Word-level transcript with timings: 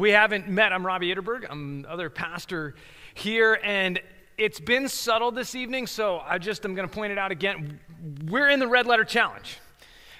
We 0.00 0.12
haven't 0.12 0.48
met, 0.48 0.72
I'm 0.72 0.86
Robbie 0.86 1.14
Itterberg. 1.14 1.44
I'm 1.50 1.84
other 1.86 2.08
pastor 2.08 2.74
here, 3.12 3.60
and 3.62 4.00
it's 4.38 4.58
been 4.58 4.88
subtle 4.88 5.30
this 5.30 5.54
evening, 5.54 5.86
so 5.86 6.20
I 6.20 6.38
just 6.38 6.64
am 6.64 6.74
going 6.74 6.88
to 6.88 6.94
point 6.94 7.12
it 7.12 7.18
out 7.18 7.32
again. 7.32 7.78
We're 8.24 8.48
in 8.48 8.60
the 8.60 8.66
Red 8.66 8.86
Letter 8.86 9.04
Challenge. 9.04 9.58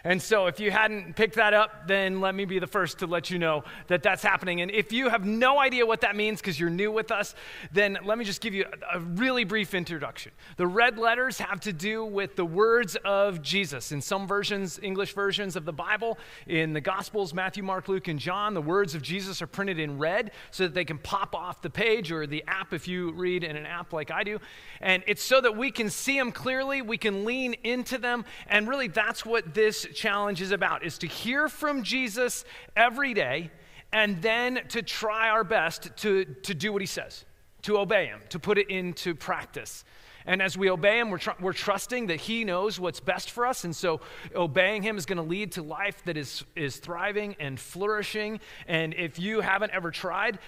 And 0.04 0.20
so, 0.20 0.46
if 0.46 0.58
you 0.60 0.70
hadn't 0.70 1.14
picked 1.14 1.36
that 1.36 1.52
up, 1.52 1.86
then 1.86 2.20
let 2.20 2.34
me 2.34 2.44
be 2.44 2.58
the 2.58 2.66
first 2.66 3.00
to 3.00 3.06
let 3.06 3.30
you 3.30 3.38
know 3.38 3.64
that 3.88 4.02
that's 4.02 4.22
happening. 4.22 4.60
And 4.62 4.70
if 4.70 4.92
you 4.92 5.08
have 5.08 5.26
no 5.26 5.60
idea 5.60 5.84
what 5.84 6.00
that 6.00 6.16
means 6.16 6.40
because 6.40 6.58
you're 6.58 6.70
new 6.70 6.90
with 6.90 7.10
us, 7.10 7.34
then 7.72 7.98
let 8.04 8.16
me 8.16 8.24
just 8.24 8.40
give 8.40 8.54
you 8.54 8.64
a, 8.92 9.00
really 9.00 9.44
brief 9.44 9.74
introduction. 9.74 10.32
The 10.56 10.66
red 10.66 10.98
letters 10.98 11.38
have 11.38 11.60
to 11.60 11.72
do 11.72 12.04
with 12.04 12.36
the 12.36 12.44
words 12.44 12.96
of 13.04 13.42
Jesus. 13.42 13.92
In 13.92 14.00
some 14.00 14.26
versions, 14.26 14.78
English 14.82 15.14
versions 15.14 15.56
of 15.56 15.64
the 15.64 15.72
Bible, 15.72 16.18
in 16.46 16.72
the 16.72 16.80
Gospels, 16.80 17.34
Matthew, 17.34 17.62
Mark, 17.62 17.88
Luke, 17.88 18.08
and 18.08 18.18
John, 18.18 18.54
the 18.54 18.62
words 18.62 18.94
of 18.94 19.02
Jesus 19.02 19.42
are 19.42 19.46
printed 19.46 19.78
in 19.78 19.98
red 19.98 20.30
so 20.50 20.64
that 20.64 20.74
they 20.74 20.84
can 20.84 20.98
pop 20.98 21.34
off 21.34 21.60
the 21.60 21.70
page 21.70 22.10
or 22.10 22.26
the 22.26 22.44
app 22.46 22.72
if 22.72 22.88
you 22.88 23.12
read 23.12 23.44
in 23.44 23.56
an 23.56 23.66
app 23.66 23.92
like 23.92 24.10
I 24.10 24.22
do. 24.22 24.38
And 24.80 25.02
it's 25.06 25.22
so 25.22 25.40
that 25.40 25.56
we 25.56 25.70
can 25.70 25.90
see 25.90 26.18
them 26.18 26.32
clearly, 26.32 26.80
we 26.82 26.96
can 26.96 27.24
lean 27.24 27.54
into 27.64 27.98
them, 27.98 28.24
and 28.46 28.68
really 28.68 28.88
that's 28.88 29.26
what 29.26 29.52
this 29.54 29.86
challenge 29.94 30.40
is 30.40 30.52
about 30.52 30.84
is 30.84 30.98
to 30.98 31.06
hear 31.06 31.48
from 31.48 31.82
Jesus 31.82 32.44
every 32.76 33.14
day 33.14 33.50
and 33.92 34.22
then 34.22 34.60
to 34.68 34.82
try 34.82 35.28
our 35.30 35.44
best 35.44 35.90
to, 35.98 36.24
to 36.24 36.54
do 36.54 36.72
what 36.72 36.82
he 36.82 36.86
says, 36.86 37.24
to 37.62 37.78
obey 37.78 38.06
him, 38.06 38.20
to 38.30 38.38
put 38.38 38.58
it 38.58 38.70
into 38.70 39.14
practice. 39.14 39.84
And 40.26 40.42
as 40.42 40.56
we 40.56 40.70
obey 40.70 41.00
him, 41.00 41.10
we're, 41.10 41.18
tr- 41.18 41.30
we're 41.40 41.52
trusting 41.52 42.08
that 42.08 42.20
he 42.20 42.44
knows 42.44 42.78
what's 42.78 43.00
best 43.00 43.30
for 43.30 43.46
us. 43.46 43.64
And 43.64 43.74
so 43.74 44.00
obeying 44.34 44.82
him 44.82 44.98
is 44.98 45.06
going 45.06 45.16
to 45.16 45.22
lead 45.22 45.52
to 45.52 45.62
life 45.62 46.02
that 46.04 46.16
is, 46.16 46.44
is 46.54 46.76
thriving 46.76 47.36
and 47.40 47.58
flourishing. 47.58 48.40
And 48.66 48.94
if 48.94 49.18
you 49.18 49.40
haven't 49.40 49.72
ever 49.72 49.90
tried, 49.90 50.38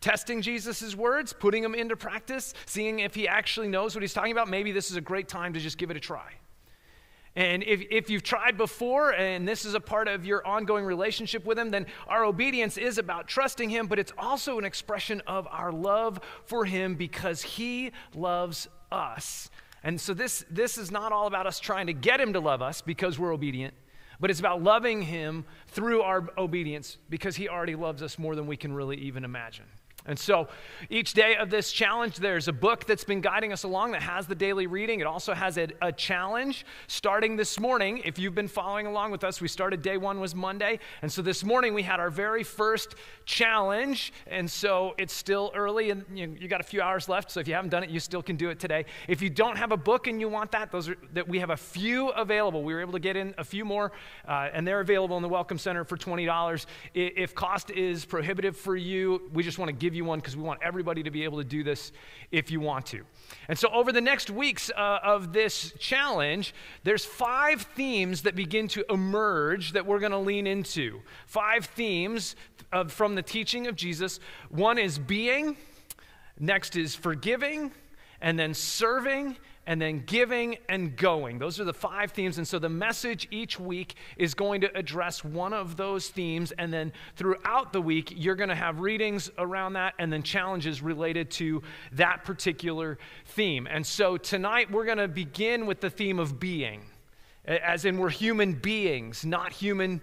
testing 0.00 0.42
Jesus' 0.42 0.94
words, 0.94 1.32
putting 1.32 1.62
them 1.62 1.74
into 1.74 1.96
practice, 1.96 2.54
seeing 2.66 3.00
if 3.00 3.14
he 3.14 3.26
actually 3.26 3.68
knows 3.68 3.94
what 3.94 4.02
he's 4.02 4.12
talking 4.12 4.32
about, 4.32 4.48
maybe 4.48 4.70
this 4.70 4.90
is 4.90 4.96
a 4.96 5.00
great 5.00 5.28
time 5.28 5.54
to 5.54 5.60
just 5.60 5.78
give 5.78 5.90
it 5.90 5.96
a 5.96 6.00
try. 6.00 6.32
And 7.34 7.62
if, 7.62 7.82
if 7.90 8.10
you've 8.10 8.22
tried 8.22 8.58
before 8.58 9.14
and 9.14 9.48
this 9.48 9.64
is 9.64 9.74
a 9.74 9.80
part 9.80 10.06
of 10.06 10.26
your 10.26 10.46
ongoing 10.46 10.84
relationship 10.84 11.46
with 11.46 11.58
Him, 11.58 11.70
then 11.70 11.86
our 12.06 12.24
obedience 12.24 12.76
is 12.76 12.98
about 12.98 13.26
trusting 13.26 13.70
Him, 13.70 13.86
but 13.86 13.98
it's 13.98 14.12
also 14.18 14.58
an 14.58 14.64
expression 14.64 15.22
of 15.26 15.48
our 15.50 15.72
love 15.72 16.20
for 16.44 16.66
Him 16.66 16.94
because 16.94 17.40
He 17.40 17.92
loves 18.14 18.68
us. 18.90 19.48
And 19.82 19.98
so 20.00 20.12
this, 20.12 20.44
this 20.50 20.76
is 20.76 20.90
not 20.90 21.10
all 21.10 21.26
about 21.26 21.46
us 21.46 21.58
trying 21.58 21.86
to 21.86 21.94
get 21.94 22.20
Him 22.20 22.34
to 22.34 22.40
love 22.40 22.60
us 22.60 22.82
because 22.82 23.18
we're 23.18 23.32
obedient, 23.32 23.72
but 24.20 24.30
it's 24.30 24.40
about 24.40 24.62
loving 24.62 25.00
Him 25.00 25.46
through 25.68 26.02
our 26.02 26.28
obedience 26.36 26.98
because 27.08 27.36
He 27.36 27.48
already 27.48 27.76
loves 27.76 28.02
us 28.02 28.18
more 28.18 28.36
than 28.36 28.46
we 28.46 28.58
can 28.58 28.74
really 28.74 28.98
even 28.98 29.24
imagine. 29.24 29.66
And 30.04 30.18
so 30.18 30.48
each 30.90 31.14
day 31.14 31.36
of 31.36 31.48
this 31.48 31.70
challenge, 31.70 32.16
there's 32.16 32.48
a 32.48 32.52
book 32.52 32.86
that's 32.86 33.04
been 33.04 33.20
guiding 33.20 33.52
us 33.52 33.62
along 33.62 33.92
that 33.92 34.02
has 34.02 34.26
the 34.26 34.34
daily 34.34 34.66
reading. 34.66 34.98
It 34.98 35.06
also 35.06 35.32
has 35.32 35.56
a, 35.58 35.68
a, 35.80 35.92
challenge 35.92 36.66
starting 36.88 37.36
this 37.36 37.60
morning. 37.60 38.02
If 38.04 38.18
you've 38.18 38.34
been 38.34 38.48
following 38.48 38.86
along 38.86 39.12
with 39.12 39.22
us, 39.22 39.40
we 39.40 39.46
started 39.46 39.80
day 39.80 39.96
one 39.98 40.18
was 40.18 40.34
Monday. 40.34 40.80
And 41.02 41.12
so 41.12 41.22
this 41.22 41.44
morning 41.44 41.72
we 41.72 41.82
had 41.82 42.00
our 42.00 42.10
very 42.10 42.42
first 42.42 42.96
challenge. 43.26 44.12
And 44.26 44.50
so 44.50 44.94
it's 44.98 45.12
still 45.12 45.52
early 45.54 45.90
and 45.90 46.04
you, 46.12 46.36
you 46.40 46.48
got 46.48 46.60
a 46.60 46.64
few 46.64 46.82
hours 46.82 47.08
left. 47.08 47.30
So 47.30 47.38
if 47.38 47.46
you 47.46 47.54
haven't 47.54 47.70
done 47.70 47.84
it, 47.84 47.90
you 47.90 48.00
still 48.00 48.22
can 48.22 48.34
do 48.34 48.50
it 48.50 48.58
today. 48.58 48.86
If 49.06 49.22
you 49.22 49.30
don't 49.30 49.56
have 49.56 49.70
a 49.70 49.76
book 49.76 50.08
and 50.08 50.20
you 50.20 50.28
want 50.28 50.50
that, 50.52 50.72
those 50.72 50.88
are 50.88 50.96
that 51.12 51.28
we 51.28 51.38
have 51.38 51.50
a 51.50 51.56
few 51.56 52.08
available. 52.10 52.64
We 52.64 52.74
were 52.74 52.80
able 52.80 52.92
to 52.92 52.98
get 52.98 53.16
in 53.16 53.34
a 53.38 53.44
few 53.44 53.64
more 53.64 53.92
uh, 54.26 54.48
and 54.52 54.66
they're 54.66 54.80
available 54.80 55.16
in 55.16 55.22
the 55.22 55.28
Welcome 55.28 55.58
Center 55.58 55.84
for 55.84 55.96
$20. 55.96 56.66
If 56.94 57.34
cost 57.34 57.70
is 57.70 58.04
prohibitive 58.04 58.56
for 58.56 58.74
you, 58.74 59.30
we 59.32 59.44
just 59.44 59.58
want 59.58 59.68
to 59.68 59.72
give 59.72 59.91
give 59.92 59.96
you 59.96 60.04
one 60.06 60.18
because 60.18 60.36
we 60.36 60.42
want 60.42 60.60
everybody 60.62 61.02
to 61.02 61.10
be 61.10 61.24
able 61.24 61.36
to 61.36 61.44
do 61.44 61.62
this 61.62 61.92
if 62.30 62.50
you 62.50 62.60
want 62.60 62.86
to. 62.86 63.04
And 63.48 63.58
so, 63.58 63.68
over 63.70 63.92
the 63.92 64.00
next 64.00 64.30
weeks 64.30 64.70
uh, 64.74 64.98
of 65.02 65.34
this 65.34 65.74
challenge, 65.78 66.54
there's 66.82 67.04
five 67.04 67.62
themes 67.76 68.22
that 68.22 68.34
begin 68.34 68.68
to 68.68 68.84
emerge 68.88 69.72
that 69.72 69.84
we're 69.84 69.98
going 69.98 70.12
to 70.12 70.18
lean 70.18 70.46
into. 70.46 71.02
Five 71.26 71.66
themes 71.66 72.36
of, 72.72 72.90
from 72.90 73.14
the 73.14 73.22
teaching 73.22 73.66
of 73.66 73.76
Jesus. 73.76 74.18
One 74.48 74.78
is 74.78 74.98
being, 74.98 75.58
next 76.40 76.74
is 76.74 76.94
forgiving, 76.94 77.70
and 78.22 78.38
then 78.38 78.54
serving, 78.54 79.36
and 79.66 79.80
then 79.80 80.02
giving 80.06 80.58
and 80.68 80.96
going. 80.96 81.38
Those 81.38 81.60
are 81.60 81.64
the 81.64 81.72
five 81.72 82.10
themes. 82.10 82.38
And 82.38 82.46
so 82.46 82.58
the 82.58 82.68
message 82.68 83.28
each 83.30 83.60
week 83.60 83.94
is 84.16 84.34
going 84.34 84.60
to 84.62 84.76
address 84.76 85.24
one 85.24 85.52
of 85.52 85.76
those 85.76 86.08
themes. 86.08 86.52
And 86.58 86.72
then 86.72 86.92
throughout 87.16 87.72
the 87.72 87.80
week, 87.80 88.12
you're 88.16 88.34
going 88.34 88.48
to 88.48 88.56
have 88.56 88.80
readings 88.80 89.30
around 89.38 89.74
that 89.74 89.94
and 89.98 90.12
then 90.12 90.22
challenges 90.22 90.82
related 90.82 91.30
to 91.32 91.62
that 91.92 92.24
particular 92.24 92.98
theme. 93.26 93.68
And 93.70 93.86
so 93.86 94.16
tonight, 94.16 94.70
we're 94.70 94.86
going 94.86 94.98
to 94.98 95.08
begin 95.08 95.66
with 95.66 95.80
the 95.80 95.90
theme 95.90 96.18
of 96.18 96.40
being, 96.40 96.82
as 97.44 97.84
in 97.84 97.98
we're 97.98 98.10
human 98.10 98.54
beings, 98.54 99.24
not 99.24 99.52
human 99.52 100.00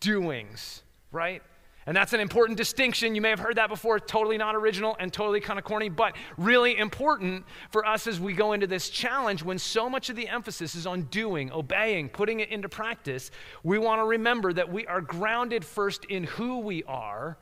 doings, 0.00 0.82
right? 1.12 1.42
And 1.86 1.96
that's 1.96 2.12
an 2.12 2.18
important 2.18 2.58
distinction. 2.58 3.14
You 3.14 3.20
may 3.20 3.30
have 3.30 3.38
heard 3.38 3.56
that 3.56 3.68
before, 3.68 4.00
totally 4.00 4.36
not 4.36 4.56
original 4.56 4.96
and 4.98 5.12
totally 5.12 5.40
kind 5.40 5.56
of 5.56 5.64
corny, 5.64 5.88
but 5.88 6.16
really 6.36 6.76
important 6.76 7.44
for 7.70 7.86
us 7.86 8.08
as 8.08 8.18
we 8.18 8.32
go 8.32 8.52
into 8.52 8.66
this 8.66 8.90
challenge 8.90 9.44
when 9.44 9.56
so 9.56 9.88
much 9.88 10.10
of 10.10 10.16
the 10.16 10.26
emphasis 10.26 10.74
is 10.74 10.84
on 10.84 11.02
doing, 11.02 11.52
obeying, 11.52 12.08
putting 12.08 12.40
it 12.40 12.50
into 12.50 12.68
practice. 12.68 13.30
We 13.62 13.78
want 13.78 14.00
to 14.00 14.04
remember 14.04 14.52
that 14.52 14.72
we 14.72 14.84
are 14.88 15.00
grounded 15.00 15.64
first 15.64 16.04
in 16.06 16.24
who 16.24 16.58
we 16.58 16.82
are, 16.84 17.38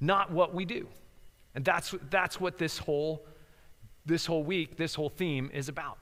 not 0.00 0.30
what 0.30 0.54
we 0.54 0.64
do. 0.64 0.88
And 1.54 1.62
that's, 1.62 1.94
that's 2.08 2.40
what 2.40 2.56
this 2.56 2.78
whole, 2.78 3.26
this 4.06 4.24
whole 4.24 4.42
week, 4.42 4.78
this 4.78 4.94
whole 4.94 5.10
theme 5.10 5.50
is 5.52 5.68
about. 5.68 5.98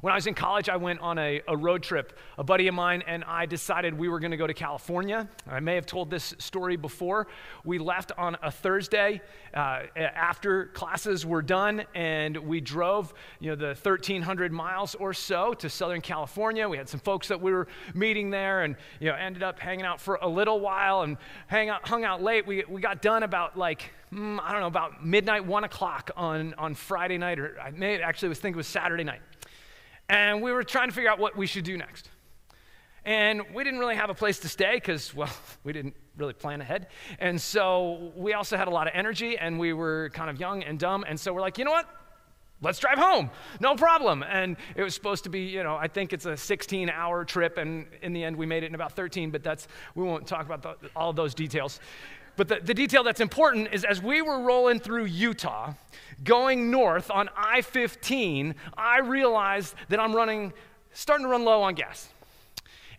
When 0.00 0.12
I 0.12 0.16
was 0.16 0.26
in 0.26 0.34
college, 0.34 0.68
I 0.68 0.76
went 0.76 1.00
on 1.00 1.18
a, 1.18 1.42
a 1.48 1.56
road 1.56 1.82
trip. 1.82 2.18
A 2.36 2.44
buddy 2.44 2.68
of 2.68 2.74
mine 2.74 3.02
and 3.06 3.24
I 3.24 3.46
decided 3.46 3.94
we 3.94 4.08
were 4.08 4.20
going 4.20 4.30
to 4.30 4.36
go 4.36 4.46
to 4.46 4.54
California. 4.54 5.28
I 5.48 5.60
may 5.60 5.74
have 5.74 5.86
told 5.86 6.10
this 6.10 6.34
story 6.38 6.76
before. 6.76 7.26
We 7.64 7.78
left 7.78 8.12
on 8.16 8.36
a 8.42 8.50
Thursday 8.50 9.20
uh, 9.54 9.82
after 9.96 10.66
classes 10.66 11.26
were 11.26 11.42
done, 11.42 11.84
and 11.94 12.36
we 12.36 12.60
drove, 12.60 13.12
you 13.40 13.50
know, 13.50 13.56
the 13.56 13.68
1,300 13.68 14.52
miles 14.52 14.94
or 14.94 15.12
so 15.12 15.54
to 15.54 15.68
Southern 15.68 16.00
California. 16.00 16.68
We 16.68 16.76
had 16.76 16.88
some 16.88 17.00
folks 17.00 17.28
that 17.28 17.40
we 17.40 17.52
were 17.52 17.68
meeting 17.94 18.30
there, 18.30 18.62
and 18.62 18.76
you 19.00 19.08
know, 19.08 19.16
ended 19.16 19.42
up 19.42 19.58
hanging 19.58 19.84
out 19.84 20.00
for 20.00 20.18
a 20.22 20.28
little 20.28 20.60
while 20.60 21.02
and 21.02 21.16
hang 21.46 21.68
out, 21.68 21.86
hung 21.88 22.04
out 22.04 22.22
late. 22.22 22.46
We, 22.46 22.64
we 22.68 22.80
got 22.80 23.02
done 23.02 23.22
about 23.22 23.58
like 23.58 23.90
mm, 24.12 24.38
I 24.42 24.52
don't 24.52 24.60
know 24.60 24.66
about 24.66 25.04
midnight, 25.04 25.44
one 25.44 25.64
o'clock 25.64 26.10
on 26.16 26.54
on 26.54 26.74
Friday 26.74 27.18
night, 27.18 27.38
or 27.38 27.58
I 27.60 27.70
may 27.70 28.00
actually 28.00 28.28
was 28.30 28.38
think 28.38 28.54
it 28.54 28.58
was 28.58 28.66
Saturday 28.66 29.04
night 29.04 29.20
and 30.08 30.42
we 30.42 30.52
were 30.52 30.62
trying 30.62 30.88
to 30.88 30.94
figure 30.94 31.10
out 31.10 31.18
what 31.18 31.36
we 31.36 31.46
should 31.46 31.64
do 31.64 31.76
next. 31.76 32.08
And 33.04 33.42
we 33.54 33.64
didn't 33.64 33.80
really 33.80 33.96
have 33.96 34.10
a 34.10 34.14
place 34.14 34.38
to 34.40 34.48
stay 34.48 34.74
because, 34.74 35.14
well, 35.14 35.30
we 35.64 35.72
didn't 35.72 35.94
really 36.16 36.34
plan 36.34 36.60
ahead. 36.60 36.88
And 37.18 37.40
so 37.40 38.12
we 38.16 38.34
also 38.34 38.56
had 38.56 38.68
a 38.68 38.70
lot 38.70 38.86
of 38.86 38.92
energy 38.94 39.38
and 39.38 39.58
we 39.58 39.72
were 39.72 40.10
kind 40.12 40.30
of 40.30 40.38
young 40.40 40.62
and 40.62 40.78
dumb. 40.78 41.04
And 41.06 41.18
so 41.18 41.32
we're 41.32 41.40
like, 41.40 41.58
you 41.58 41.64
know 41.64 41.70
what? 41.70 41.88
Let's 42.60 42.80
drive 42.80 42.98
home. 42.98 43.30
No 43.60 43.76
problem. 43.76 44.24
And 44.24 44.56
it 44.74 44.82
was 44.82 44.92
supposed 44.92 45.22
to 45.24 45.30
be, 45.30 45.42
you 45.42 45.62
know, 45.62 45.76
I 45.76 45.86
think 45.86 46.12
it's 46.12 46.26
a 46.26 46.36
16 46.36 46.90
hour 46.90 47.24
trip. 47.24 47.56
And 47.56 47.86
in 48.02 48.12
the 48.12 48.24
end, 48.24 48.36
we 48.36 48.46
made 48.46 48.64
it 48.64 48.66
in 48.66 48.74
about 48.74 48.92
13, 48.92 49.30
but 49.30 49.44
that's, 49.44 49.68
we 49.94 50.02
won't 50.02 50.26
talk 50.26 50.44
about 50.44 50.62
the, 50.62 50.90
all 50.96 51.12
those 51.12 51.34
details. 51.34 51.78
But 52.38 52.46
the, 52.46 52.60
the 52.62 52.72
detail 52.72 53.02
that's 53.02 53.20
important 53.20 53.70
is 53.72 53.84
as 53.84 54.00
we 54.00 54.22
were 54.22 54.40
rolling 54.40 54.78
through 54.78 55.06
Utah, 55.06 55.74
going 56.22 56.70
north 56.70 57.10
on 57.10 57.28
I 57.36 57.62
15, 57.62 58.54
I 58.76 59.00
realized 59.00 59.74
that 59.88 59.98
I'm 59.98 60.14
running, 60.14 60.52
starting 60.92 61.26
to 61.26 61.30
run 61.30 61.44
low 61.44 61.62
on 61.62 61.74
gas. 61.74 62.08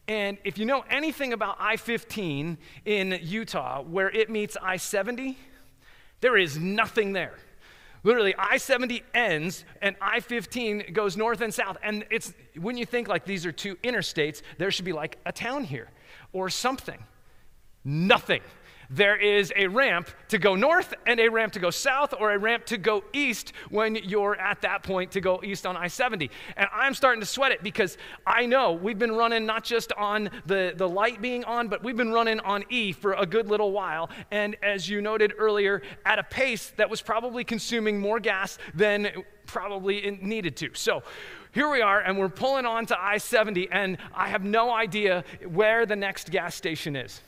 And 0.09 0.37
if 0.43 0.57
you 0.57 0.65
know 0.65 0.83
anything 0.89 1.31
about 1.31 1.55
I 1.57 1.77
15 1.77 2.57
in 2.83 3.19
Utah, 3.21 3.81
where 3.81 4.09
it 4.09 4.29
meets 4.29 4.57
I 4.61 4.75
70, 4.75 5.37
there 6.19 6.35
is 6.35 6.57
nothing 6.57 7.13
there. 7.13 7.35
Literally, 8.03 8.35
I 8.37 8.57
70 8.57 9.03
ends 9.13 9.63
and 9.81 9.95
I 10.01 10.19
15 10.19 10.91
goes 10.91 11.15
north 11.15 11.39
and 11.39 11.53
south. 11.53 11.77
And 11.81 12.05
it's 12.11 12.33
when 12.59 12.75
you 12.75 12.85
think 12.85 13.07
like 13.07 13.23
these 13.23 13.45
are 13.45 13.53
two 13.53 13.77
interstates, 13.77 14.41
there 14.57 14.69
should 14.69 14.83
be 14.83 14.91
like 14.91 15.17
a 15.25 15.31
town 15.31 15.63
here 15.63 15.87
or 16.33 16.49
something. 16.49 17.01
Nothing. 17.85 18.41
There 18.89 19.15
is 19.15 19.53
a 19.55 19.67
ramp 19.67 20.09
to 20.29 20.37
go 20.37 20.55
north 20.55 20.93
and 21.05 21.19
a 21.19 21.29
ramp 21.29 21.53
to 21.53 21.59
go 21.59 21.69
south 21.69 22.13
or 22.19 22.31
a 22.31 22.37
ramp 22.37 22.65
to 22.65 22.77
go 22.77 23.03
east 23.13 23.53
when 23.69 23.95
you're 23.95 24.35
at 24.35 24.61
that 24.61 24.83
point 24.83 25.11
to 25.11 25.21
go 25.21 25.41
east 25.43 25.65
on 25.65 25.77
I 25.77 25.87
70. 25.87 26.31
And 26.57 26.67
I'm 26.73 26.93
starting 26.93 27.19
to 27.19 27.25
sweat 27.25 27.51
it 27.51 27.61
because 27.61 27.97
I 28.25 28.45
know 28.45 28.73
we've 28.73 28.97
been 28.97 29.11
running 29.11 29.45
not 29.45 29.63
just 29.63 29.91
on 29.93 30.29
the, 30.45 30.73
the 30.75 30.87
light 30.87 31.21
being 31.21 31.43
on, 31.43 31.67
but 31.67 31.83
we've 31.83 31.97
been 31.97 32.11
running 32.11 32.39
on 32.39 32.63
E 32.69 32.91
for 32.91 33.13
a 33.13 33.25
good 33.25 33.47
little 33.47 33.71
while. 33.71 34.09
And 34.31 34.55
as 34.63 34.89
you 34.89 35.01
noted 35.01 35.33
earlier, 35.37 35.81
at 36.05 36.19
a 36.19 36.23
pace 36.23 36.71
that 36.77 36.89
was 36.89 37.01
probably 37.01 37.43
consuming 37.43 37.99
more 37.99 38.19
gas 38.19 38.57
than 38.73 39.11
probably 39.45 40.05
it 40.05 40.21
needed 40.23 40.55
to. 40.57 40.69
So 40.73 41.03
here 41.51 41.69
we 41.69 41.81
are, 41.81 41.99
and 41.99 42.17
we're 42.17 42.29
pulling 42.29 42.65
on 42.65 42.85
to 42.87 43.01
I 43.01 43.17
70, 43.17 43.69
and 43.71 43.97
I 44.13 44.29
have 44.29 44.43
no 44.43 44.71
idea 44.71 45.23
where 45.47 45.85
the 45.85 45.95
next 45.95 46.29
gas 46.29 46.53
station 46.53 46.95
is. 46.95 47.21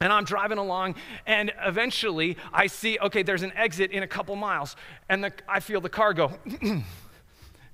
And 0.00 0.12
I'm 0.12 0.24
driving 0.24 0.58
along, 0.58 0.94
and 1.26 1.52
eventually 1.64 2.36
I 2.52 2.68
see, 2.68 2.98
okay, 3.00 3.22
there's 3.24 3.42
an 3.42 3.52
exit 3.56 3.90
in 3.90 4.02
a 4.02 4.06
couple 4.06 4.36
miles. 4.36 4.76
And 5.08 5.24
the, 5.24 5.32
I 5.48 5.60
feel 5.60 5.80
the 5.80 5.88
car 5.88 6.14
go, 6.14 6.32
and 6.62 6.84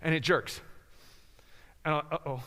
it 0.02 0.20
jerks. 0.20 0.60
Uh 1.84 2.00
oh. 2.26 2.42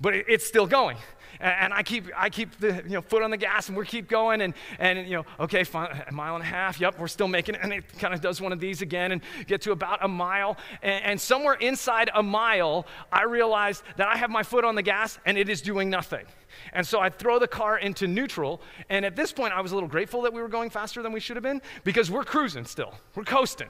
But 0.00 0.14
it, 0.14 0.26
it's 0.28 0.46
still 0.46 0.66
going 0.66 0.96
and 1.40 1.72
I 1.72 1.82
keep, 1.82 2.06
I 2.16 2.30
keep 2.30 2.58
the 2.58 2.82
you 2.84 2.94
know, 2.94 3.00
foot 3.00 3.22
on 3.22 3.30
the 3.30 3.36
gas 3.36 3.68
and 3.68 3.76
we 3.76 3.86
keep 3.86 4.08
going 4.08 4.40
and, 4.40 4.54
and 4.78 5.06
you 5.06 5.16
know, 5.16 5.26
okay, 5.40 5.64
fine, 5.64 5.88
a 6.06 6.12
mile 6.12 6.34
and 6.34 6.42
a 6.42 6.46
half, 6.46 6.80
yep, 6.80 6.98
we're 6.98 7.08
still 7.08 7.28
making 7.28 7.56
it. 7.56 7.60
And 7.62 7.72
it 7.72 7.84
kind 7.98 8.14
of 8.14 8.20
does 8.20 8.40
one 8.40 8.52
of 8.52 8.60
these 8.60 8.82
again 8.82 9.12
and 9.12 9.22
get 9.46 9.62
to 9.62 9.72
about 9.72 10.04
a 10.04 10.08
mile. 10.08 10.56
And, 10.82 11.04
and 11.04 11.20
somewhere 11.20 11.54
inside 11.54 12.10
a 12.14 12.22
mile, 12.22 12.86
I 13.12 13.24
realize 13.24 13.82
that 13.96 14.08
I 14.08 14.16
have 14.16 14.30
my 14.30 14.42
foot 14.42 14.64
on 14.64 14.74
the 14.74 14.82
gas 14.82 15.18
and 15.26 15.36
it 15.36 15.48
is 15.48 15.62
doing 15.62 15.90
nothing. 15.90 16.24
And 16.72 16.86
so 16.86 17.00
I 17.00 17.08
throw 17.08 17.38
the 17.38 17.48
car 17.48 17.78
into 17.78 18.06
neutral. 18.06 18.60
And 18.88 19.04
at 19.04 19.16
this 19.16 19.32
point, 19.32 19.52
I 19.52 19.60
was 19.60 19.72
a 19.72 19.74
little 19.74 19.88
grateful 19.88 20.22
that 20.22 20.32
we 20.32 20.40
were 20.40 20.48
going 20.48 20.70
faster 20.70 21.02
than 21.02 21.12
we 21.12 21.20
should 21.20 21.36
have 21.36 21.42
been 21.42 21.62
because 21.84 22.10
we're 22.10 22.24
cruising 22.24 22.64
still. 22.64 22.94
We're 23.14 23.24
coasting 23.24 23.68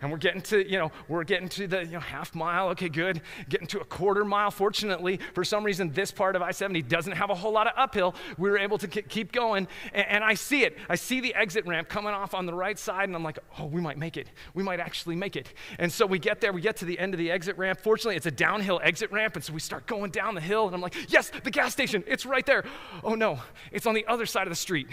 and 0.00 0.10
we're 0.10 0.18
getting 0.18 0.40
to, 0.40 0.68
you 0.68 0.78
know, 0.78 0.90
we're 1.08 1.24
getting 1.24 1.48
to 1.50 1.66
the 1.66 1.84
you 1.84 1.92
know, 1.92 2.00
half 2.00 2.34
mile. 2.34 2.68
Okay, 2.70 2.88
good. 2.88 3.20
Getting 3.48 3.66
to 3.68 3.80
a 3.80 3.84
quarter 3.84 4.24
mile. 4.24 4.50
Fortunately, 4.50 5.18
for 5.34 5.44
some 5.44 5.64
reason, 5.64 5.92
this 5.92 6.10
part 6.10 6.36
of 6.36 6.42
I 6.42 6.52
70 6.52 6.82
doesn't 6.82 7.12
have 7.12 7.30
a 7.30 7.34
whole 7.34 7.52
lot 7.52 7.66
of 7.66 7.74
uphill. 7.76 8.14
We 8.38 8.50
were 8.50 8.58
able 8.58 8.78
to 8.78 8.88
keep 8.88 9.32
going. 9.32 9.68
And, 9.92 10.06
and 10.06 10.24
I 10.24 10.34
see 10.34 10.64
it. 10.64 10.78
I 10.88 10.94
see 10.94 11.20
the 11.20 11.34
exit 11.34 11.66
ramp 11.66 11.88
coming 11.88 12.14
off 12.14 12.34
on 12.34 12.46
the 12.46 12.54
right 12.54 12.78
side, 12.78 13.04
and 13.04 13.16
I'm 13.16 13.22
like, 13.22 13.38
oh, 13.58 13.66
we 13.66 13.80
might 13.80 13.98
make 13.98 14.16
it. 14.16 14.28
We 14.54 14.62
might 14.62 14.80
actually 14.80 15.16
make 15.16 15.36
it. 15.36 15.52
And 15.78 15.92
so 15.92 16.06
we 16.06 16.18
get 16.18 16.40
there. 16.40 16.52
We 16.52 16.60
get 16.60 16.76
to 16.78 16.84
the 16.84 16.98
end 16.98 17.14
of 17.14 17.18
the 17.18 17.30
exit 17.30 17.58
ramp. 17.58 17.80
Fortunately, 17.80 18.16
it's 18.16 18.26
a 18.26 18.30
downhill 18.30 18.80
exit 18.82 19.12
ramp. 19.12 19.36
And 19.36 19.44
so 19.44 19.52
we 19.52 19.60
start 19.60 19.86
going 19.86 20.10
down 20.10 20.34
the 20.34 20.40
hill, 20.40 20.66
and 20.66 20.74
I'm 20.74 20.80
like, 20.80 20.96
yes, 21.10 21.30
the 21.44 21.50
gas 21.50 21.72
station. 21.72 22.04
It's 22.10 22.26
right 22.26 22.44
there. 22.44 22.64
Oh, 23.02 23.14
no, 23.14 23.38
it's 23.72 23.86
on 23.86 23.94
the 23.94 24.06
other 24.06 24.26
side 24.26 24.46
of 24.46 24.50
the 24.50 24.56
street 24.56 24.88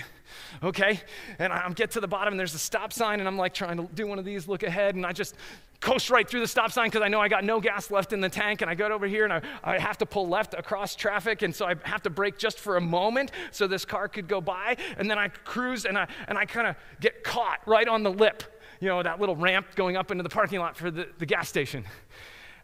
okay? 0.64 1.00
And 1.40 1.52
I 1.54 1.70
get 1.74 1.92
to 1.92 2.00
the 2.00 2.08
bottom 2.08 2.34
and 2.34 2.40
there's 2.40 2.54
a 2.54 2.60
stop 2.60 2.94
sign 2.94 3.20
and 3.20 3.28
I'm 3.28 3.38
like 3.38 3.54
trying 3.54 3.78
to 3.78 3.94
do 3.94 4.08
one 4.08 4.20
of 4.20 4.26
these, 4.26 4.48
look 4.48 4.64
ahead, 4.64 4.96
and 4.96 5.06
I 5.06 5.12
just 5.12 5.36
coast 5.80 6.10
right 6.10 6.28
through 6.28 6.40
the 6.40 6.48
stop 6.48 6.72
sign 6.72 6.88
because 6.88 7.04
I 7.04 7.08
know 7.08 7.22
I 7.22 7.28
got 7.28 7.44
no 7.44 7.60
gas 7.60 7.92
left 7.92 8.12
in 8.12 8.20
the 8.20 8.30
tank. 8.30 8.62
And 8.62 8.70
I 8.70 8.76
go 8.76 8.88
over 8.88 9.06
here 9.06 9.24
and 9.24 9.34
I, 9.34 9.42
I 9.64 9.78
have 9.78 9.98
to 10.00 10.06
pull 10.06 10.28
left 10.28 10.54
across 10.56 10.96
traffic. 10.96 11.44
And 11.44 11.56
so 11.56 11.66
I 11.66 11.76
have 11.84 12.02
to 12.04 12.10
brake 12.10 12.38
just 12.38 12.60
for 12.60 12.78
a 12.78 12.82
moment 12.82 13.32
so 13.52 13.68
this 13.68 13.86
car 13.86 14.08
could 14.08 14.28
go 14.28 14.42
by. 14.42 14.78
And 14.98 15.10
then 15.10 15.20
I 15.20 15.28
cruise 15.28 15.86
and 15.86 15.98
I, 15.98 16.08
and 16.28 16.38
I 16.38 16.46
kind 16.46 16.68
of 16.68 16.76
get 17.00 17.24
caught 17.24 17.60
right 17.68 17.88
on 17.88 18.04
the 18.04 18.12
lip, 18.12 18.44
you 18.80 18.88
know, 18.88 19.04
that 19.04 19.20
little 19.20 19.36
ramp 19.36 19.68
going 19.76 19.98
up 19.98 20.12
into 20.12 20.24
the 20.24 20.30
parking 20.30 20.60
lot 20.60 20.76
for 20.76 20.90
the, 20.90 21.08
the 21.20 21.26
gas 21.26 21.48
station. 21.48 21.86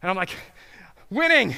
And 0.01 0.09
I'm 0.09 0.17
like, 0.17 0.35
winning, 1.09 1.55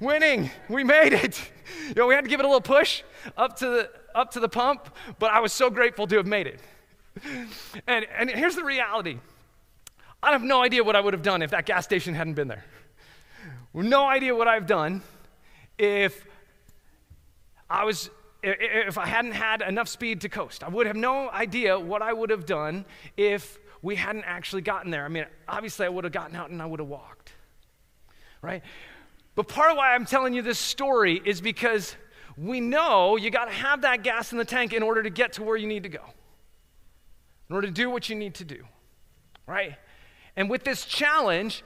winning, 0.00 0.50
we 0.68 0.84
made 0.84 1.12
it. 1.12 1.50
You 1.88 1.94
know, 1.96 2.06
we 2.06 2.14
had 2.14 2.24
to 2.24 2.30
give 2.30 2.40
it 2.40 2.44
a 2.44 2.48
little 2.48 2.60
push 2.60 3.02
up 3.36 3.56
to 3.58 3.66
the, 3.66 3.90
up 4.14 4.32
to 4.32 4.40
the 4.40 4.48
pump, 4.48 4.94
but 5.18 5.30
I 5.30 5.40
was 5.40 5.52
so 5.52 5.70
grateful 5.70 6.06
to 6.06 6.16
have 6.16 6.26
made 6.26 6.46
it. 6.46 6.60
And, 7.86 8.06
and 8.16 8.30
here's 8.30 8.54
the 8.54 8.64
reality 8.64 9.18
I 10.22 10.32
have 10.32 10.42
no 10.42 10.62
idea 10.62 10.84
what 10.84 10.96
I 10.96 11.00
would 11.00 11.14
have 11.14 11.22
done 11.22 11.42
if 11.42 11.50
that 11.50 11.66
gas 11.66 11.84
station 11.84 12.14
hadn't 12.14 12.34
been 12.34 12.48
there. 12.48 12.64
No 13.74 14.06
idea 14.06 14.34
what 14.34 14.48
I've 14.48 14.66
done 14.66 15.02
if 15.78 16.26
I 17.70 17.84
was 17.84 18.10
if 18.42 18.98
I 18.98 19.06
hadn't 19.06 19.32
had 19.32 19.62
enough 19.62 19.88
speed 19.88 20.20
to 20.20 20.28
coast. 20.28 20.62
I 20.62 20.68
would 20.68 20.86
have 20.86 20.96
no 20.96 21.28
idea 21.30 21.78
what 21.78 22.02
I 22.02 22.12
would 22.12 22.30
have 22.30 22.46
done 22.46 22.84
if 23.16 23.58
we 23.82 23.96
hadn't 23.96 24.24
actually 24.24 24.62
gotten 24.62 24.90
there. 24.90 25.04
I 25.04 25.08
mean, 25.08 25.26
obviously 25.48 25.86
I 25.86 25.88
would 25.88 26.04
have 26.04 26.12
gotten 26.12 26.36
out 26.36 26.50
and 26.50 26.62
I 26.62 26.66
would 26.66 26.80
have 26.80 26.88
walked. 26.88 27.32
Right? 28.40 28.62
But 29.38 29.46
part 29.46 29.70
of 29.70 29.76
why 29.76 29.94
I'm 29.94 30.04
telling 30.04 30.34
you 30.34 30.42
this 30.42 30.58
story 30.58 31.22
is 31.24 31.40
because 31.40 31.94
we 32.36 32.60
know 32.60 33.16
you 33.16 33.30
got 33.30 33.44
to 33.44 33.52
have 33.52 33.82
that 33.82 34.02
gas 34.02 34.32
in 34.32 34.38
the 34.38 34.44
tank 34.44 34.72
in 34.72 34.82
order 34.82 35.00
to 35.00 35.10
get 35.10 35.34
to 35.34 35.44
where 35.44 35.56
you 35.56 35.68
need 35.68 35.84
to 35.84 35.88
go, 35.88 36.02
in 37.48 37.54
order 37.54 37.68
to 37.68 37.72
do 37.72 37.88
what 37.88 38.08
you 38.08 38.16
need 38.16 38.34
to 38.34 38.44
do, 38.44 38.64
right? 39.46 39.76
And 40.34 40.50
with 40.50 40.64
this 40.64 40.84
challenge, 40.84 41.62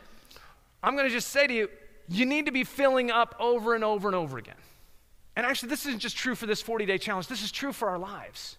I'm 0.82 0.96
going 0.96 1.08
to 1.08 1.14
just 1.14 1.28
say 1.28 1.46
to 1.46 1.54
you, 1.54 1.70
you 2.10 2.26
need 2.26 2.44
to 2.44 2.52
be 2.52 2.62
filling 2.62 3.10
up 3.10 3.34
over 3.40 3.74
and 3.74 3.82
over 3.82 4.06
and 4.06 4.14
over 4.14 4.36
again. 4.36 4.60
And 5.34 5.46
actually, 5.46 5.70
this 5.70 5.86
isn't 5.86 6.00
just 6.00 6.14
true 6.14 6.34
for 6.34 6.44
this 6.44 6.60
40 6.60 6.84
day 6.84 6.98
challenge, 6.98 7.28
this 7.28 7.42
is 7.42 7.50
true 7.50 7.72
for 7.72 7.88
our 7.88 7.98
lives. 7.98 8.58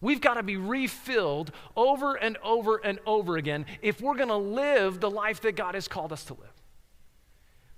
We've 0.00 0.22
got 0.22 0.34
to 0.34 0.42
be 0.42 0.56
refilled 0.56 1.52
over 1.76 2.14
and 2.14 2.38
over 2.42 2.78
and 2.78 2.98
over 3.04 3.36
again 3.36 3.66
if 3.82 4.00
we're 4.00 4.16
going 4.16 4.28
to 4.28 4.36
live 4.36 5.00
the 5.00 5.10
life 5.10 5.42
that 5.42 5.54
God 5.54 5.74
has 5.74 5.86
called 5.86 6.14
us 6.14 6.24
to 6.24 6.32
live. 6.32 6.61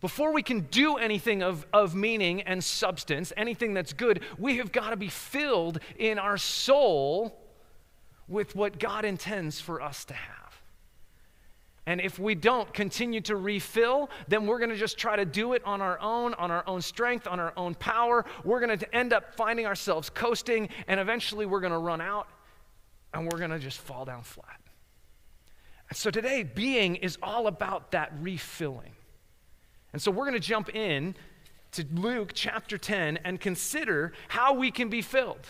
Before 0.05 0.35
we 0.35 0.43
can 0.43 0.67
do 0.71 0.99
anything 0.99 1.43
of, 1.43 1.67
of 1.73 1.95
meaning 1.95 2.43
and 2.43 2.63
substance, 2.63 3.33
anything 3.39 3.73
that's 3.73 3.95
good, 3.95 4.21
we 4.37 4.59
have 4.59 4.71
got 4.71 4.91
to 4.91 4.97
be 4.97 5.09
filled 5.09 5.81
in 5.97 6.19
our 6.19 6.37
soul 6.37 7.41
with 8.29 8.55
what 8.55 8.79
God 8.79 9.07
intends 9.07 9.63
for 9.63 9.81
us 9.81 10.05
to 10.05 10.13
have. 10.13 10.61
And 11.87 12.03
if 12.03 12.19
we 12.19 12.35
don't 12.35 12.71
continue 12.75 13.23
to 13.23 13.37
refill, 13.37 14.11
then 14.29 14.47
we're 14.47 14.59
going 14.59 14.69
to 14.69 14.77
just 14.77 14.99
try 14.99 15.17
to 15.17 15.25
do 15.25 15.55
it 15.55 15.65
on 15.65 15.81
our 15.81 15.99
own, 16.01 16.35
on 16.35 16.51
our 16.51 16.65
own 16.67 16.83
strength, 16.83 17.27
on 17.27 17.41
our 17.41 17.55
own 17.57 17.75
power. 17.75 18.27
We're 18.45 18.61
going 18.61 18.79
to 18.79 18.95
end 18.95 19.15
up 19.15 19.35
finding 19.35 19.65
ourselves 19.65 20.11
coasting, 20.11 20.69
and 20.87 21.01
eventually 21.01 21.47
we're 21.47 21.61
going 21.61 21.73
to 21.73 21.79
run 21.79 22.03
out 22.03 22.29
and 23.15 23.25
we're 23.25 23.39
going 23.39 23.53
to 23.53 23.59
just 23.59 23.79
fall 23.79 24.05
down 24.05 24.23
flat. 24.23 24.61
And 25.89 25.97
so 25.97 26.11
today, 26.11 26.43
being 26.43 26.97
is 26.97 27.17
all 27.23 27.47
about 27.47 27.93
that 27.93 28.13
refilling. 28.21 28.93
And 29.95 30.03
so 30.03 30.11
we're 30.11 30.25
going 30.25 30.35
to 30.35 30.41
jump 30.41 30.75
in 30.75 31.15
to 31.71 31.87
Luke 31.95 32.33
chapter 32.35 32.77
10 32.77 33.19
and 33.19 33.41
consider 33.41 34.13
how 34.27 34.53
we 34.53 34.73
can 34.73 34.89
be 34.89 35.01
filled, 35.01 35.47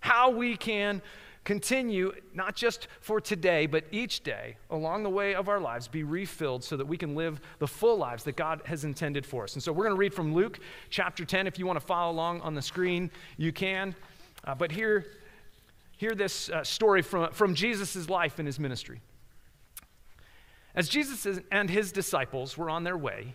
how 0.00 0.28
we 0.28 0.58
can 0.58 1.00
continue, 1.42 2.12
not 2.34 2.54
just 2.54 2.86
for 3.00 3.18
today, 3.18 3.64
but 3.64 3.84
each 3.90 4.22
day 4.22 4.58
along 4.68 5.04
the 5.04 5.10
way 5.10 5.34
of 5.34 5.48
our 5.48 5.58
lives, 5.58 5.88
be 5.88 6.02
refilled 6.02 6.64
so 6.64 6.76
that 6.76 6.84
we 6.84 6.98
can 6.98 7.14
live 7.14 7.40
the 7.58 7.66
full 7.66 7.96
lives 7.96 8.24
that 8.24 8.36
God 8.36 8.60
has 8.66 8.84
intended 8.84 9.24
for 9.24 9.44
us. 9.44 9.54
And 9.54 9.62
so 9.62 9.72
we're 9.72 9.84
going 9.84 9.96
to 9.96 10.00
read 10.00 10.12
from 10.12 10.34
Luke 10.34 10.58
chapter 10.90 11.24
10. 11.24 11.46
If 11.46 11.58
you 11.58 11.66
want 11.66 11.80
to 11.80 11.86
follow 11.86 12.12
along 12.12 12.42
on 12.42 12.54
the 12.54 12.60
screen, 12.60 13.10
you 13.38 13.52
can. 13.52 13.94
Uh, 14.44 14.54
but 14.54 14.70
hear, 14.70 15.06
hear 15.96 16.14
this 16.14 16.50
uh, 16.50 16.62
story 16.62 17.00
from, 17.00 17.32
from 17.32 17.54
Jesus' 17.54 18.10
life 18.10 18.38
and 18.38 18.46
his 18.46 18.60
ministry. 18.60 19.00
As 20.74 20.90
Jesus 20.90 21.40
and 21.50 21.70
his 21.70 21.90
disciples 21.90 22.58
were 22.58 22.68
on 22.68 22.84
their 22.84 22.98
way, 22.98 23.34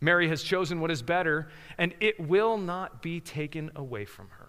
Mary 0.00 0.28
has 0.28 0.42
chosen 0.42 0.80
what 0.80 0.90
is 0.90 1.02
better, 1.02 1.48
and 1.76 1.94
it 2.00 2.18
will 2.18 2.56
not 2.56 3.02
be 3.02 3.20
taken 3.20 3.70
away 3.76 4.04
from 4.04 4.28
her. 4.28 4.48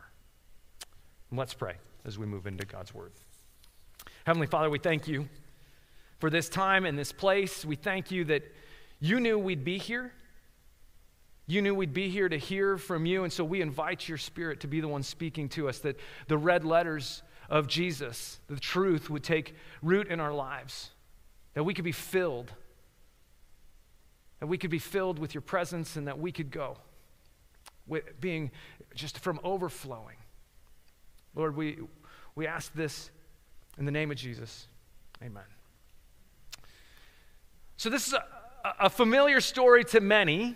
let's 1.31 1.53
pray 1.53 1.75
as 2.05 2.17
we 2.17 2.25
move 2.25 2.47
into 2.47 2.65
God's 2.65 2.93
word. 2.93 3.11
Heavenly 4.25 4.47
Father, 4.47 4.69
we 4.69 4.79
thank 4.79 5.07
you 5.07 5.29
for 6.19 6.29
this 6.29 6.49
time 6.49 6.85
and 6.85 6.97
this 6.97 7.11
place. 7.11 7.65
We 7.65 7.75
thank 7.75 8.11
you 8.11 8.25
that 8.25 8.43
you 8.99 9.19
knew 9.19 9.37
we'd 9.37 9.63
be 9.63 9.77
here. 9.77 10.13
You 11.47 11.61
knew 11.61 11.75
we'd 11.75 11.93
be 11.93 12.09
here 12.09 12.29
to 12.29 12.37
hear 12.37 12.77
from 12.77 13.05
you, 13.05 13.23
and 13.23 13.33
so 13.33 13.43
we 13.43 13.61
invite 13.61 14.07
your 14.07 14.17
spirit 14.17 14.61
to 14.61 14.67
be 14.67 14.79
the 14.79 14.87
one 14.87 15.03
speaking 15.03 15.49
to 15.49 15.67
us, 15.67 15.79
that 15.79 15.99
the 16.27 16.37
red 16.37 16.63
letters 16.63 17.23
of 17.49 17.67
Jesus, 17.67 18.39
the 18.47 18.59
truth, 18.59 19.09
would 19.09 19.23
take 19.23 19.55
root 19.81 20.07
in 20.07 20.19
our 20.19 20.33
lives, 20.33 20.91
that 21.53 21.63
we 21.63 21.73
could 21.73 21.83
be 21.83 21.91
filled 21.91 22.53
that 24.41 24.47
we 24.47 24.57
could 24.57 24.71
be 24.71 24.79
filled 24.79 25.19
with 25.19 25.35
your 25.35 25.41
presence 25.41 25.95
and 25.95 26.07
that 26.07 26.19
we 26.19 26.31
could 26.31 26.49
go 26.49 26.75
with 27.85 28.19
being 28.19 28.49
just 28.95 29.19
from 29.19 29.39
overflowing. 29.43 30.17
Lord, 31.35 31.55
we, 31.55 31.77
We 32.35 32.47
ask 32.47 32.73
this 32.73 33.11
in 33.77 33.85
the 33.85 33.91
name 33.91 34.09
of 34.09 34.17
Jesus. 34.17 34.67
Amen. 35.23 35.43
So, 37.77 37.89
this 37.89 38.07
is 38.07 38.13
a, 38.13 38.25
a 38.79 38.89
familiar 38.89 39.41
story 39.41 39.83
to 39.85 40.01
many. 40.01 40.55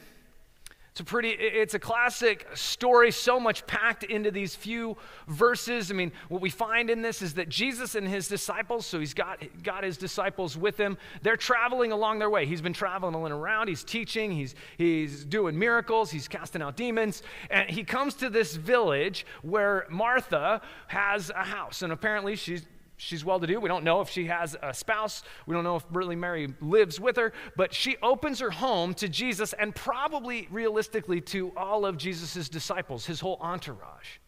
It's 0.96 1.02
a 1.02 1.04
pretty, 1.04 1.32
it's 1.32 1.74
a 1.74 1.80
classic 1.80 2.48
story, 2.54 3.12
so 3.12 3.38
much 3.38 3.68
packed 3.68 4.06
into 4.06 4.32
these 4.32 4.56
few 4.56 4.96
verses. 5.28 5.92
I 5.92 5.94
mean, 5.94 6.14
what 6.30 6.40
we 6.40 6.50
find 6.50 6.90
in 6.90 7.02
this 7.02 7.22
is 7.22 7.34
that 7.34 7.50
Jesus 7.50 7.96
and 7.96 8.08
his 8.08 8.30
disciples, 8.30 8.86
so 8.86 9.02
he's 9.02 9.14
got, 9.14 9.44
got 9.62 9.84
his 9.84 9.98
disciples 9.98 10.56
with 10.56 10.78
him, 10.78 10.98
they're 11.22 11.36
traveling 11.36 11.92
along 11.92 12.20
their 12.20 12.30
way. 12.30 12.46
He's 12.46 12.62
been 12.62 12.72
traveling 12.72 13.14
all 13.14 13.28
around, 13.28 13.68
he's 13.68 13.84
teaching, 13.84 14.32
he's, 14.32 14.56
he's 14.78 15.26
doing 15.26 15.60
miracles, 15.60 16.12
he's 16.12 16.30
casting 16.30 16.62
out 16.62 16.78
demons. 16.78 17.24
And 17.50 17.70
he 17.70 17.84
comes 17.84 18.14
to 18.14 18.30
this 18.30 18.56
village 18.56 19.26
where 19.42 19.88
Martha 19.90 20.62
has 20.88 21.30
a 21.30 21.44
house. 21.44 21.82
And 21.82 21.92
apparently 21.92 22.38
she's 22.38 22.66
she's 22.98 23.26
well 23.26 23.40
to 23.40 23.48
do. 23.48 23.60
We 23.60 23.70
don't 23.70 23.84
know 23.84 24.02
if 24.02 24.10
she 24.10 24.26
has 24.26 24.56
a 24.62 24.74
spouse. 24.74 25.24
We 25.46 25.54
don't 25.54 25.64
know 25.64 25.76
if 25.76 25.86
really 25.92 26.16
Mary 26.16 26.54
lives 26.62 27.00
with 27.00 27.18
her, 27.18 27.34
but 27.56 27.74
she 27.74 27.98
opens 28.02 28.40
her 28.40 28.52
home 28.52 28.94
to 28.96 29.10
Jesus 29.10 29.54
and 29.54 29.76
probably 29.76 30.48
realistically 30.52 31.22
to 31.22 31.52
all 31.58 31.86
of 31.86 31.98
Jesus' 31.98 32.50
disciples, 32.50 33.06
his 33.06 33.20
whole 33.20 33.38
entourage. 33.42 34.20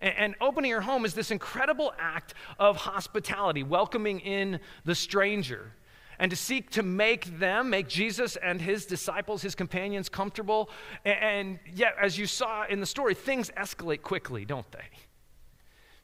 And, 0.00 0.34
opening 0.42 0.72
her 0.72 0.82
home 0.82 1.06
is 1.06 1.14
this 1.14 1.30
incredible 1.30 1.94
act 1.98 2.34
of 2.58 2.76
hospitality, 2.76 3.62
welcoming 3.62 4.20
in 4.20 4.60
the 4.84 4.94
stranger. 4.94 5.72
And 6.18 6.30
to 6.30 6.36
seek 6.36 6.70
to 6.72 6.82
make 6.82 7.38
them, 7.38 7.70
make 7.70 7.88
Jesus 7.88 8.36
and 8.36 8.60
his 8.60 8.86
disciples, 8.86 9.42
his 9.42 9.54
companions, 9.54 10.08
comfortable. 10.08 10.70
And 11.04 11.58
yet, 11.74 11.94
as 12.00 12.18
you 12.18 12.26
saw 12.26 12.66
in 12.66 12.80
the 12.80 12.86
story, 12.86 13.14
things 13.14 13.50
escalate 13.56 14.02
quickly, 14.02 14.44
don't 14.44 14.70
they? 14.72 14.84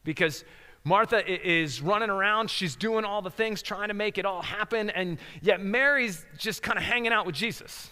Because 0.03 0.43
Martha 0.85 1.23
is 1.25 1.81
running 1.81 2.09
around. 2.09 2.49
She's 2.49 2.75
doing 2.75 3.05
all 3.05 3.21
the 3.21 3.29
things, 3.29 3.61
trying 3.61 3.87
to 3.87 3.93
make 3.93 4.17
it 4.17 4.25
all 4.25 4.41
happen. 4.41 4.89
And 4.89 5.17
yet 5.41 5.61
Mary's 5.61 6.25
just 6.37 6.61
kind 6.61 6.77
of 6.77 6.83
hanging 6.83 7.13
out 7.13 7.25
with 7.25 7.35
Jesus. 7.35 7.89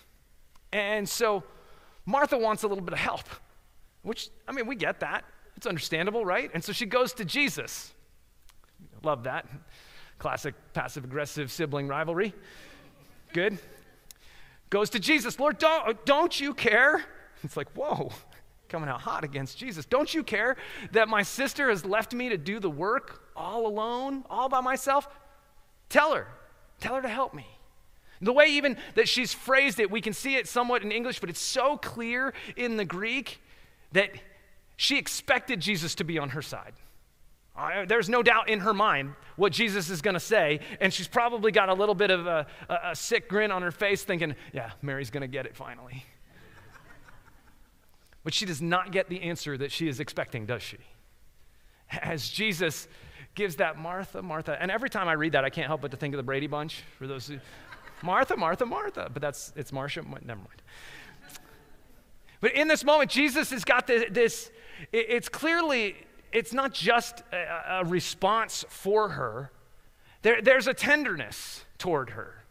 And 0.73 1.07
so 1.07 1.43
Martha 2.05 2.37
wants 2.37 2.63
a 2.63 2.67
little 2.67 2.83
bit 2.83 2.93
of 2.93 2.99
help, 2.99 3.27
which, 4.01 4.29
I 4.47 4.51
mean, 4.51 4.67
we 4.67 4.75
get 4.75 4.99
that. 4.99 5.23
It's 5.55 5.67
understandable, 5.67 6.25
right? 6.25 6.49
And 6.53 6.63
so 6.63 6.73
she 6.73 6.85
goes 6.85 7.13
to 7.13 7.25
Jesus. 7.25 7.93
Love 9.03 9.23
that. 9.23 9.47
Classic 10.17 10.53
passive 10.73 11.03
aggressive 11.03 11.51
sibling 11.51 11.87
rivalry. 11.87 12.33
Good. 13.33 13.57
Goes 14.69 14.89
to 14.91 14.99
Jesus. 14.99 15.39
Lord, 15.39 15.57
don't, 15.57 16.05
don't 16.05 16.39
you 16.39 16.53
care? 16.53 17.03
It's 17.43 17.57
like, 17.57 17.71
whoa, 17.71 18.11
coming 18.71 18.89
out 18.89 19.01
hot 19.01 19.23
against 19.23 19.57
Jesus. 19.57 19.85
Don't 19.85 20.13
you 20.13 20.23
care 20.23 20.55
that 20.93 21.09
my 21.09 21.21
sister 21.21 21.69
has 21.69 21.85
left 21.85 22.13
me 22.13 22.29
to 22.29 22.37
do 22.37 22.59
the 22.59 22.69
work 22.69 23.21
all 23.35 23.67
alone, 23.67 24.23
all 24.29 24.49
by 24.49 24.61
myself? 24.61 25.07
Tell 25.89 26.13
her. 26.15 26.27
Tell 26.79 26.95
her 26.95 27.01
to 27.01 27.09
help 27.09 27.33
me. 27.33 27.45
The 28.21 28.31
way 28.31 28.47
even 28.51 28.77
that 28.95 29.09
she's 29.09 29.33
phrased 29.33 29.79
it, 29.79 29.91
we 29.91 29.99
can 29.99 30.13
see 30.13 30.35
it 30.35 30.47
somewhat 30.47 30.83
in 30.83 30.91
English, 30.91 31.19
but 31.19 31.29
it's 31.29 31.41
so 31.41 31.75
clear 31.77 32.33
in 32.55 32.77
the 32.77 32.85
Greek 32.85 33.41
that 33.91 34.11
she 34.77 34.97
expected 34.97 35.59
Jesus 35.59 35.95
to 35.95 36.03
be 36.03 36.17
on 36.17 36.29
her 36.29 36.41
side. 36.41 36.73
there's 37.87 38.09
no 38.09 38.23
doubt 38.23 38.47
in 38.47 38.61
her 38.61 38.73
mind 38.73 39.15
what 39.35 39.51
Jesus 39.51 39.89
is 39.89 40.01
going 40.01 40.13
to 40.13 40.19
say, 40.19 40.59
and 40.79 40.93
she's 40.93 41.07
probably 41.07 41.51
got 41.51 41.69
a 41.69 41.73
little 41.73 41.95
bit 41.95 42.11
of 42.11 42.25
a, 42.25 42.47
a, 42.69 42.77
a 42.91 42.95
sick 42.95 43.27
grin 43.27 43.51
on 43.51 43.63
her 43.63 43.71
face, 43.71 44.03
thinking, 44.03 44.35
Yeah, 44.53 44.71
Mary's 44.81 45.09
going 45.09 45.21
to 45.21 45.27
get 45.27 45.45
it 45.45 45.55
finally. 45.55 46.05
But 48.23 48.33
she 48.33 48.45
does 48.45 48.61
not 48.61 48.91
get 48.91 49.09
the 49.09 49.21
answer 49.23 49.57
that 49.57 49.71
she 49.71 49.87
is 49.87 49.99
expecting, 49.99 50.45
does 50.45 50.61
she? 50.61 50.77
As 51.89 52.29
Jesus 52.29 52.87
gives 53.33 53.57
that 53.57 53.77
Martha, 53.77 54.21
Martha, 54.21 54.57
and 54.61 54.69
every 54.69 54.89
time 54.89 55.07
I 55.07 55.13
read 55.13 55.31
that, 55.33 55.43
I 55.43 55.49
can't 55.49 55.67
help 55.67 55.81
but 55.81 55.91
to 55.91 55.97
think 55.97 56.13
of 56.13 56.17
the 56.17 56.23
Brady 56.23 56.47
Bunch 56.47 56.83
for 56.97 57.07
those 57.07 57.27
who, 57.27 57.39
Martha, 58.03 58.35
Martha, 58.35 58.65
Martha. 58.65 59.09
But 59.11 59.21
that's, 59.21 59.53
it's 59.55 59.71
Marcia, 59.71 60.01
never 60.01 60.39
mind. 60.39 60.61
But 62.41 62.53
in 62.53 62.67
this 62.67 62.83
moment, 62.83 63.11
Jesus 63.11 63.51
has 63.51 63.63
got 63.63 63.87
this, 63.87 64.05
this 64.11 64.51
it's 64.91 65.29
clearly, 65.29 65.95
it's 66.31 66.53
not 66.53 66.73
just 66.73 67.23
a, 67.31 67.81
a 67.81 67.85
response 67.85 68.65
for 68.67 69.09
her, 69.09 69.51
there, 70.23 70.41
there's 70.41 70.67
a 70.67 70.73
tenderness 70.73 71.65
toward 71.77 72.11
her, 72.11 72.43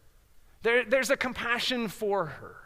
there, 0.62 0.84
there's 0.84 1.10
a 1.10 1.16
compassion 1.16 1.88
for 1.88 2.26
her. 2.26 2.56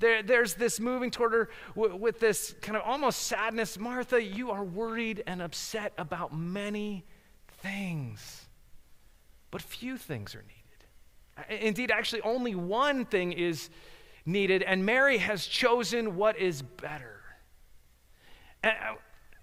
There, 0.00 0.22
there's 0.22 0.54
this 0.54 0.80
moving 0.80 1.10
toward 1.10 1.32
her 1.32 1.50
w- 1.76 1.94
with 1.94 2.20
this 2.20 2.54
kind 2.62 2.76
of 2.76 2.82
almost 2.84 3.20
sadness. 3.20 3.78
Martha, 3.78 4.22
you 4.22 4.50
are 4.50 4.64
worried 4.64 5.22
and 5.26 5.40
upset 5.40 5.92
about 5.98 6.34
many 6.34 7.04
things, 7.62 8.46
but 9.50 9.60
few 9.60 9.98
things 9.98 10.34
are 10.34 10.42
needed. 10.42 11.62
Indeed, 11.62 11.90
actually, 11.90 12.22
only 12.22 12.54
one 12.54 13.04
thing 13.04 13.32
is 13.32 13.70
needed, 14.24 14.62
and 14.62 14.84
Mary 14.84 15.18
has 15.18 15.46
chosen 15.46 16.16
what 16.16 16.38
is 16.38 16.62
better. 16.62 17.20
And, 18.62 18.72
uh, 18.72 18.94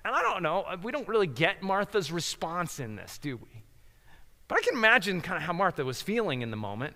and 0.06 0.16
I 0.16 0.22
don't 0.22 0.42
know, 0.42 0.66
we 0.82 0.92
don't 0.92 1.08
really 1.08 1.28
get 1.28 1.62
Martha's 1.62 2.12
response 2.12 2.80
in 2.80 2.96
this, 2.96 3.18
do 3.18 3.38
we? 3.38 3.64
But 4.48 4.60
I 4.60 4.62
can 4.62 4.74
imagine 4.76 5.22
kind 5.22 5.38
of 5.38 5.44
how 5.44 5.54
Martha 5.54 5.84
was 5.86 6.02
feeling 6.02 6.42
in 6.42 6.50
the 6.50 6.58
moment. 6.58 6.96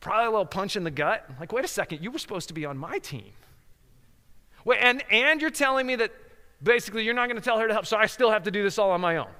Probably 0.00 0.26
a 0.26 0.30
little 0.30 0.46
punch 0.46 0.76
in 0.76 0.84
the 0.84 0.90
gut. 0.90 1.28
Like, 1.40 1.52
wait 1.52 1.64
a 1.64 1.68
second, 1.68 2.02
you 2.02 2.10
were 2.10 2.18
supposed 2.18 2.48
to 2.48 2.54
be 2.54 2.64
on 2.64 2.78
my 2.78 2.98
team. 2.98 3.32
Wait, 4.64 4.78
and, 4.80 5.02
and 5.10 5.40
you're 5.40 5.50
telling 5.50 5.86
me 5.86 5.96
that 5.96 6.12
basically 6.62 7.04
you're 7.04 7.14
not 7.14 7.26
going 7.28 7.40
to 7.40 7.44
tell 7.44 7.58
her 7.58 7.66
to 7.66 7.72
help, 7.72 7.86
so 7.86 7.96
I 7.96 8.06
still 8.06 8.30
have 8.30 8.44
to 8.44 8.50
do 8.50 8.62
this 8.62 8.78
all 8.78 8.90
on 8.90 9.00
my 9.00 9.16
own. 9.16 9.30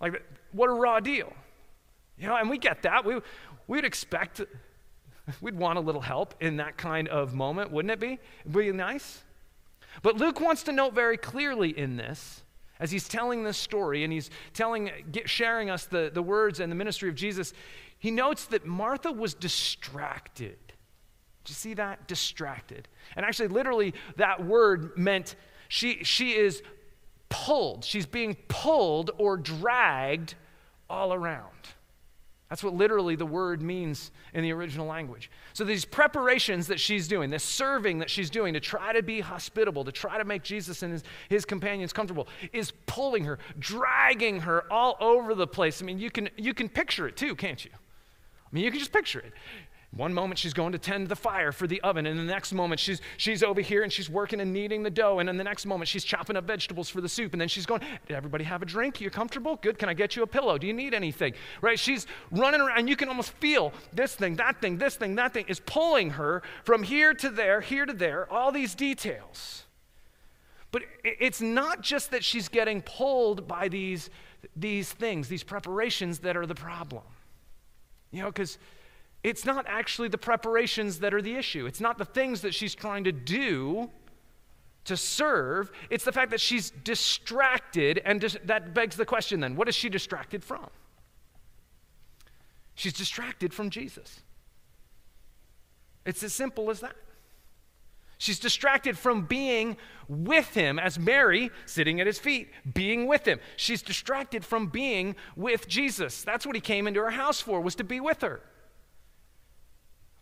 Like, 0.00 0.22
what 0.52 0.68
a 0.68 0.72
raw 0.72 1.00
deal. 1.00 1.32
You 2.18 2.28
know, 2.28 2.36
and 2.36 2.50
we 2.50 2.58
get 2.58 2.82
that. 2.82 3.04
We, 3.04 3.20
we'd 3.66 3.84
expect, 3.84 4.40
we'd 5.40 5.56
want 5.56 5.78
a 5.78 5.80
little 5.80 6.00
help 6.00 6.34
in 6.40 6.56
that 6.56 6.76
kind 6.76 7.08
of 7.08 7.34
moment, 7.34 7.70
wouldn't 7.70 7.92
it 7.92 8.00
be? 8.00 8.18
It'd 8.40 8.52
be 8.52 8.72
nice. 8.72 9.22
But 10.02 10.16
Luke 10.16 10.40
wants 10.40 10.62
to 10.64 10.72
note 10.72 10.94
very 10.94 11.16
clearly 11.16 11.76
in 11.76 11.96
this, 11.96 12.42
as 12.80 12.90
he's 12.90 13.08
telling 13.08 13.42
this 13.42 13.56
story 13.56 14.04
and 14.04 14.12
he's 14.12 14.30
telling, 14.54 14.90
sharing 15.24 15.70
us 15.70 15.86
the, 15.86 16.10
the 16.12 16.22
words 16.22 16.60
and 16.60 16.70
the 16.70 16.76
ministry 16.76 17.08
of 17.08 17.14
Jesus, 17.14 17.52
he 17.98 18.10
notes 18.10 18.46
that 18.46 18.66
Martha 18.66 19.10
was 19.10 19.34
distracted. 19.34 20.58
Do 21.44 21.50
you 21.50 21.54
see 21.54 21.74
that? 21.74 22.06
Distracted. 22.06 22.88
And 23.16 23.24
actually, 23.24 23.48
literally, 23.48 23.94
that 24.16 24.44
word 24.44 24.96
meant 24.96 25.34
she, 25.68 26.04
she 26.04 26.32
is 26.32 26.62
pulled. 27.28 27.84
She's 27.84 28.06
being 28.06 28.36
pulled 28.48 29.10
or 29.18 29.36
dragged 29.36 30.34
all 30.88 31.12
around. 31.12 31.52
That's 32.48 32.64
what 32.64 32.72
literally 32.72 33.14
the 33.14 33.26
word 33.26 33.60
means 33.60 34.10
in 34.32 34.42
the 34.42 34.52
original 34.52 34.86
language. 34.86 35.30
So, 35.52 35.64
these 35.64 35.84
preparations 35.84 36.66
that 36.68 36.80
she's 36.80 37.06
doing, 37.06 37.28
this 37.28 37.44
serving 37.44 37.98
that 37.98 38.08
she's 38.08 38.30
doing 38.30 38.54
to 38.54 38.60
try 38.60 38.94
to 38.94 39.02
be 39.02 39.20
hospitable, 39.20 39.84
to 39.84 39.92
try 39.92 40.16
to 40.16 40.24
make 40.24 40.42
Jesus 40.42 40.82
and 40.82 40.92
his, 40.92 41.04
his 41.28 41.44
companions 41.44 41.92
comfortable, 41.92 42.26
is 42.54 42.72
pulling 42.86 43.24
her, 43.24 43.38
dragging 43.58 44.40
her 44.40 44.64
all 44.72 44.96
over 44.98 45.34
the 45.34 45.46
place. 45.46 45.82
I 45.82 45.84
mean, 45.84 45.98
you 45.98 46.10
can, 46.10 46.30
you 46.38 46.54
can 46.54 46.70
picture 46.70 47.06
it 47.06 47.16
too, 47.16 47.34
can't 47.34 47.62
you? 47.62 47.70
I 48.50 48.54
mean, 48.54 48.64
you 48.64 48.70
can 48.70 48.80
just 48.80 48.92
picture 48.92 49.20
it. 49.20 49.32
One 49.96 50.12
moment 50.12 50.38
she's 50.38 50.52
going 50.52 50.72
to 50.72 50.78
tend 50.78 51.08
the 51.08 51.16
fire 51.16 51.50
for 51.50 51.66
the 51.66 51.80
oven, 51.80 52.04
and 52.04 52.18
the 52.18 52.24
next 52.24 52.52
moment 52.52 52.78
she's, 52.78 53.00
she's 53.16 53.42
over 53.42 53.62
here 53.62 53.82
and 53.82 53.90
she's 53.90 54.10
working 54.10 54.38
and 54.40 54.52
kneading 54.52 54.82
the 54.82 54.90
dough, 54.90 55.18
and 55.18 55.26
then 55.26 55.38
the 55.38 55.44
next 55.44 55.64
moment 55.64 55.88
she's 55.88 56.04
chopping 56.04 56.36
up 56.36 56.44
vegetables 56.44 56.90
for 56.90 57.00
the 57.00 57.08
soup, 57.08 57.32
and 57.32 57.40
then 57.40 57.48
she's 57.48 57.64
going, 57.64 57.80
Did 58.06 58.14
everybody 58.14 58.44
have 58.44 58.60
a 58.60 58.66
drink? 58.66 59.00
You're 59.00 59.10
comfortable? 59.10 59.56
Good. 59.56 59.78
Can 59.78 59.88
I 59.88 59.94
get 59.94 60.14
you 60.14 60.22
a 60.22 60.26
pillow? 60.26 60.58
Do 60.58 60.66
you 60.66 60.74
need 60.74 60.92
anything? 60.92 61.32
Right? 61.62 61.78
She's 61.78 62.06
running 62.30 62.60
around, 62.60 62.80
and 62.80 62.88
you 62.88 62.96
can 62.96 63.08
almost 63.08 63.30
feel 63.32 63.72
this 63.94 64.14
thing, 64.14 64.36
that 64.36 64.60
thing, 64.60 64.76
this 64.76 64.96
thing, 64.96 65.14
that 65.14 65.32
thing 65.32 65.46
is 65.48 65.60
pulling 65.60 66.10
her 66.10 66.42
from 66.64 66.82
here 66.82 67.14
to 67.14 67.30
there, 67.30 67.62
here 67.62 67.86
to 67.86 67.94
there, 67.94 68.30
all 68.30 68.52
these 68.52 68.74
details. 68.74 69.64
But 70.70 70.82
it's 71.02 71.40
not 71.40 71.80
just 71.80 72.10
that 72.10 72.22
she's 72.22 72.48
getting 72.48 72.82
pulled 72.82 73.48
by 73.48 73.68
these, 73.68 74.10
these 74.54 74.92
things, 74.92 75.28
these 75.28 75.42
preparations 75.42 76.18
that 76.20 76.36
are 76.36 76.44
the 76.44 76.54
problem. 76.54 77.04
You 78.10 78.22
know, 78.22 78.28
because 78.28 78.58
it's 79.22 79.44
not 79.44 79.66
actually 79.68 80.08
the 80.08 80.18
preparations 80.18 81.00
that 81.00 81.12
are 81.12 81.22
the 81.22 81.34
issue. 81.34 81.66
It's 81.66 81.80
not 81.80 81.98
the 81.98 82.04
things 82.04 82.40
that 82.42 82.54
she's 82.54 82.74
trying 82.74 83.04
to 83.04 83.12
do 83.12 83.90
to 84.84 84.96
serve. 84.96 85.70
It's 85.90 86.04
the 86.04 86.12
fact 86.12 86.30
that 86.30 86.40
she's 86.40 86.70
distracted, 86.70 88.00
and 88.04 88.20
dis- 88.20 88.38
that 88.44 88.74
begs 88.74 88.96
the 88.96 89.04
question 89.04 89.40
then 89.40 89.54
what 89.56 89.68
is 89.68 89.74
she 89.74 89.88
distracted 89.88 90.42
from? 90.42 90.68
She's 92.74 92.92
distracted 92.92 93.52
from 93.52 93.70
Jesus. 93.70 94.20
It's 96.06 96.22
as 96.22 96.32
simple 96.32 96.70
as 96.70 96.80
that. 96.80 96.96
She's 98.18 98.40
distracted 98.40 98.98
from 98.98 99.26
being 99.26 99.76
with 100.08 100.52
him 100.54 100.80
as 100.80 100.98
Mary, 100.98 101.50
sitting 101.66 102.00
at 102.00 102.06
his 102.06 102.18
feet, 102.18 102.50
being 102.74 103.06
with 103.06 103.24
him. 103.24 103.38
She's 103.56 103.80
distracted 103.80 104.44
from 104.44 104.66
being 104.66 105.14
with 105.36 105.68
Jesus. 105.68 106.24
That's 106.24 106.44
what 106.44 106.56
he 106.56 106.60
came 106.60 106.88
into 106.88 107.00
her 107.00 107.10
house 107.10 107.40
for, 107.40 107.60
was 107.60 107.76
to 107.76 107.84
be 107.84 108.00
with 108.00 108.22
her. 108.22 108.40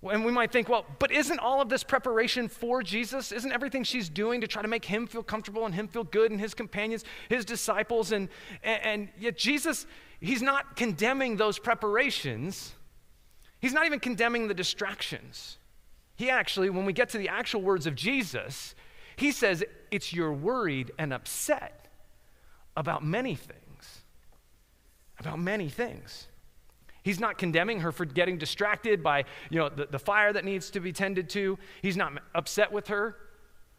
And 0.02 0.26
we 0.26 0.30
might 0.30 0.52
think, 0.52 0.68
well, 0.68 0.84
but 0.98 1.10
isn't 1.10 1.38
all 1.38 1.62
of 1.62 1.70
this 1.70 1.82
preparation 1.82 2.48
for 2.48 2.82
Jesus? 2.82 3.32
Isn't 3.32 3.50
everything 3.50 3.82
she's 3.82 4.10
doing 4.10 4.42
to 4.42 4.46
try 4.46 4.60
to 4.60 4.68
make 4.68 4.84
him 4.84 5.06
feel 5.06 5.22
comfortable 5.22 5.64
and 5.64 5.74
him 5.74 5.88
feel 5.88 6.04
good 6.04 6.30
and 6.30 6.38
his 6.38 6.52
companions, 6.52 7.02
his 7.30 7.46
disciples? 7.46 8.12
And, 8.12 8.28
and, 8.62 8.82
and 8.82 9.08
yet, 9.18 9.38
Jesus, 9.38 9.86
he's 10.20 10.42
not 10.42 10.76
condemning 10.76 11.36
those 11.36 11.58
preparations. 11.58 12.74
He's 13.58 13.72
not 13.72 13.86
even 13.86 14.00
condemning 14.00 14.48
the 14.48 14.54
distractions. 14.54 15.55
He 16.16 16.30
actually, 16.30 16.70
when 16.70 16.86
we 16.86 16.92
get 16.92 17.10
to 17.10 17.18
the 17.18 17.28
actual 17.28 17.62
words 17.62 17.86
of 17.86 17.94
Jesus, 17.94 18.74
he 19.16 19.32
says, 19.32 19.62
It's 19.90 20.12
you're 20.12 20.32
worried 20.32 20.92
and 20.98 21.12
upset 21.12 21.88
about 22.76 23.04
many 23.04 23.34
things. 23.34 24.02
About 25.18 25.38
many 25.38 25.68
things. 25.68 26.28
He's 27.02 27.20
not 27.20 27.38
condemning 27.38 27.80
her 27.80 27.92
for 27.92 28.04
getting 28.04 28.36
distracted 28.36 29.02
by, 29.02 29.24
you 29.48 29.60
know, 29.60 29.68
the, 29.68 29.86
the 29.86 29.98
fire 29.98 30.32
that 30.32 30.44
needs 30.44 30.70
to 30.70 30.80
be 30.80 30.92
tended 30.92 31.30
to. 31.30 31.58
He's 31.80 31.96
not 31.96 32.14
upset 32.34 32.72
with 32.72 32.88
her 32.88 33.16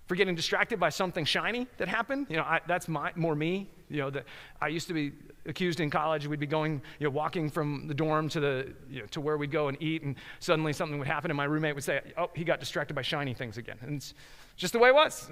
for 0.07 0.15
getting 0.15 0.33
distracted 0.33 0.79
by 0.79 0.89
something 0.89 1.25
shiny 1.25 1.67
that 1.77 1.89
happened. 1.89 2.27
You 2.29 2.37
know, 2.37 2.43
I, 2.43 2.61
that's 2.67 2.87
my, 2.87 3.11
more 3.15 3.35
me. 3.35 3.69
You 3.89 3.97
know, 3.97 4.09
that 4.11 4.25
I 4.61 4.69
used 4.69 4.87
to 4.87 4.93
be 4.93 5.11
accused 5.47 5.79
in 5.79 5.89
college. 5.89 6.27
We'd 6.27 6.39
be 6.39 6.45
going, 6.45 6.81
you 6.99 7.05
know, 7.05 7.09
walking 7.09 7.49
from 7.49 7.87
the 7.87 7.93
dorm 7.93 8.29
to 8.29 8.39
the, 8.39 8.73
you 8.89 9.01
know, 9.01 9.05
to 9.07 9.21
where 9.21 9.37
we'd 9.37 9.51
go 9.51 9.67
and 9.67 9.81
eat, 9.81 10.03
and 10.03 10.15
suddenly 10.39 10.73
something 10.73 10.99
would 10.99 11.07
happen, 11.07 11.31
and 11.31 11.37
my 11.37 11.45
roommate 11.45 11.75
would 11.75 11.83
say, 11.83 12.01
"Oh, 12.17 12.29
he 12.33 12.43
got 12.43 12.59
distracted 12.59 12.93
by 12.93 13.01
shiny 13.01 13.33
things 13.33 13.57
again." 13.57 13.77
And 13.81 13.97
it's 13.97 14.13
just 14.55 14.73
the 14.73 14.79
way 14.79 14.89
it 14.89 14.95
was. 14.95 15.29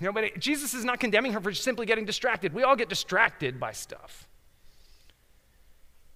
You 0.00 0.06
know, 0.06 0.12
but 0.12 0.24
it, 0.24 0.38
Jesus 0.38 0.74
is 0.74 0.84
not 0.84 1.00
condemning 1.00 1.32
her 1.32 1.40
for 1.40 1.52
simply 1.52 1.84
getting 1.84 2.04
distracted. 2.04 2.52
We 2.52 2.62
all 2.62 2.76
get 2.76 2.88
distracted 2.88 3.58
by 3.58 3.72
stuff. 3.72 4.28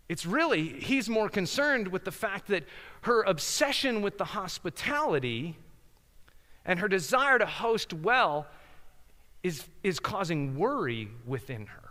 It's 0.08 0.26
really, 0.26 0.68
he's 0.68 1.08
more 1.08 1.28
concerned 1.28 1.88
with 1.88 2.04
the 2.04 2.12
fact 2.12 2.48
that 2.48 2.64
her 3.02 3.22
obsession 3.22 4.02
with 4.02 4.18
the 4.18 4.24
hospitality 4.24 5.56
and 6.64 6.78
her 6.78 6.88
desire 6.88 7.38
to 7.38 7.46
host 7.46 7.92
well 7.92 8.46
is, 9.42 9.64
is 9.82 9.98
causing 9.98 10.56
worry 10.56 11.08
within 11.26 11.66
her. 11.66 11.81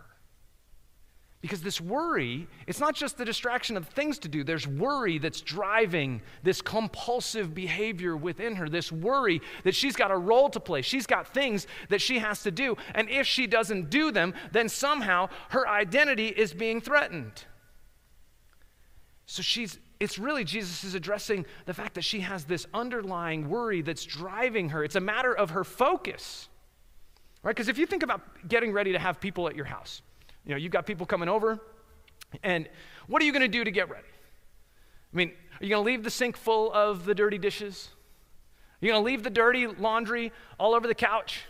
Because 1.42 1.60
this 1.60 1.80
worry, 1.80 2.46
it's 2.68 2.78
not 2.78 2.94
just 2.94 3.18
the 3.18 3.24
distraction 3.24 3.76
of 3.76 3.88
things 3.88 4.20
to 4.20 4.28
do, 4.28 4.44
there's 4.44 4.66
worry 4.66 5.18
that's 5.18 5.40
driving 5.40 6.22
this 6.44 6.62
compulsive 6.62 7.52
behavior 7.52 8.16
within 8.16 8.54
her. 8.54 8.68
This 8.68 8.92
worry 8.92 9.42
that 9.64 9.74
she's 9.74 9.96
got 9.96 10.12
a 10.12 10.16
role 10.16 10.48
to 10.50 10.60
play, 10.60 10.82
she's 10.82 11.06
got 11.06 11.26
things 11.26 11.66
that 11.88 12.00
she 12.00 12.20
has 12.20 12.44
to 12.44 12.52
do. 12.52 12.76
And 12.94 13.10
if 13.10 13.26
she 13.26 13.48
doesn't 13.48 13.90
do 13.90 14.12
them, 14.12 14.34
then 14.52 14.68
somehow 14.68 15.28
her 15.48 15.68
identity 15.68 16.28
is 16.28 16.54
being 16.54 16.80
threatened. 16.80 17.44
So 19.26 19.42
she's 19.42 19.78
it's 19.98 20.18
really 20.18 20.42
Jesus 20.42 20.82
is 20.82 20.94
addressing 20.94 21.46
the 21.64 21.74
fact 21.74 21.94
that 21.94 22.02
she 22.02 22.20
has 22.20 22.44
this 22.44 22.66
underlying 22.74 23.48
worry 23.48 23.82
that's 23.82 24.04
driving 24.04 24.70
her. 24.70 24.82
It's 24.82 24.96
a 24.96 25.00
matter 25.00 25.32
of 25.32 25.50
her 25.50 25.62
focus. 25.64 26.48
Right? 27.42 27.54
Because 27.54 27.68
if 27.68 27.78
you 27.78 27.86
think 27.86 28.02
about 28.02 28.20
getting 28.48 28.72
ready 28.72 28.92
to 28.92 28.98
have 28.98 29.20
people 29.20 29.48
at 29.48 29.56
your 29.56 29.64
house, 29.64 30.02
you 30.44 30.50
know, 30.50 30.56
you've 30.56 30.72
got 30.72 30.86
people 30.86 31.06
coming 31.06 31.28
over, 31.28 31.60
and 32.42 32.68
what 33.06 33.22
are 33.22 33.24
you 33.24 33.32
going 33.32 33.42
to 33.42 33.48
do 33.48 33.64
to 33.64 33.70
get 33.70 33.90
ready? 33.90 34.08
I 35.12 35.16
mean, 35.16 35.32
are 35.60 35.64
you 35.64 35.70
going 35.70 35.84
to 35.84 35.86
leave 35.86 36.02
the 36.02 36.10
sink 36.10 36.36
full 36.36 36.72
of 36.72 37.04
the 37.04 37.14
dirty 37.14 37.38
dishes? 37.38 37.90
Are 38.80 38.86
you 38.86 38.92
going 38.92 39.02
to 39.02 39.06
leave 39.06 39.22
the 39.22 39.30
dirty 39.30 39.66
laundry 39.66 40.32
all 40.58 40.74
over 40.74 40.88
the 40.88 40.94
couch? 40.94 41.42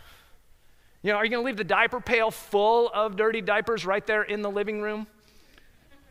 You 1.02 1.12
know, 1.12 1.16
are 1.16 1.24
you 1.24 1.30
going 1.30 1.42
to 1.42 1.46
leave 1.46 1.56
the 1.56 1.64
diaper 1.64 2.00
pail 2.00 2.30
full 2.30 2.90
of 2.92 3.16
dirty 3.16 3.40
diapers 3.40 3.86
right 3.86 4.06
there 4.06 4.22
in 4.22 4.42
the 4.42 4.50
living 4.50 4.82
room? 4.82 5.06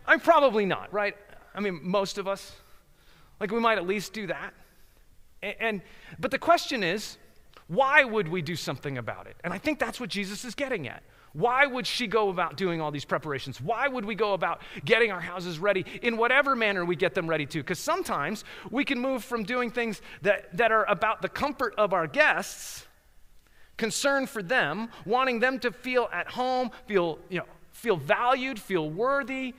I'm 0.05 0.19
probably 0.19 0.65
not, 0.65 0.91
right? 0.91 1.15
I 1.53 1.59
mean, 1.59 1.79
most 1.83 2.17
of 2.17 2.27
us. 2.27 2.55
Like, 3.39 3.51
we 3.51 3.59
might 3.59 3.77
at 3.77 3.87
least 3.87 4.13
do 4.13 4.27
that. 4.27 4.53
And, 5.41 5.55
and, 5.59 5.81
but 6.19 6.31
the 6.31 6.39
question 6.39 6.83
is, 6.83 7.17
why 7.67 8.03
would 8.03 8.27
we 8.27 8.41
do 8.41 8.55
something 8.55 8.97
about 8.97 9.27
it? 9.27 9.37
And 9.43 9.53
I 9.53 9.57
think 9.57 9.79
that's 9.79 9.99
what 9.99 10.09
Jesus 10.09 10.43
is 10.43 10.55
getting 10.55 10.87
at. 10.87 11.03
Why 11.33 11.65
would 11.65 11.87
she 11.87 12.07
go 12.07 12.29
about 12.29 12.57
doing 12.57 12.81
all 12.81 12.91
these 12.91 13.05
preparations? 13.05 13.61
Why 13.61 13.87
would 13.87 14.03
we 14.03 14.15
go 14.15 14.33
about 14.33 14.61
getting 14.83 15.11
our 15.11 15.21
houses 15.21 15.59
ready 15.59 15.85
in 16.01 16.17
whatever 16.17 16.55
manner 16.55 16.83
we 16.83 16.95
get 16.95 17.13
them 17.13 17.27
ready 17.27 17.45
to? 17.47 17.59
Because 17.59 17.79
sometimes 17.79 18.43
we 18.69 18.83
can 18.83 18.99
move 18.99 19.23
from 19.23 19.43
doing 19.43 19.71
things 19.71 20.01
that, 20.23 20.55
that 20.57 20.71
are 20.71 20.85
about 20.89 21.21
the 21.21 21.29
comfort 21.29 21.73
of 21.77 21.93
our 21.93 22.05
guests, 22.05 22.85
concern 23.77 24.27
for 24.27 24.43
them, 24.43 24.89
wanting 25.05 25.39
them 25.39 25.57
to 25.59 25.71
feel 25.71 26.09
at 26.11 26.27
home, 26.27 26.69
feel, 26.85 27.19
you 27.29 27.39
know, 27.39 27.45
feel 27.71 27.95
valued, 27.95 28.59
feel 28.59 28.89
worthy, 28.89 29.53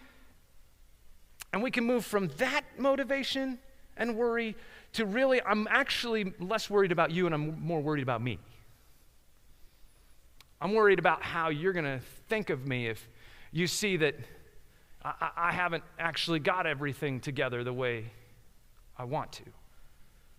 and 1.52 1.62
we 1.62 1.70
can 1.70 1.84
move 1.84 2.04
from 2.04 2.28
that 2.38 2.64
motivation 2.78 3.58
and 3.96 4.16
worry 4.16 4.56
to 4.94 5.06
really, 5.06 5.40
I'm 5.42 5.66
actually 5.70 6.32
less 6.38 6.68
worried 6.68 6.92
about 6.92 7.10
you 7.10 7.26
and 7.26 7.34
I'm 7.34 7.60
more 7.60 7.80
worried 7.80 8.02
about 8.02 8.22
me. 8.22 8.38
I'm 10.62 10.74
worried 10.74 11.00
about 11.00 11.24
how 11.24 11.48
you're 11.48 11.72
going 11.72 11.86
to 11.86 11.98
think 12.28 12.48
of 12.48 12.68
me 12.68 12.86
if 12.86 13.08
you 13.50 13.66
see 13.66 13.96
that 13.96 14.14
I, 15.04 15.30
I, 15.36 15.52
haven't 15.52 15.82
actually 15.98 16.38
got 16.38 16.68
everything 16.68 17.18
together 17.18 17.64
the 17.64 17.72
way 17.72 18.04
I 18.96 19.02
want 19.02 19.32
to. 19.32 19.42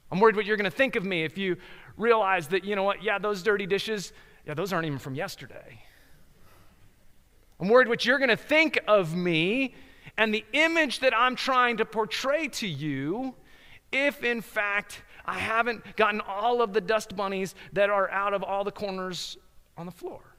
I'm 0.09 0.21
worried 0.21 0.37
what 0.37 0.45
you're 0.45 0.55
going 0.55 0.71
to 0.71 0.75
think 0.75 0.95
of 0.95 1.03
me 1.03 1.25
if 1.25 1.37
you 1.37 1.57
realize 1.97 2.47
that, 2.47 2.63
you 2.63 2.77
know 2.77 2.83
what, 2.83 3.03
yeah, 3.03 3.19
those 3.19 3.43
dirty 3.43 3.65
dishes, 3.65 4.13
yeah, 4.47 4.53
those 4.53 4.71
aren't 4.71 4.85
even 4.85 4.97
from 4.97 5.13
yesterday. 5.13 5.81
I'm 7.59 7.67
worried 7.67 7.89
what 7.89 8.05
you're 8.05 8.17
going 8.17 8.29
to 8.29 8.37
think 8.37 8.79
of 8.87 9.13
me 9.13 9.75
and 10.15 10.33
the 10.33 10.45
image 10.53 11.01
that 11.01 11.13
I'm 11.13 11.35
trying 11.35 11.75
to 11.77 11.85
portray 11.85 12.47
to 12.47 12.67
you, 12.67 13.35
if 13.91 14.23
in 14.23 14.39
fact 14.39 15.01
I 15.25 15.37
haven't 15.37 15.97
gotten 15.97 16.21
all 16.21 16.61
of 16.61 16.71
the 16.71 16.79
dust 16.79 17.13
bunnies 17.13 17.55
that 17.73 17.89
are 17.89 18.09
out 18.09 18.33
of 18.33 18.41
all 18.41 18.63
the 18.63 18.71
corners 18.71 19.37
on 19.77 19.85
the 19.85 19.91
floor 19.91 20.33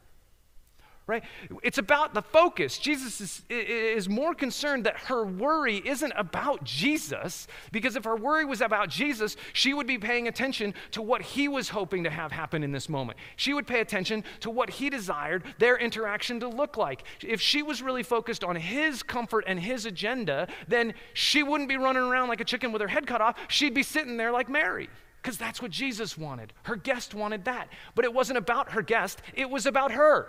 right? 1.07 1.23
It's 1.63 1.77
about 1.77 2.15
the 2.15 2.23
focus. 2.23 2.79
Jesus 2.79 3.21
is, 3.21 3.43
is 3.51 4.09
more 4.09 4.35
concerned 4.35 4.85
that 4.85 4.97
her 5.01 5.25
worry 5.25 5.83
isn't 5.85 6.13
about 6.17 6.65
Jesus, 6.65 7.47
because 7.73 7.97
if 7.97 8.05
her 8.05 8.17
worry 8.17 8.45
was 8.45 8.63
about 8.63 8.89
Jesus, 8.89 9.37
she 9.53 9.75
would 9.75 9.87
be 9.87 9.99
paying 9.99 10.29
attention 10.29 10.73
to 10.93 11.03
what 11.03 11.21
he 11.21 11.47
was 11.47 11.69
hoping 11.69 12.05
to 12.05 12.11
have 12.11 12.33
happen 12.33 12.63
in 12.63 12.73
this 12.73 12.89
moment. 12.89 13.19
She 13.37 13.53
would 13.53 13.67
pay 13.67 13.81
attention 13.81 14.25
to 14.41 14.51
what 14.51 14.71
he 14.71 14.89
desired 14.89 15.45
their 15.59 15.77
interaction 15.77 16.41
to 16.41 16.49
look 16.49 16.77
like. 16.79 17.05
If 17.21 17.41
she 17.41 17.63
was 17.63 17.83
really 17.83 18.03
focused 18.03 18.43
on 18.43 18.57
his 18.57 19.03
comfort 19.03 19.45
and 19.47 19.61
his 19.61 19.85
agenda, 19.85 20.49
then 20.69 20.95
she 21.13 21.43
wouldn't 21.43 21.69
be 21.69 21.77
running 21.77 22.03
around 22.03 22.29
like 22.29 22.41
a 22.41 22.45
chicken 22.45 22.73
with 22.73 22.81
her 22.81 22.89
head 22.89 23.07
cut 23.07 23.21
off. 23.21 23.37
She'd 23.49 23.75
be 23.75 23.83
sitting 23.83 24.17
there 24.17 24.33
like 24.33 24.49
Mary. 24.49 24.89
Because 25.25 25.39
that's 25.39 25.63
what 25.63 25.71
Jesus 25.71 26.19
wanted. 26.19 26.53
Her 26.65 26.77
guest 26.77 27.15
wanted 27.15 27.47
that. 27.47 27.69
But 27.95 28.05
it 28.05 28.13
wasn't 28.13 28.37
about 28.37 28.73
her 28.73 28.83
guest, 28.83 29.23
it 29.33 29.49
was 29.49 29.65
about 29.65 29.93
her. 29.93 30.29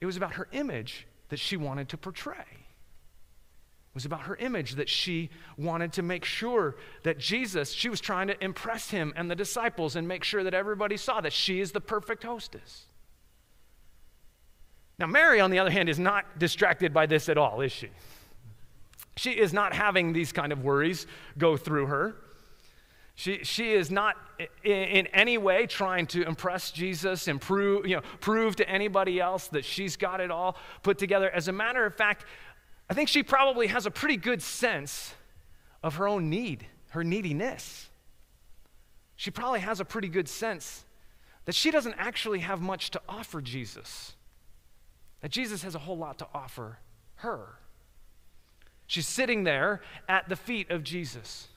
It 0.00 0.06
was 0.06 0.16
about 0.16 0.32
her 0.32 0.48
image 0.50 1.06
that 1.28 1.38
she 1.38 1.56
wanted 1.56 1.90
to 1.90 1.96
portray. 1.96 2.34
It 2.34 3.94
was 3.94 4.04
about 4.04 4.22
her 4.22 4.34
image 4.34 4.74
that 4.74 4.88
she 4.88 5.30
wanted 5.56 5.92
to 5.92 6.02
make 6.02 6.24
sure 6.24 6.74
that 7.04 7.20
Jesus, 7.20 7.70
she 7.70 7.88
was 7.88 8.00
trying 8.00 8.26
to 8.26 8.44
impress 8.44 8.90
him 8.90 9.12
and 9.14 9.30
the 9.30 9.36
disciples 9.36 9.94
and 9.94 10.08
make 10.08 10.24
sure 10.24 10.42
that 10.42 10.54
everybody 10.54 10.96
saw 10.96 11.20
that 11.20 11.32
she 11.32 11.60
is 11.60 11.70
the 11.70 11.80
perfect 11.80 12.24
hostess. 12.24 12.86
Now, 14.98 15.06
Mary, 15.06 15.38
on 15.38 15.52
the 15.52 15.60
other 15.60 15.70
hand, 15.70 15.88
is 15.88 16.00
not 16.00 16.40
distracted 16.40 16.92
by 16.92 17.06
this 17.06 17.28
at 17.28 17.38
all, 17.38 17.60
is 17.60 17.70
she? 17.70 17.90
She 19.16 19.30
is 19.32 19.52
not 19.52 19.72
having 19.72 20.12
these 20.12 20.32
kind 20.32 20.52
of 20.52 20.64
worries 20.64 21.06
go 21.38 21.56
through 21.56 21.86
her. 21.86 22.16
She, 23.14 23.44
she 23.44 23.72
is 23.72 23.90
not 23.90 24.16
in, 24.64 25.06
any 25.08 25.38
way 25.38 25.66
trying 25.66 26.06
to 26.08 26.22
impress 26.26 26.70
Jesus 26.70 27.28
and 27.28 27.42
you 27.48 27.82
know, 27.96 28.00
prove 28.20 28.56
to 28.56 28.68
anybody 28.68 29.20
else 29.20 29.48
that 29.48 29.64
she's 29.64 29.96
got 29.96 30.20
it 30.20 30.30
all 30.30 30.56
put 30.82 30.98
together. 30.98 31.30
As 31.30 31.48
a 31.48 31.52
matter 31.52 31.84
of 31.84 31.94
fact, 31.94 32.24
I 32.88 32.94
think 32.94 33.08
she 33.08 33.22
probably 33.22 33.66
has 33.68 33.86
a 33.86 33.90
pretty 33.90 34.16
good 34.16 34.42
sense 34.42 35.14
of 35.82 35.96
her 35.96 36.08
own 36.08 36.30
need, 36.30 36.66
her 36.90 37.04
neediness. 37.04 37.90
She 39.16 39.30
probably 39.30 39.60
has 39.60 39.78
a 39.78 39.84
pretty 39.84 40.08
good 40.08 40.28
sense 40.28 40.84
that 41.44 41.54
she 41.54 41.70
doesn't 41.70 41.94
actually 41.98 42.40
have 42.40 42.60
much 42.60 42.90
to 42.92 43.00
offer 43.08 43.40
Jesus, 43.40 44.14
that 45.20 45.30
Jesus 45.30 45.62
has 45.62 45.74
a 45.74 45.80
whole 45.80 45.98
lot 45.98 46.18
to 46.18 46.26
offer 46.34 46.78
her. 47.16 47.58
She's 48.86 49.08
sitting 49.08 49.44
there 49.44 49.80
at 50.08 50.28
the 50.28 50.36
feet 50.36 50.70
of 50.70 50.82
Jesus. 50.82 51.48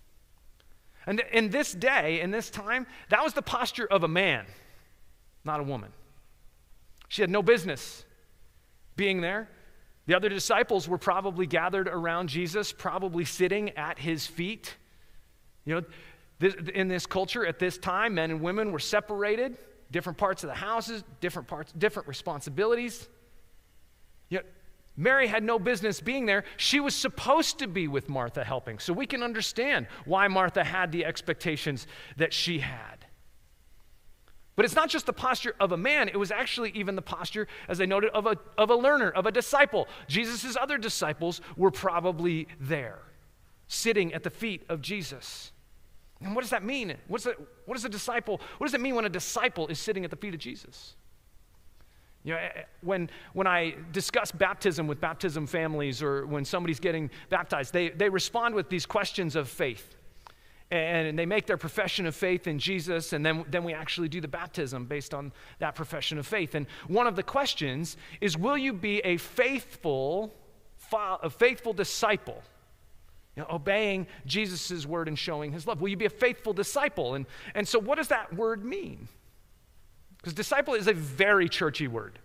And 1.05 1.21
in 1.31 1.49
this 1.49 1.73
day, 1.73 2.21
in 2.21 2.31
this 2.31 2.49
time, 2.49 2.87
that 3.09 3.23
was 3.23 3.33
the 3.33 3.41
posture 3.41 3.85
of 3.85 4.03
a 4.03 4.07
man, 4.07 4.45
not 5.43 5.59
a 5.59 5.63
woman. 5.63 5.91
She 7.07 7.21
had 7.21 7.29
no 7.29 7.43
business 7.43 8.05
being 8.95 9.21
there. 9.21 9.49
The 10.07 10.15
other 10.15 10.29
disciples 10.29 10.87
were 10.87 10.97
probably 10.97 11.47
gathered 11.47 11.87
around 11.87 12.29
Jesus, 12.29 12.71
probably 12.71 13.25
sitting 13.25 13.71
at 13.71 13.99
his 13.99 14.25
feet. 14.27 14.75
You 15.65 15.75
know, 15.75 15.81
this, 16.39 16.55
in 16.73 16.87
this 16.87 17.05
culture 17.05 17.45
at 17.45 17.59
this 17.59 17.77
time, 17.77 18.15
men 18.15 18.31
and 18.31 18.41
women 18.41 18.71
were 18.71 18.79
separated, 18.79 19.57
different 19.91 20.17
parts 20.17 20.43
of 20.43 20.49
the 20.49 20.55
houses, 20.55 21.03
different 21.21 21.47
parts, 21.47 21.71
different 21.73 22.07
responsibilities. 22.07 23.07
Mary 24.97 25.27
had 25.27 25.43
no 25.43 25.59
business 25.59 25.99
being 25.99 26.25
there. 26.25 26.45
She 26.57 26.79
was 26.79 26.95
supposed 26.95 27.59
to 27.59 27.67
be 27.67 27.87
with 27.87 28.07
Martha 28.07 28.43
helping. 28.43 28.79
So 28.79 28.93
we 28.93 29.05
can 29.05 29.23
understand 29.23 29.87
why 30.05 30.27
Martha 30.27 30.63
had 30.63 30.91
the 30.91 31.03
expectations 31.03 31.85
that 32.17 32.31
she 32.31 32.59
had. 32.59 33.05
But 34.55 34.63
it's 34.63 34.75
not 34.75 34.89
just 34.89 35.05
the 35.05 35.13
posture 35.13 35.53
of 35.59 35.73
a 35.73 35.77
man, 35.77 36.07
it 36.07 36.17
was 36.17 36.31
actually 36.31 36.71
even 36.75 36.95
the 36.95 37.01
posture, 37.01 37.47
as 37.67 37.81
I 37.81 37.85
noted, 37.85 38.11
of 38.11 38.25
a, 38.25 38.37
of 38.57 38.69
a 38.69 38.75
learner, 38.75 39.09
of 39.09 39.25
a 39.25 39.31
disciple. 39.31 39.89
Jesus' 40.07 40.55
other 40.55 40.77
disciples 40.77 41.41
were 41.57 41.71
probably 41.71 42.47
there, 42.59 42.99
sitting 43.67 44.13
at 44.13 44.23
the 44.23 44.29
feet 44.29 44.63
of 44.69 44.81
Jesus. 44.81 45.51
And 46.21 46.33
what 46.33 46.41
does 46.41 46.51
that 46.51 46.63
mean? 46.63 46.95
What's 47.09 47.25
that, 47.25 47.35
what 47.65 47.75
does 47.75 47.83
a 47.83 47.89
disciple, 47.89 48.39
what 48.57 48.67
does 48.67 48.73
it 48.73 48.79
mean 48.79 48.95
when 48.95 49.03
a 49.03 49.09
disciple 49.09 49.67
is 49.67 49.77
sitting 49.77 50.05
at 50.05 50.09
the 50.09 50.15
feet 50.15 50.33
of 50.33 50.39
Jesus? 50.39 50.95
You 52.25 52.33
know, 52.33 52.39
eh, 52.39 52.49
eh, 52.55 52.63
when, 52.81 53.09
when 53.33 53.45
I 53.45 53.75
discuss 53.91 54.31
baptism 54.31 54.87
with 54.87 54.99
baptism 54.99 55.45
families 55.45 56.01
or 56.01 56.25
when 56.25 56.43
somebody's 56.43 56.79
getting 56.79 57.11
baptized, 57.29 57.71
they, 57.71 57.89
they 57.89 58.09
respond 58.09 58.55
with 58.55 58.67
these 58.67 58.85
questions 58.85 59.35
of 59.35 59.47
faith. 59.47 59.95
And 60.71 61.17
they 61.17 61.27
make 61.27 61.45
their 61.45 61.57
profession 61.57 62.07
of 62.07 62.15
faith 62.15 62.47
in 62.47 62.57
Jesus, 62.57 63.13
and 63.13 63.23
then, 63.23 63.45
then 63.51 63.63
we 63.63 63.75
actually 63.75 64.09
do 64.09 64.19
the 64.19 64.27
baptism 64.27 64.85
based 64.85 65.13
on 65.13 65.31
that 65.59 65.75
profession 65.75 66.17
of 66.17 66.25
faith. 66.25 66.55
And 66.55 66.65
one 66.87 67.05
of 67.05 67.15
the 67.15 67.21
questions 67.21 67.97
is 68.19 68.35
Will 68.35 68.57
you 68.57 68.73
be 68.73 68.97
a 69.01 69.17
faithful, 69.17 70.33
a 70.91 71.29
faithful 71.29 71.71
disciple? 71.71 72.41
You 73.35 73.43
know, 73.43 73.49
obeying 73.51 74.07
Jesus' 74.25 74.87
word 74.87 75.07
and 75.07 75.19
showing 75.19 75.51
his 75.51 75.67
love. 75.67 75.81
Will 75.81 75.89
you 75.89 75.97
be 75.97 76.05
a 76.05 76.09
faithful 76.09 76.53
disciple? 76.53 77.13
And, 77.13 77.27
and 77.53 77.67
so, 77.67 77.77
what 77.77 77.97
does 77.97 78.07
that 78.07 78.33
word 78.33 78.65
mean? 78.65 79.07
Because 80.25 80.33
disciple 80.33 80.73
is 80.73 80.87
a 80.87 80.93
very 80.93 81.47
churchy 81.47 81.87
word. 81.87 82.17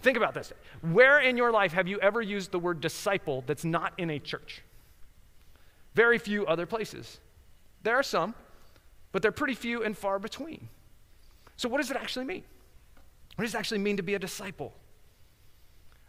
Think 0.00 0.16
about 0.16 0.34
this. 0.34 0.52
Where 0.80 1.20
in 1.20 1.36
your 1.36 1.52
life 1.52 1.72
have 1.72 1.86
you 1.86 2.00
ever 2.00 2.20
used 2.20 2.50
the 2.50 2.58
word 2.58 2.80
disciple 2.80 3.44
that's 3.46 3.64
not 3.64 3.92
in 3.96 4.10
a 4.10 4.18
church? 4.18 4.62
Very 5.94 6.18
few 6.18 6.44
other 6.46 6.66
places. 6.66 7.20
There 7.84 7.94
are 7.94 8.02
some, 8.02 8.34
but 9.12 9.22
they're 9.22 9.30
pretty 9.30 9.54
few 9.54 9.84
and 9.84 9.96
far 9.96 10.18
between. 10.18 10.68
So, 11.56 11.68
what 11.68 11.80
does 11.80 11.92
it 11.92 11.96
actually 11.96 12.24
mean? 12.24 12.42
What 13.36 13.44
does 13.44 13.54
it 13.54 13.58
actually 13.58 13.78
mean 13.78 13.98
to 13.98 14.02
be 14.02 14.14
a 14.14 14.18
disciple? 14.18 14.74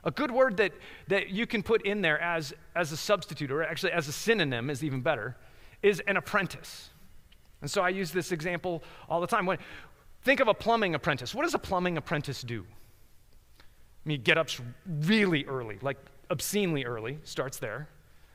A 0.04 0.10
good 0.10 0.32
word 0.32 0.58
that, 0.58 0.72
that 1.10 1.30
you 1.30 1.46
can 1.46 1.62
put 1.62 1.86
in 1.86 2.02
there 2.02 2.20
as, 2.20 2.56
as 2.76 2.92
a 2.92 2.98
substitute, 2.98 3.52
or 3.52 3.62
actually 3.62 3.92
as 3.92 4.08
a 4.08 4.12
synonym 4.12 4.72
is 4.72 4.84
even 4.84 5.02
better, 5.02 5.38
is 5.84 6.00
an 6.08 6.18
apprentice. 6.18 6.90
And 7.62 7.70
so 7.70 7.82
I 7.82 7.90
use 7.90 8.12
this 8.12 8.32
example 8.32 8.84
all 9.10 9.20
the 9.20 9.28
time. 9.28 9.46
When, 9.46 9.58
think 10.28 10.42
of 10.42 10.50
a 10.50 10.54
plumbing 10.54 10.94
apprentice. 10.94 11.34
What 11.34 11.44
does 11.44 11.54
a 11.54 11.60
plumbing 11.60 11.98
apprentice 11.98 12.42
do? 12.42 12.66
I 13.60 13.64
mean, 14.10 14.22
get 14.24 14.38
up 14.38 14.50
really 14.86 15.46
early, 15.46 15.80
like 15.82 15.98
obscenely 16.30 16.84
early, 16.84 17.20
starts 17.24 17.60
there. 17.60 17.88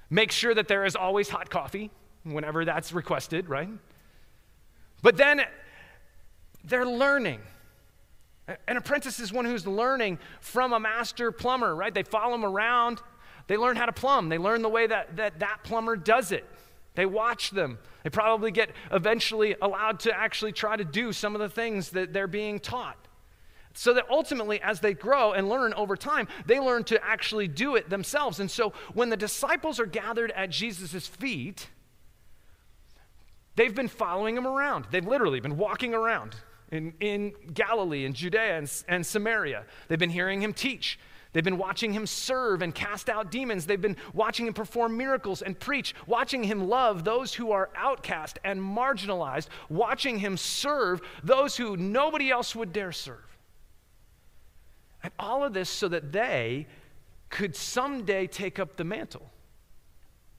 Make 0.09 0.33
sure 0.33 0.55
that 0.55 0.69
there 0.69 0.87
is 0.87 0.97
always 0.97 1.29
hot 1.29 1.51
coffee 1.51 1.91
whenever 2.25 2.65
that's 2.65 2.95
requested, 2.95 3.51
right? 3.51 3.69
But 5.03 5.19
then 5.19 5.43
they're 6.65 6.87
learning. 6.87 7.41
An 8.67 8.79
apprentice 8.79 9.21
is 9.21 9.31
one 9.31 9.45
who's 9.45 9.67
learning 9.67 10.19
from 10.41 10.73
a 10.73 10.81
master 10.81 11.31
plumber, 11.31 11.75
right? 11.75 11.93
They 11.93 12.05
follow 12.05 12.35
him 12.35 12.45
around. 12.45 13.03
They 13.49 13.59
learn 13.59 13.77
how 13.77 13.85
to 13.87 13.93
plumb. 13.93 14.31
They 14.31 14.39
learn 14.39 14.63
the 14.63 14.71
way 14.71 14.87
that 14.87 15.17
that, 15.17 15.41
that 15.41 15.59
plumber 15.63 15.97
does 15.97 16.33
it. 16.33 16.49
They 16.95 17.07
watch 17.07 17.51
them. 17.51 17.79
They 18.05 18.11
probably 18.11 18.51
get 18.51 18.71
eventually 18.91 19.57
allowed 19.63 20.01
to 20.01 20.15
actually 20.15 20.53
try 20.53 20.77
to 20.77 20.85
do 20.85 21.13
some 21.13 21.35
of 21.35 21.41
the 21.41 21.49
things 21.49 21.91
that 21.91 22.13
they're 22.13 22.27
being 22.27 22.59
taught. 22.59 22.97
So 23.75 23.95
that 23.95 24.05
ultimately, 24.11 24.61
as 24.61 24.81
they 24.81 24.93
grow 24.93 25.33
and 25.33 25.49
learn 25.49 25.73
over 25.75 25.97
time, 25.97 26.29
they 26.45 26.61
learn 26.61 26.85
to 26.85 27.03
actually 27.03 27.49
do 27.49 27.77
it 27.77 27.89
themselves. 27.89 28.39
And 28.39 28.51
so 28.51 28.75
when 28.93 29.09
the 29.09 29.17
disciples 29.17 29.81
are 29.81 29.87
gathered 29.87 30.31
at 30.33 30.51
Jesus' 30.51 31.07
feet, 31.07 31.69
they've 33.57 33.75
been 33.75 33.89
following 33.89 34.37
him 34.37 34.47
around. 34.47 34.87
They've 34.91 35.07
literally 35.07 35.41
been 35.41 35.57
walking 35.57 35.95
around 35.95 36.37
in, 36.71 36.93
in 37.01 37.33
Galilee 37.55 38.05
and 38.05 38.15
Judea 38.15 38.59
and, 38.59 38.71
and 38.89 39.07
Samaria. 39.07 39.65
They've 39.89 39.99
been 39.99 40.11
hearing 40.11 40.43
him 40.43 40.53
teach. 40.53 40.99
They've 41.33 41.43
been 41.43 41.59
watching 41.59 41.93
him 41.93 42.07
serve 42.07 42.61
and 42.61 42.75
cast 42.75 43.09
out 43.09 43.31
demons. 43.31 43.65
They've 43.65 43.81
been 43.81 43.97
watching 44.13 44.47
him 44.47 44.53
perform 44.53 44.97
miracles 44.97 45.41
and 45.41 45.59
preach, 45.59 45.95
watching 46.07 46.45
him 46.45 46.69
love 46.69 47.05
those 47.05 47.33
who 47.33 47.53
are 47.53 47.71
outcast 47.75 48.39
and 48.45 48.61
marginalized, 48.61 49.49
watching 49.71 50.19
him 50.19 50.37
serve 50.37 51.01
those 51.25 51.57
who 51.57 51.77
nobody 51.77 52.31
else 52.31 52.55
would 52.55 52.73
dare 52.73 52.93
serve. 52.93 53.39
And 55.03 55.13
all 55.19 55.43
of 55.43 55.55
this 55.55 55.71
so 55.71 55.89
that 55.89 56.13
they 56.13 56.67
could 57.31 57.57
someday 57.57 58.27
take 58.27 58.59
up 58.59 58.77
the 58.77 58.85
mantle, 58.85 59.31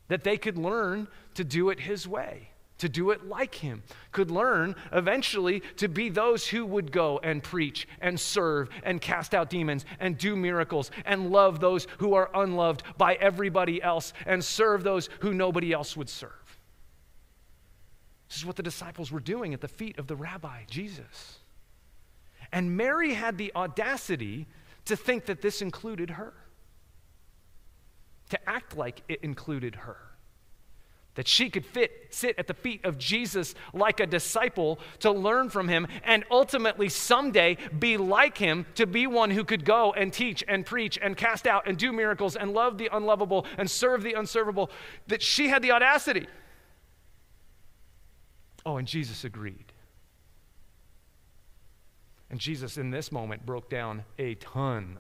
that 0.09 0.23
they 0.23 0.37
could 0.37 0.59
learn 0.59 1.07
to 1.33 1.43
do 1.43 1.69
it 1.71 1.79
his 1.79 2.07
way, 2.07 2.49
to 2.83 2.89
do 2.89 3.11
it 3.11 3.29
like 3.29 3.55
him, 3.55 3.81
could 4.11 4.29
learn 4.29 4.75
eventually 4.91 5.61
to 5.77 5.87
be 5.87 6.09
those 6.09 6.45
who 6.45 6.65
would 6.65 6.91
go 6.91 7.17
and 7.23 7.41
preach 7.41 7.87
and 8.01 8.19
serve 8.19 8.69
and 8.83 8.99
cast 8.99 9.33
out 9.33 9.49
demons 9.49 9.85
and 10.01 10.17
do 10.17 10.35
miracles 10.35 10.91
and 11.05 11.31
love 11.31 11.61
those 11.61 11.87
who 11.99 12.13
are 12.13 12.29
unloved 12.33 12.83
by 12.97 13.13
everybody 13.15 13.81
else 13.81 14.11
and 14.25 14.43
serve 14.43 14.83
those 14.83 15.07
who 15.21 15.33
nobody 15.33 15.71
else 15.71 15.95
would 15.95 16.09
serve. 16.09 16.59
This 18.27 18.39
is 18.39 18.45
what 18.45 18.57
the 18.57 18.63
disciples 18.63 19.13
were 19.13 19.21
doing 19.21 19.53
at 19.53 19.61
the 19.61 19.69
feet 19.69 19.97
of 19.97 20.07
the 20.07 20.17
rabbi, 20.17 20.63
Jesus. 20.69 21.39
And 22.51 22.75
Mary 22.75 23.13
had 23.13 23.37
the 23.37 23.53
audacity 23.55 24.45
to 24.85 24.97
think 24.97 25.27
that 25.27 25.41
this 25.41 25.61
included 25.61 26.09
her, 26.09 26.33
to 28.27 28.49
act 28.49 28.75
like 28.75 29.03
it 29.07 29.21
included 29.23 29.75
her. 29.75 30.12
That 31.15 31.27
she 31.27 31.49
could 31.49 31.65
fit, 31.65 32.07
sit 32.09 32.39
at 32.39 32.47
the 32.47 32.55
feet 32.55 32.83
of 32.85 32.97
Jesus 32.97 33.53
like 33.71 33.99
a 33.99 34.07
disciple 34.07 34.79
to 34.99 35.11
learn 35.11 35.49
from 35.49 35.67
him 35.67 35.87
and 36.03 36.23
ultimately 36.31 36.89
someday 36.89 37.57
be 37.77 37.97
like 37.97 38.37
him 38.37 38.65
to 38.75 38.87
be 38.87 39.05
one 39.05 39.29
who 39.29 39.43
could 39.43 39.63
go 39.63 39.93
and 39.93 40.11
teach 40.11 40.43
and 40.47 40.65
preach 40.65 40.97
and 40.99 41.15
cast 41.15 41.45
out 41.45 41.67
and 41.67 41.77
do 41.77 41.93
miracles 41.93 42.35
and 42.35 42.53
love 42.53 42.79
the 42.79 42.89
unlovable 42.91 43.45
and 43.57 43.69
serve 43.69 44.01
the 44.01 44.13
unservable. 44.13 44.71
That 45.07 45.21
she 45.21 45.49
had 45.49 45.61
the 45.61 45.71
audacity. 45.71 46.27
Oh, 48.65 48.77
and 48.77 48.87
Jesus 48.87 49.23
agreed. 49.23 49.73
And 52.29 52.39
Jesus, 52.39 52.79
in 52.79 52.89
this 52.89 53.11
moment, 53.11 53.45
broke 53.45 53.69
down 53.69 54.03
a 54.17 54.33
ton 54.35 54.97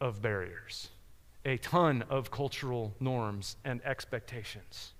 of 0.00 0.22
barriers, 0.22 0.88
a 1.44 1.56
ton 1.58 2.02
of 2.08 2.30
cultural 2.30 2.94
norms 3.00 3.56
and 3.64 3.80
expectations. 3.84 4.92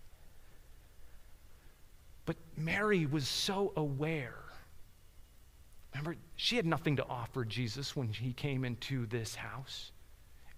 But 2.24 2.36
Mary 2.56 3.06
was 3.06 3.26
so 3.28 3.72
aware. 3.76 4.38
Remember, 5.92 6.16
she 6.36 6.56
had 6.56 6.66
nothing 6.66 6.96
to 6.96 7.06
offer 7.06 7.44
Jesus 7.44 7.94
when 7.94 8.08
he 8.08 8.32
came 8.32 8.64
into 8.64 9.06
this 9.06 9.34
house. 9.34 9.92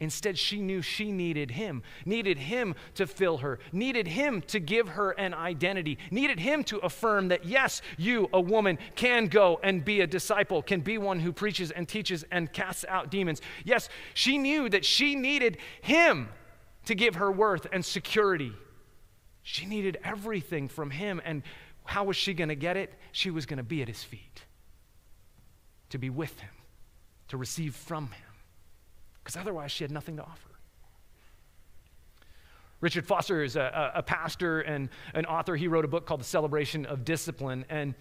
Instead, 0.05 0.39
she 0.39 0.61
knew 0.61 0.83
she 0.83 1.11
needed 1.11 1.53
him, 1.53 1.83
needed 2.05 2.37
him 2.37 2.75
to 2.95 3.07
fill 3.07 3.39
her, 3.39 3.59
needed 3.73 4.07
him 4.07 4.43
to 4.43 4.61
give 4.61 4.91
her 4.91 5.13
an 5.13 5.33
identity, 5.33 5.97
needed 6.11 6.39
him 6.39 6.63
to 6.63 6.77
affirm 6.81 7.29
that, 7.29 7.47
yes, 7.47 7.81
you, 7.97 8.29
a 8.35 8.41
woman, 8.41 8.79
can 8.97 9.29
go 9.29 9.59
and 9.63 9.83
be 9.83 10.03
a 10.03 10.07
disciple, 10.07 10.63
can 10.63 10.83
be 10.83 10.99
one 10.99 11.21
who 11.21 11.33
preaches 11.33 11.71
and 11.71 11.89
teaches 11.89 12.23
and 12.31 12.53
casts 12.53 12.85
out 12.87 13.11
demons. 13.11 13.41
Yes, 13.65 13.89
she 14.13 14.37
knew 14.37 14.69
that 14.69 14.85
she 14.85 15.15
needed 15.17 15.57
him 15.81 16.29
to 16.85 16.95
give 16.95 17.15
her 17.15 17.33
worth 17.33 17.67
and 17.73 17.83
security. 17.83 18.53
She 19.43 19.65
needed 19.65 19.97
everything 20.05 20.69
from 20.69 20.91
him. 20.91 21.19
And 21.25 21.43
how 21.87 22.05
was 22.05 22.17
she 22.17 22.35
going 22.35 22.51
to 22.51 22.55
get 22.55 22.77
it? 22.77 22.93
She 23.13 23.31
was 23.31 23.47
going 23.47 23.57
to 23.57 23.63
be 23.63 23.81
at 23.81 23.89
his 23.89 24.03
feet, 24.03 24.45
to 25.89 25.99
be 25.99 26.11
with 26.11 26.39
him, 26.41 26.51
to 27.29 27.39
receive 27.39 27.75
from 27.75 28.09
him 28.09 28.24
because 29.25 29.41
otherwise 29.41 29.73
she 29.73 29.83
had 29.83 29.91
nothing 29.91 30.17
to 30.19 30.23
offer. 30.23 30.51
Richard 32.81 33.07
Foster 33.07 33.43
is 33.43 33.57
a, 33.57 33.93
a, 33.95 34.03
pastor 34.03 34.61
and 34.61 34.91
an 35.15 35.25
author. 35.25 35.57
He 35.57 35.69
wrote 35.69 35.87
a 35.87 35.89
book 35.89 36.05
called 36.05 36.21
The 36.21 36.25
Celebration 36.25 36.85
of 36.85 37.03
Discipline. 37.03 37.65
And, 37.71 37.95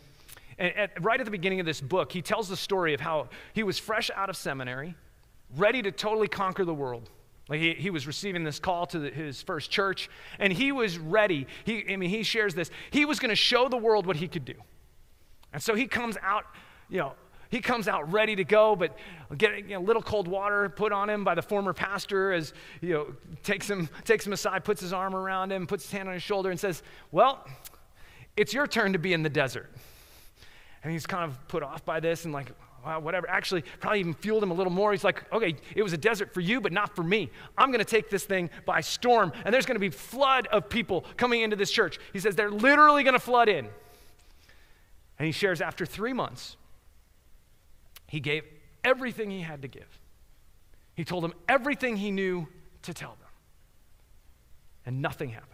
and 0.57 0.75
at, 0.75 1.01
right 1.01 1.17
at 1.17 1.23
the 1.23 1.31
beginning 1.31 1.61
of 1.61 1.65
this 1.65 1.79
book, 1.79 2.11
he 2.11 2.21
tells 2.21 2.49
the 2.49 2.57
story 2.57 2.93
of 2.93 2.99
how 2.99 3.29
he 3.53 3.63
was 3.63 3.79
fresh 3.79 4.11
out 4.13 4.29
of 4.29 4.35
seminary, 4.35 4.93
ready 5.55 5.81
to 5.81 5.91
totally 5.91 6.27
conquer 6.27 6.65
the 6.65 6.73
world. 6.73 7.09
Like 7.47 7.61
he, 7.61 7.73
he 7.75 7.91
was 7.91 8.05
receiving 8.07 8.43
this 8.43 8.59
call 8.59 8.85
to 8.87 8.99
the, 8.99 9.09
his 9.09 9.41
first 9.41 9.71
church, 9.71 10.09
and 10.37 10.51
he 10.51 10.73
was 10.73 10.97
ready. 10.97 11.47
He, 11.63 11.85
I 11.89 11.95
mean, 11.95 12.09
he 12.09 12.23
shares 12.23 12.53
this. 12.53 12.69
He 12.91 13.05
was 13.05 13.19
going 13.19 13.29
to 13.29 13.37
show 13.37 13.69
the 13.69 13.77
world 13.77 14.05
what 14.05 14.17
he 14.17 14.27
could 14.27 14.43
do. 14.43 14.55
And 15.53 15.63
so 15.63 15.75
he 15.75 15.87
comes 15.87 16.17
out, 16.21 16.43
you 16.89 16.97
know, 16.97 17.13
he 17.53 17.61
comes 17.61 17.87
out 17.87 18.11
ready 18.11 18.35
to 18.35 18.43
go, 18.43 18.75
but 18.75 18.97
getting 19.37 19.69
you 19.69 19.75
know, 19.75 19.79
a 19.79 19.85
little 19.85 20.01
cold 20.01 20.27
water 20.27 20.69
put 20.69 20.91
on 20.91 21.07
him 21.07 21.23
by 21.23 21.35
the 21.35 21.41
former 21.43 21.71
pastor 21.71 22.33
as 22.33 22.51
you 22.81 22.93
know 22.93 23.13
takes 23.43 23.69
him 23.69 23.87
takes 24.05 24.25
him 24.25 24.33
aside, 24.33 24.63
puts 24.63 24.81
his 24.81 24.91
arm 24.91 25.15
around 25.15 25.51
him, 25.51 25.67
puts 25.67 25.83
his 25.83 25.91
hand 25.91 26.07
on 26.07 26.15
his 26.15 26.23
shoulder, 26.23 26.49
and 26.49 26.59
says, 26.59 26.81
"Well, 27.11 27.45
it's 28.35 28.55
your 28.55 28.65
turn 28.65 28.93
to 28.93 28.99
be 28.99 29.13
in 29.13 29.21
the 29.21 29.29
desert." 29.29 29.69
And 30.81 30.91
he's 30.91 31.05
kind 31.05 31.29
of 31.29 31.47
put 31.47 31.61
off 31.61 31.85
by 31.85 31.99
this 31.99 32.25
and 32.25 32.33
like, 32.33 32.51
well, 32.83 32.99
whatever. 33.01 33.29
Actually, 33.29 33.63
probably 33.79 33.99
even 33.99 34.15
fueled 34.15 34.41
him 34.41 34.49
a 34.49 34.55
little 34.55 34.73
more. 34.73 34.91
He's 34.91 35.03
like, 35.03 35.31
okay, 35.31 35.55
it 35.75 35.83
was 35.83 35.93
a 35.93 35.97
desert 35.97 36.33
for 36.33 36.41
you, 36.41 36.59
but 36.59 36.73
not 36.73 36.95
for 36.95 37.03
me. 37.03 37.29
I'm 37.55 37.69
going 37.69 37.79
to 37.79 37.85
take 37.85 38.09
this 38.09 38.25
thing 38.25 38.49
by 38.65 38.81
storm, 38.81 39.31
and 39.45 39.53
there's 39.53 39.67
going 39.67 39.75
to 39.75 39.79
be 39.79 39.91
flood 39.91 40.47
of 40.47 40.69
people 40.69 41.05
coming 41.15 41.41
into 41.41 41.55
this 41.55 41.71
church. 41.71 41.99
He 42.11 42.19
says 42.19 42.35
they're 42.35 42.51
literally 42.51 43.03
going 43.03 43.13
to 43.13 43.19
flood 43.19 43.47
in. 43.47 43.69
And 45.19 45.25
he 45.25 45.31
shares 45.31 45.61
after 45.61 45.85
three 45.85 46.11
months, 46.11 46.57
he 48.13 48.19
gave 48.19 48.43
everything 48.83 49.31
he 49.31 49.41
had 49.41 49.63
to 49.63 49.67
give. 49.67 49.99
He 50.93 51.03
told 51.03 51.23
them 51.23 51.33
everything 51.49 51.97
he 51.97 52.11
knew 52.11 52.47
to 52.83 52.93
tell 52.93 53.17
them. 53.19 53.31
And 54.85 55.01
nothing 55.01 55.29
happened. 55.29 55.49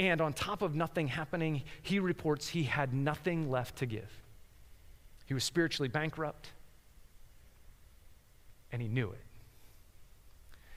And 0.00 0.20
on 0.20 0.32
top 0.32 0.60
of 0.60 0.74
nothing 0.74 1.06
happening, 1.06 1.62
he 1.82 2.00
reports 2.00 2.48
he 2.48 2.64
had 2.64 2.92
nothing 2.92 3.48
left 3.48 3.76
to 3.76 3.86
give. 3.86 4.10
He 5.26 5.34
was 5.34 5.44
spiritually 5.44 5.88
bankrupt, 5.88 6.50
and 8.72 8.82
he 8.82 8.88
knew 8.88 9.08
it. 9.08 9.24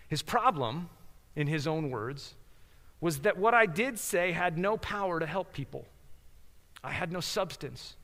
His 0.08 0.22
problem, 0.22 0.88
in 1.36 1.48
his 1.48 1.66
own 1.66 1.90
words, 1.90 2.36
was 3.02 3.22
that 3.22 3.40
what 3.40 3.56
I 3.56 3.66
did 3.66 3.98
say 3.98 4.34
had 4.34 4.56
no 4.56 4.78
power 4.78 5.20
to 5.20 5.26
help 5.26 5.52
people. 5.52 5.88
I 6.84 6.92
had 6.92 7.12
no 7.12 7.22
substance, 7.22 7.96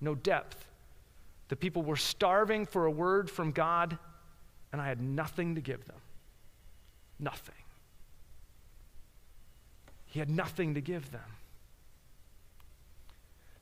no 0.00 0.14
depth. 0.14 0.67
The 1.48 1.56
people 1.56 1.82
were 1.82 1.96
starving 1.96 2.66
for 2.66 2.86
a 2.86 2.90
word 2.90 3.30
from 3.30 3.52
God, 3.52 3.98
and 4.72 4.80
I 4.80 4.86
had 4.86 5.00
nothing 5.00 5.54
to 5.54 5.60
give 5.60 5.84
them. 5.86 5.96
Nothing. 7.18 7.54
He 10.06 10.18
had 10.18 10.30
nothing 10.30 10.74
to 10.74 10.80
give 10.80 11.10
them. 11.10 11.20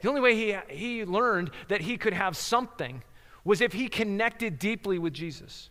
The 0.01 0.09
only 0.09 0.21
way 0.21 0.35
he, 0.35 0.57
he 0.69 1.05
learned 1.05 1.51
that 1.69 1.81
he 1.81 1.97
could 1.97 2.13
have 2.13 2.37
something 2.37 3.03
was 3.45 3.61
if 3.61 3.73
he 3.73 3.89
connected 3.89 4.59
deeply 4.59 4.99
with 4.99 5.15
Jesus. 5.15 5.71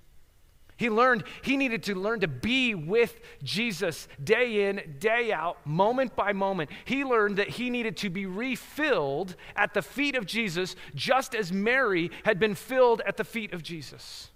He 0.77 0.89
learned 0.89 1.23
he 1.41 1.55
needed 1.55 1.83
to 1.83 1.95
learn 1.95 2.19
to 2.19 2.27
be 2.27 2.75
with 2.75 3.21
Jesus 3.43 4.07
day 4.21 4.67
in, 4.67 4.95
day 4.99 5.31
out, 5.31 5.65
moment 5.65 6.15
by 6.15 6.33
moment. 6.33 6.69
He 6.83 7.05
learned 7.05 7.37
that 7.37 7.49
he 7.49 7.69
needed 7.69 7.95
to 7.97 8.09
be 8.09 8.25
refilled 8.25 9.35
at 9.55 9.73
the 9.73 9.81
feet 9.81 10.15
of 10.15 10.25
Jesus, 10.25 10.75
just 10.93 11.33
as 11.33 11.51
Mary 11.51 12.11
had 12.23 12.39
been 12.39 12.55
filled 12.55 13.01
at 13.07 13.15
the 13.15 13.23
feet 13.23 13.53
of 13.53 13.63
Jesus. 13.63 14.31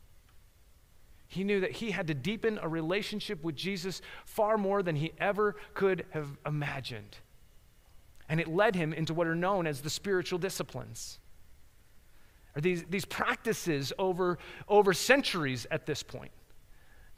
He 1.28 1.43
knew 1.43 1.60
that 1.60 1.73
he 1.73 1.91
had 1.91 2.08
to 2.08 2.13
deepen 2.13 2.58
a 2.62 2.67
relationship 2.67 3.43
with 3.43 3.56
Jesus 3.56 4.02
far 4.25 4.58
more 4.58 4.82
than 4.82 4.95
he 4.95 5.12
ever 5.19 5.58
could 5.73 6.06
have 6.12 6.38
imagined. 6.45 7.17
And 8.30 8.39
it 8.39 8.47
led 8.47 8.75
him 8.75 8.93
into 8.93 9.13
what 9.13 9.28
are 9.28 9.36
known 9.36 9.67
as 9.67 9.82
the 9.82 9.89
spiritual 9.89 10.39
disciplines. 10.39 11.18
These, 12.62 12.86
these 12.89 13.06
practices 13.06 13.93
over, 13.98 14.38
over 14.67 14.93
centuries 14.93 15.65
at 15.72 15.86
this 15.86 16.04
point 16.04 16.32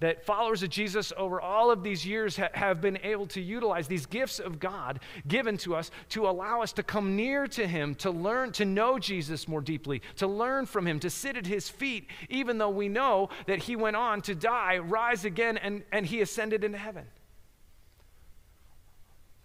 that 0.02 0.26
followers 0.26 0.64
of 0.64 0.70
Jesus 0.70 1.14
over 1.16 1.40
all 1.40 1.70
of 1.72 1.84
these 1.84 2.06
years 2.06 2.36
ha- 2.36 2.50
have 2.54 2.82
been 2.82 2.98
able 3.04 3.28
to 3.28 3.40
utilize 3.40 3.88
these 3.88 4.08
gifts 4.08 4.40
of 4.40 4.60
God 4.60 5.00
given 5.28 5.58
to 5.60 5.76
us 5.76 5.92
to 6.10 6.28
allow 6.28 6.62
us 6.62 6.74
to 6.74 6.84
come 6.84 7.16
near 7.16 7.48
to 7.48 7.68
Him, 7.68 7.94
to 7.96 8.10
learn, 8.10 8.52
to 8.54 8.66
know 8.66 8.98
Jesus 8.98 9.48
more 9.48 9.62
deeply, 9.62 10.02
to 10.18 10.28
learn 10.28 10.66
from 10.66 10.88
Him, 10.88 11.00
to 11.02 11.10
sit 11.10 11.38
at 11.38 11.46
His 11.46 11.70
feet, 11.70 12.08
even 12.30 12.58
though 12.58 12.70
we 12.70 12.90
know 12.90 13.30
that 13.46 13.60
He 13.60 13.76
went 13.76 13.96
on 13.96 14.22
to 14.24 14.34
die, 14.34 14.80
rise 14.80 15.24
again, 15.24 15.58
and, 15.58 15.84
and 15.92 16.06
He 16.08 16.22
ascended 16.22 16.64
into 16.64 16.80
heaven. 16.80 17.06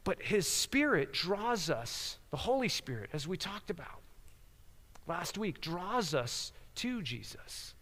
But 0.04 0.22
His 0.22 0.48
Spirit 0.48 1.12
draws 1.12 1.68
us, 1.68 2.16
the 2.30 2.38
Holy 2.38 2.68
Spirit, 2.68 3.10
as 3.12 3.28
we 3.28 3.36
talked 3.36 3.68
about 3.68 4.00
last 5.06 5.38
week, 5.38 5.60
draws 5.60 6.14
us 6.14 6.52
to 6.76 7.02
Jesus 7.02 7.74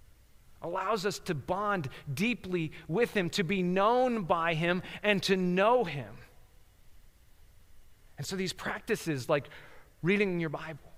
allows 0.65 1.07
us 1.07 1.19
to 1.21 1.35
bond 1.35 1.89
deeply 2.13 2.73
with 2.89 3.13
Him, 3.13 3.31
to 3.31 3.45
be 3.45 3.63
known 3.63 4.23
by 4.23 4.55
Him, 4.55 4.83
and 5.03 5.23
to 5.25 5.37
know 5.37 5.85
Him. 5.85 6.17
And 8.17 8.27
so 8.27 8.35
these 8.37 8.53
practices, 8.53 9.29
like 9.29 9.49
reading 10.03 10.41
your 10.41 10.51
Bible, 10.51 10.93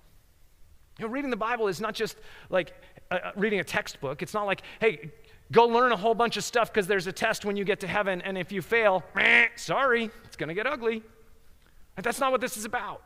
you 0.97 1.05
know, 1.05 1.11
reading 1.11 1.29
the 1.29 1.37
Bible 1.37 1.67
is 1.67 1.79
not 1.79 1.93
just 1.93 2.17
like 2.49 2.73
uh, 3.11 3.15
uh 3.15 3.31
reading 3.35 3.59
a 3.59 3.63
textbook. 3.63 4.23
It's 4.23 4.33
not 4.33 4.45
like, 4.45 4.63
hey, 4.79 5.11
go 5.51 5.65
learn 5.65 5.91
a 5.91 5.97
whole 5.97 6.15
bunch 6.15 6.37
of 6.37 6.43
stuff 6.43 6.71
because 6.73 6.87
there's 6.87 7.07
a 7.07 7.11
test 7.11 7.45
when 7.45 7.55
you 7.55 7.63
get 7.63 7.79
to 7.81 7.87
heaven, 7.87 8.21
and 8.21 8.37
if 8.37 8.51
you 8.51 8.61
fail, 8.61 9.03
sorry, 9.55 10.09
it's 10.23 10.35
going 10.35 10.49
to 10.49 10.55
get 10.55 10.65
ugly. 10.65 11.03
that's 11.97 12.19
not 12.19 12.31
what 12.31 12.41
this 12.41 12.57
is 12.57 12.65
about. 12.65 13.03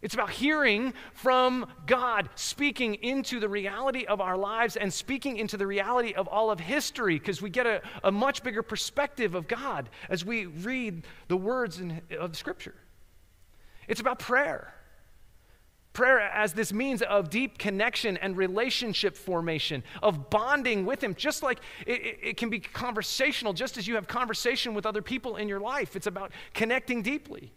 It's 0.00 0.14
about 0.14 0.30
hearing 0.30 0.94
from 1.12 1.66
God, 1.86 2.28
speaking 2.36 2.94
into 2.96 3.40
the 3.40 3.48
reality 3.48 4.04
of 4.04 4.20
our 4.20 4.36
lives 4.36 4.76
and 4.76 4.92
speaking 4.92 5.38
into 5.38 5.56
the 5.56 5.66
reality 5.66 6.14
of 6.14 6.28
all 6.28 6.52
of 6.52 6.60
history, 6.60 7.18
because 7.18 7.42
we 7.42 7.50
get 7.50 7.66
a, 7.66 7.82
a, 8.04 8.12
much 8.12 8.44
bigger 8.44 8.62
perspective 8.62 9.34
of 9.34 9.48
God 9.48 9.88
as 10.08 10.24
we 10.24 10.46
read 10.46 11.04
the 11.26 11.36
words 11.36 11.80
in, 11.80 12.00
of 12.16 12.36
Scripture. 12.36 12.76
It's 13.88 14.00
about 14.00 14.20
prayer. 14.20 14.72
Prayer 15.94 16.20
as 16.20 16.52
this 16.52 16.72
means 16.72 17.02
of 17.02 17.28
deep 17.28 17.58
connection 17.58 18.16
and 18.18 18.36
relationship 18.36 19.16
formation, 19.16 19.82
of 20.00 20.30
bonding 20.30 20.86
with 20.86 21.02
Him, 21.02 21.16
just 21.16 21.42
like 21.42 21.58
it, 21.88 22.00
it, 22.00 22.18
it 22.22 22.36
can 22.36 22.50
be 22.50 22.60
conversational, 22.60 23.52
just 23.52 23.76
as 23.76 23.88
you 23.88 23.96
have 23.96 24.06
conversation 24.06 24.74
with 24.74 24.86
other 24.86 25.02
people 25.02 25.34
in 25.34 25.48
your 25.48 25.58
life. 25.58 25.96
It's 25.96 26.06
about 26.06 26.30
connecting 26.54 27.02
deeply. 27.02 27.52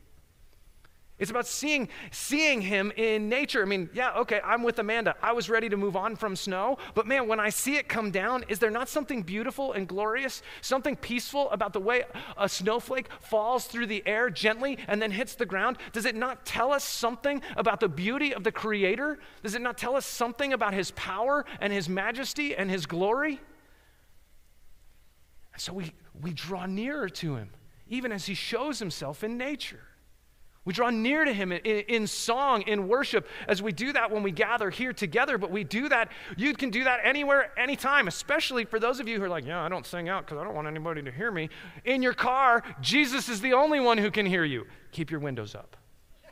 It's 1.21 1.29
about 1.29 1.45
seeing, 1.45 1.87
seeing 2.09 2.61
him 2.61 2.91
in 2.97 3.29
nature. 3.29 3.61
I 3.61 3.65
mean, 3.65 3.91
yeah, 3.93 4.11
okay, 4.13 4.41
I'm 4.43 4.63
with 4.63 4.79
Amanda. 4.79 5.15
I 5.21 5.33
was 5.33 5.51
ready 5.51 5.69
to 5.69 5.77
move 5.77 5.95
on 5.95 6.15
from 6.15 6.35
snow, 6.35 6.79
but 6.95 7.05
man, 7.05 7.27
when 7.27 7.39
I 7.39 7.49
see 7.49 7.75
it 7.75 7.87
come 7.87 8.09
down, 8.09 8.43
is 8.47 8.57
there 8.57 8.71
not 8.71 8.89
something 8.89 9.21
beautiful 9.21 9.73
and 9.73 9.87
glorious, 9.87 10.41
something 10.61 10.95
peaceful 10.95 11.51
about 11.51 11.73
the 11.73 11.79
way 11.79 12.05
a 12.37 12.49
snowflake 12.49 13.07
falls 13.21 13.67
through 13.67 13.85
the 13.85 14.01
air 14.07 14.31
gently 14.31 14.79
and 14.87 14.99
then 14.99 15.11
hits 15.11 15.35
the 15.35 15.45
ground? 15.45 15.77
Does 15.93 16.05
it 16.05 16.15
not 16.15 16.43
tell 16.43 16.73
us 16.73 16.83
something 16.83 17.43
about 17.55 17.81
the 17.81 17.89
beauty 17.89 18.33
of 18.33 18.43
the 18.43 18.51
Creator? 18.51 19.19
Does 19.43 19.53
it 19.53 19.61
not 19.61 19.77
tell 19.77 19.95
us 19.95 20.07
something 20.07 20.53
about 20.53 20.73
his 20.73 20.89
power 20.89 21.45
and 21.59 21.71
his 21.71 21.87
majesty 21.87 22.55
and 22.55 22.67
his 22.67 22.87
glory? 22.87 23.39
So 25.55 25.71
we, 25.71 25.93
we 26.19 26.33
draw 26.33 26.65
nearer 26.65 27.09
to 27.09 27.35
him, 27.35 27.51
even 27.87 28.11
as 28.11 28.25
he 28.25 28.33
shows 28.33 28.79
himself 28.79 29.23
in 29.23 29.37
nature. 29.37 29.81
We 30.63 30.73
draw 30.73 30.91
near 30.91 31.25
to 31.25 31.33
Him 31.33 31.51
in, 31.51 31.59
in, 31.59 32.05
song, 32.05 32.61
in 32.63 32.87
worship, 32.87 33.27
as 33.47 33.63
we 33.63 33.71
do 33.71 33.93
that 33.93 34.11
when 34.11 34.21
we 34.21 34.31
gather 34.31 34.69
here 34.69 34.93
together. 34.93 35.39
But 35.39 35.49
we 35.49 35.63
do 35.63 35.89
that, 35.89 36.11
you 36.37 36.53
can 36.53 36.69
do 36.69 36.83
that 36.83 36.99
anywhere, 37.03 37.51
anytime, 37.57 38.07
especially 38.07 38.65
for 38.65 38.79
those 38.79 38.99
of 38.99 39.07
you 39.07 39.17
who 39.17 39.23
are 39.23 39.29
like, 39.29 39.45
yeah, 39.45 39.63
I 39.63 39.69
don't 39.69 39.87
sing 39.87 40.07
out 40.07 40.25
because 40.25 40.37
I 40.37 40.43
don't 40.43 40.53
want 40.53 40.67
anybody 40.67 41.01
to 41.01 41.11
hear 41.11 41.31
me. 41.31 41.49
In 41.85 42.03
your 42.03 42.13
car, 42.13 42.63
Jesus 42.79 43.27
is 43.27 43.41
the 43.41 43.53
only 43.53 43.79
one 43.79 43.97
who 43.97 44.11
can 44.11 44.25
hear 44.25 44.45
you. 44.45 44.67
Keep 44.91 45.09
your 45.09 45.19
windows 45.19 45.55
up. 45.55 45.77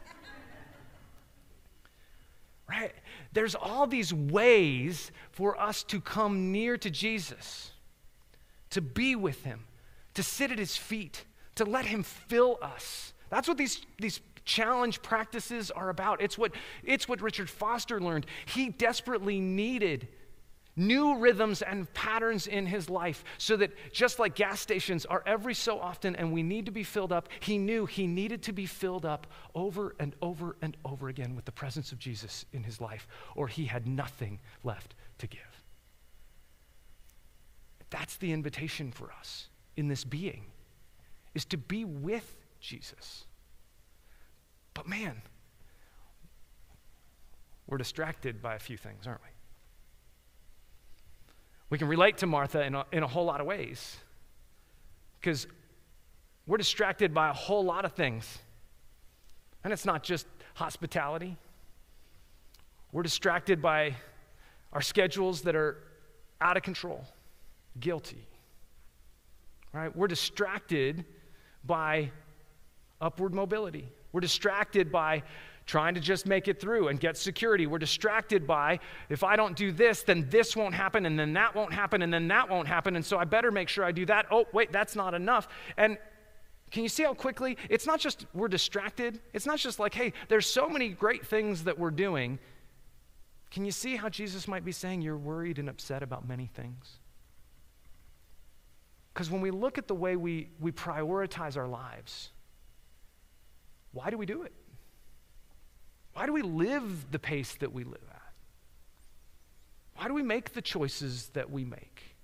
right? 2.69 2.93
There's 3.33 3.55
all 3.55 3.87
these 3.87 4.13
ways 4.13 5.11
for 5.31 5.59
us 5.59 5.81
to 5.83 5.99
come 5.99 6.51
near 6.51 6.77
to 6.77 6.91
Jesus, 6.91 7.71
to 8.69 8.81
be 8.81 9.15
with 9.15 9.43
Him, 9.43 9.65
to 10.13 10.21
sit 10.21 10.51
at 10.51 10.59
His 10.59 10.77
feet, 10.77 11.25
to 11.55 11.65
let 11.65 11.85
Him 11.85 12.03
fill 12.03 12.59
us 12.61 13.13
that's 13.29 13.47
what 13.47 13.57
these, 13.57 13.81
these 13.99 14.21
challenge 14.45 15.01
practices 15.01 15.71
are 15.71 15.89
about. 15.89 16.21
It's 16.21 16.37
what, 16.37 16.51
it's 16.83 17.07
what 17.07 17.21
Richard 17.21 17.49
Foster 17.49 17.99
learned. 17.99 18.25
He 18.45 18.69
desperately 18.69 19.39
needed 19.39 20.07
new 20.75 21.17
rhythms 21.17 21.61
and 21.61 21.93
patterns 21.93 22.47
in 22.47 22.65
his 22.65 22.89
life 22.89 23.23
so 23.37 23.57
that 23.57 23.71
just 23.91 24.17
like 24.17 24.33
gas 24.33 24.61
stations 24.61 25.05
are 25.05 25.21
every 25.25 25.53
so 25.53 25.79
often 25.79 26.15
and 26.15 26.31
we 26.31 26.41
need 26.41 26.65
to 26.65 26.71
be 26.71 26.83
filled 26.83 27.11
up, 27.11 27.27
he 27.41 27.57
knew 27.57 27.85
he 27.85 28.07
needed 28.07 28.41
to 28.43 28.53
be 28.53 28.65
filled 28.65 29.05
up 29.05 29.27
over 29.53 29.93
and 29.99 30.15
over 30.21 30.55
and 30.61 30.77
over 30.85 31.09
again 31.09 31.35
with 31.35 31.45
the 31.45 31.51
presence 31.51 31.91
of 31.91 31.99
Jesus 31.99 32.45
in 32.53 32.63
his 32.63 32.79
life, 32.79 33.07
or 33.35 33.47
he 33.47 33.65
had 33.65 33.87
nothing 33.87 34.39
left 34.63 34.95
to 35.17 35.27
give. 35.27 35.41
That's 37.89 38.17
the 38.17 38.31
invitation 38.31 38.91
for 38.91 39.11
us 39.11 39.49
in 39.75 39.87
this 39.87 40.03
being, 40.03 40.45
is 41.35 41.45
to 41.45 41.57
be 41.57 41.83
with 41.83 42.38
Jesus. 42.59 43.25
But 44.73 44.87
man, 44.87 45.21
we're 47.67 47.77
distracted 47.77 48.41
by 48.41 48.55
a 48.55 48.59
few 48.59 48.77
things, 48.77 49.05
aren't 49.05 49.21
we? 49.21 49.29
We 51.69 51.77
can 51.77 51.87
relate 51.87 52.17
to 52.17 52.27
Martha 52.27 52.63
in 52.63 52.75
a, 52.75 52.85
in 52.91 53.03
a 53.03 53.07
whole 53.07 53.25
lot 53.25 53.41
of 53.41 53.45
ways 53.45 53.97
because 55.19 55.47
we're 56.47 56.57
distracted 56.57 57.13
by 57.13 57.29
a 57.29 57.33
whole 57.33 57.63
lot 57.63 57.85
of 57.85 57.93
things. 57.93 58.39
And 59.63 59.71
it's 59.71 59.85
not 59.85 60.01
just 60.01 60.25
hospitality, 60.55 61.37
we're 62.91 63.03
distracted 63.03 63.61
by 63.61 63.95
our 64.73 64.81
schedules 64.81 65.41
that 65.41 65.55
are 65.55 65.77
out 66.41 66.57
of 66.57 66.63
control, 66.63 67.05
guilty. 67.79 68.27
Right? 69.73 69.95
We're 69.95 70.07
distracted 70.07 71.05
by 71.63 72.11
upward 73.01 73.33
mobility. 73.33 73.89
We're 74.12 74.21
distracted 74.21 74.91
by 74.91 75.23
trying 75.65 75.93
to 75.93 75.99
just 75.99 76.25
make 76.25 76.47
it 76.47 76.59
through 76.59 76.88
and 76.88 76.99
get 76.99 77.15
security. 77.15 77.67
We're 77.67 77.77
distracted 77.77 78.47
by, 78.47 78.79
if 79.07 79.23
I 79.23 79.35
don't 79.35 79.55
do 79.55 79.71
this, 79.71 80.01
then 80.01 80.27
this 80.29 80.55
won't 80.55 80.73
happen, 80.73 81.05
and 81.05 81.17
then 81.17 81.33
that 81.33 81.53
won't 81.53 81.71
happen, 81.71 82.01
and 82.01 82.12
then 82.12 82.27
that 82.29 82.49
won't 82.49 82.67
happen, 82.67 82.95
and 82.95 83.05
so 83.05 83.19
I 83.19 83.25
better 83.25 83.51
make 83.51 83.69
sure 83.69 83.85
I 83.85 83.91
do 83.91 84.05
that. 84.07 84.25
Oh, 84.31 84.45
wait, 84.51 84.71
that's 84.71 84.95
not 84.95 85.13
enough. 85.13 85.47
And 85.77 85.99
can 86.71 86.81
you 86.83 86.89
see 86.89 87.03
how 87.03 87.13
quickly? 87.13 87.55
It's 87.69 87.85
not 87.85 87.99
just 87.99 88.25
we're 88.33 88.47
distracted. 88.47 89.19
It's 89.33 89.45
not 89.45 89.59
just 89.59 89.79
like, 89.79 89.93
hey, 89.93 90.13
there's 90.27 90.47
so 90.47 90.67
many 90.67 90.89
great 90.89 91.25
things 91.25 91.63
that 91.65 91.77
we're 91.77 91.91
doing. 91.91 92.39
Can 93.51 93.63
you 93.63 93.71
see 93.71 93.95
how 93.95 94.09
Jesus 94.09 94.47
might 94.47 94.65
be 94.65 94.71
saying 94.71 95.01
you're 95.01 95.17
worried 95.17 95.59
and 95.59 95.69
upset 95.69 96.03
about 96.03 96.27
many 96.27 96.47
things? 96.47 96.97
Because 99.13 99.29
when 99.29 99.41
we 99.41 99.51
look 99.51 99.77
at 99.77 99.88
the 99.88 99.95
way 99.95 100.15
we, 100.15 100.49
we 100.59 100.71
prioritize 100.71 101.57
our 101.57 101.67
lives, 101.67 102.29
why 103.91 104.10
do 104.10 104.17
we 104.17 104.25
do 104.25 104.43
it? 104.43 104.54
Why 106.13 106.25
do 106.25 106.34
we 106.34 106.41
live 106.41 107.12
the 107.12 107.19
pace 107.19 107.56
that 107.56 107.73
we 107.73 107.84
live 107.84 108.04
at? 108.10 108.34
Why 109.95 110.08
do 110.08 110.13
we 110.13 110.23
make 110.23 110.54
the 110.54 110.62
choices 110.62 111.30
that 111.30 111.49
we 111.49 111.65
make? 111.65 112.15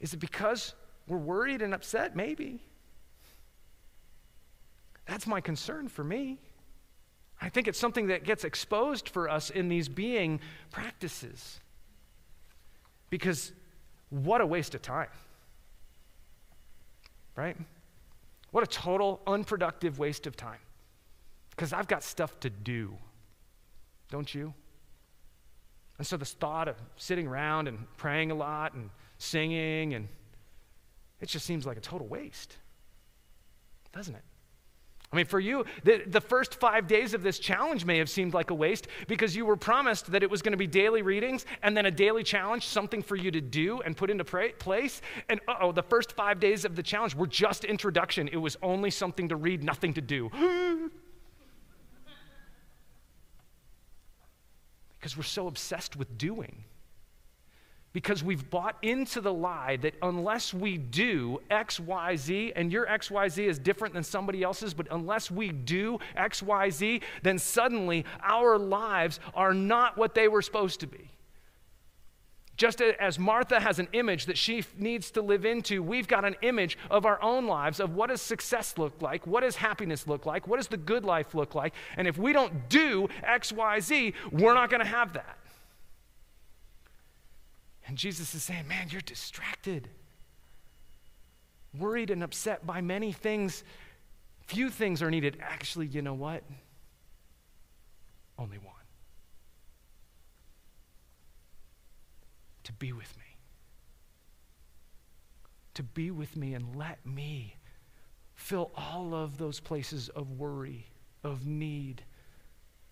Is 0.00 0.14
it 0.14 0.18
because 0.18 0.74
we're 1.06 1.18
worried 1.18 1.62
and 1.62 1.74
upset? 1.74 2.14
Maybe. 2.16 2.60
That's 5.06 5.26
my 5.26 5.40
concern 5.40 5.88
for 5.88 6.04
me. 6.04 6.38
I 7.40 7.48
think 7.48 7.68
it's 7.68 7.78
something 7.78 8.08
that 8.08 8.24
gets 8.24 8.44
exposed 8.44 9.08
for 9.08 9.28
us 9.28 9.50
in 9.50 9.68
these 9.68 9.88
being 9.88 10.40
practices. 10.70 11.60
Because 13.10 13.52
what 14.10 14.40
a 14.40 14.46
waste 14.46 14.74
of 14.74 14.82
time. 14.82 15.08
Right? 17.36 17.56
What 18.56 18.64
a 18.64 18.66
total 18.68 19.20
unproductive 19.26 19.98
waste 19.98 20.26
of 20.26 20.34
time. 20.34 20.60
Because 21.50 21.74
I've 21.74 21.88
got 21.88 22.02
stuff 22.02 22.40
to 22.40 22.48
do. 22.48 22.96
Don't 24.10 24.34
you? 24.34 24.54
And 25.98 26.06
so 26.06 26.16
this 26.16 26.32
thought 26.32 26.66
of 26.66 26.76
sitting 26.96 27.26
around 27.26 27.68
and 27.68 27.86
praying 27.98 28.30
a 28.30 28.34
lot 28.34 28.72
and 28.72 28.88
singing 29.18 29.92
and 29.92 30.08
it 31.20 31.28
just 31.28 31.44
seems 31.44 31.66
like 31.66 31.76
a 31.76 31.82
total 31.82 32.06
waste, 32.06 32.56
doesn't 33.92 34.14
it? 34.14 34.24
I 35.12 35.16
mean, 35.16 35.26
for 35.26 35.38
you, 35.38 35.64
the, 35.84 36.02
the 36.06 36.20
first 36.20 36.54
five 36.54 36.88
days 36.88 37.14
of 37.14 37.22
this 37.22 37.38
challenge 37.38 37.84
may 37.84 37.98
have 37.98 38.10
seemed 38.10 38.34
like 38.34 38.50
a 38.50 38.54
waste 38.54 38.88
because 39.06 39.36
you 39.36 39.46
were 39.46 39.56
promised 39.56 40.10
that 40.10 40.22
it 40.22 40.30
was 40.30 40.42
going 40.42 40.52
to 40.52 40.58
be 40.58 40.66
daily 40.66 41.02
readings 41.02 41.46
and 41.62 41.76
then 41.76 41.86
a 41.86 41.90
daily 41.90 42.24
challenge, 42.24 42.66
something 42.66 43.02
for 43.02 43.14
you 43.14 43.30
to 43.30 43.40
do 43.40 43.80
and 43.82 43.96
put 43.96 44.10
into 44.10 44.24
pra- 44.24 44.52
place. 44.58 45.00
And 45.28 45.40
oh, 45.48 45.70
the 45.70 45.82
first 45.82 46.12
five 46.12 46.40
days 46.40 46.64
of 46.64 46.74
the 46.74 46.82
challenge 46.82 47.14
were 47.14 47.28
just 47.28 47.64
introduction. 47.64 48.28
It 48.28 48.36
was 48.36 48.56
only 48.62 48.90
something 48.90 49.28
to 49.28 49.36
read, 49.36 49.62
nothing 49.62 49.94
to 49.94 50.00
do. 50.00 50.30
because 54.98 55.16
we're 55.16 55.22
so 55.22 55.46
obsessed 55.46 55.94
with 55.94 56.18
doing 56.18 56.64
because 57.96 58.22
we've 58.22 58.50
bought 58.50 58.76
into 58.82 59.22
the 59.22 59.32
lie 59.32 59.78
that 59.78 59.94
unless 60.02 60.52
we 60.52 60.76
do 60.76 61.40
X, 61.50 61.80
Y, 61.80 62.14
Z, 62.14 62.52
and 62.54 62.70
your 62.70 62.86
X, 62.86 63.10
Y, 63.10 63.26
Z 63.26 63.46
is 63.46 63.58
different 63.58 63.94
than 63.94 64.04
somebody 64.04 64.42
else's, 64.42 64.74
but 64.74 64.86
unless 64.90 65.30
we 65.30 65.48
do 65.48 65.98
X, 66.14 66.42
Y, 66.42 66.68
Z, 66.68 67.00
then 67.22 67.38
suddenly 67.38 68.04
our 68.22 68.58
lives 68.58 69.18
are 69.32 69.54
not 69.54 69.96
what 69.96 70.14
they 70.14 70.28
were 70.28 70.42
supposed 70.42 70.80
to 70.80 70.86
be. 70.86 71.08
Just 72.58 72.82
as 72.82 73.18
Martha 73.18 73.60
has 73.60 73.78
an 73.78 73.88
image 73.94 74.26
that 74.26 74.36
she 74.36 74.62
needs 74.76 75.10
to 75.12 75.22
live 75.22 75.46
into, 75.46 75.82
we've 75.82 76.06
got 76.06 76.26
an 76.26 76.36
image 76.42 76.76
of 76.90 77.06
our 77.06 77.22
own 77.22 77.46
lives 77.46 77.80
of 77.80 77.94
what 77.94 78.10
does 78.10 78.20
success 78.20 78.76
look 78.76 79.00
like? 79.00 79.26
What 79.26 79.40
does 79.40 79.56
happiness 79.56 80.06
look 80.06 80.26
like? 80.26 80.46
What 80.46 80.58
does 80.58 80.68
the 80.68 80.76
good 80.76 81.06
life 81.06 81.34
look 81.34 81.54
like? 81.54 81.72
And 81.96 82.06
if 82.06 82.18
we 82.18 82.34
don't 82.34 82.68
do 82.68 83.08
X, 83.22 83.54
Y, 83.54 83.80
Z, 83.80 84.12
we're 84.30 84.52
not 84.52 84.68
going 84.68 84.82
to 84.82 84.86
have 84.86 85.14
that. 85.14 85.38
And 87.86 87.96
Jesus 87.96 88.34
is 88.34 88.42
saying, 88.42 88.68
Man, 88.68 88.88
you're 88.90 89.00
distracted, 89.00 89.88
worried 91.78 92.10
and 92.10 92.22
upset 92.22 92.66
by 92.66 92.80
many 92.80 93.12
things. 93.12 93.62
Few 94.46 94.70
things 94.70 95.02
are 95.02 95.10
needed. 95.10 95.38
Actually, 95.40 95.86
you 95.86 96.02
know 96.02 96.14
what? 96.14 96.42
Only 98.38 98.58
one 98.58 98.74
to 102.66 102.72
be 102.72 102.92
with 102.92 103.16
me. 103.16 103.22
To 105.74 105.84
be 105.84 106.10
with 106.10 106.36
me 106.36 106.54
and 106.54 106.74
let 106.74 107.06
me 107.06 107.54
fill 108.34 108.72
all 108.74 109.14
of 109.14 109.38
those 109.38 109.60
places 109.60 110.08
of 110.08 110.32
worry, 110.32 110.86
of 111.22 111.46
need, 111.46 112.02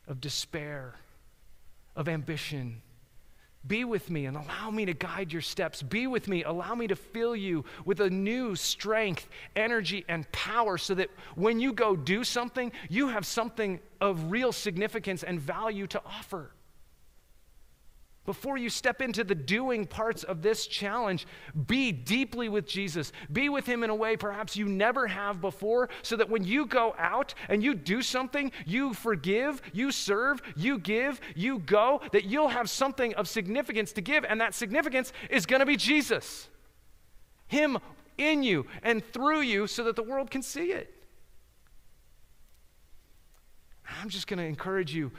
of 0.06 0.20
despair, 0.20 0.94
of 1.96 2.08
ambition 2.08 2.82
be 3.66 3.84
with 3.84 4.10
me 4.10 4.26
and 4.26 4.36
allow 4.36 4.70
me 4.70 4.84
to 4.84 4.92
guide 4.92 5.32
your 5.32 5.42
steps. 5.42 5.82
Be 5.82 6.06
with 6.06 6.28
me. 6.28 6.44
Allow 6.44 6.74
me 6.74 6.86
to 6.86 6.96
fill 6.96 7.34
you 7.34 7.64
with 7.84 8.00
a 8.00 8.10
new 8.10 8.54
strength, 8.56 9.28
energy, 9.56 10.04
and 10.08 10.30
power 10.32 10.76
so 10.76 10.94
that 10.94 11.10
when 11.34 11.60
you 11.60 11.72
go 11.72 11.96
do 11.96 12.24
something, 12.24 12.72
you 12.90 13.08
have 13.08 13.24
something 13.24 13.80
of 14.00 14.30
real 14.30 14.52
significance 14.52 15.22
and 15.22 15.40
value 15.40 15.86
to 15.88 16.02
offer. 16.04 16.50
Before 18.26 18.56
you 18.56 18.70
step 18.70 19.02
into 19.02 19.22
the 19.22 19.34
doing 19.34 19.84
parts 19.86 20.24
of 20.24 20.40
this 20.40 20.66
challenge, 20.66 21.26
be 21.66 21.92
deeply 21.92 22.48
with 22.48 22.66
Jesus. 22.66 23.12
Be 23.30 23.50
with 23.50 23.66
Him 23.66 23.84
in 23.84 23.90
a 23.90 23.94
way 23.94 24.16
perhaps 24.16 24.56
you 24.56 24.66
never 24.66 25.06
have 25.06 25.42
before, 25.42 25.90
so 26.02 26.16
that 26.16 26.30
when 26.30 26.42
you 26.42 26.64
go 26.64 26.94
out 26.98 27.34
and 27.50 27.62
you 27.62 27.74
do 27.74 28.00
something, 28.00 28.50
you 28.64 28.94
forgive, 28.94 29.60
you 29.74 29.92
serve, 29.92 30.40
you 30.56 30.78
give, 30.78 31.20
you 31.36 31.58
go, 31.58 32.00
that 32.12 32.24
you'll 32.24 32.48
have 32.48 32.70
something 32.70 33.14
of 33.14 33.28
significance 33.28 33.92
to 33.92 34.00
give, 34.00 34.24
and 34.24 34.40
that 34.40 34.54
significance 34.54 35.12
is 35.28 35.44
going 35.44 35.60
to 35.60 35.66
be 35.66 35.76
Jesus. 35.76 36.48
Him 37.46 37.78
in 38.16 38.42
you 38.42 38.66
and 38.82 39.04
through 39.04 39.42
you, 39.42 39.66
so 39.66 39.84
that 39.84 39.96
the 39.96 40.02
world 40.02 40.30
can 40.30 40.40
see 40.40 40.72
it. 40.72 40.94
I'm 44.00 44.08
just 44.08 44.26
going 44.28 44.38
to 44.38 44.46
encourage 44.46 44.94
you 44.94 45.12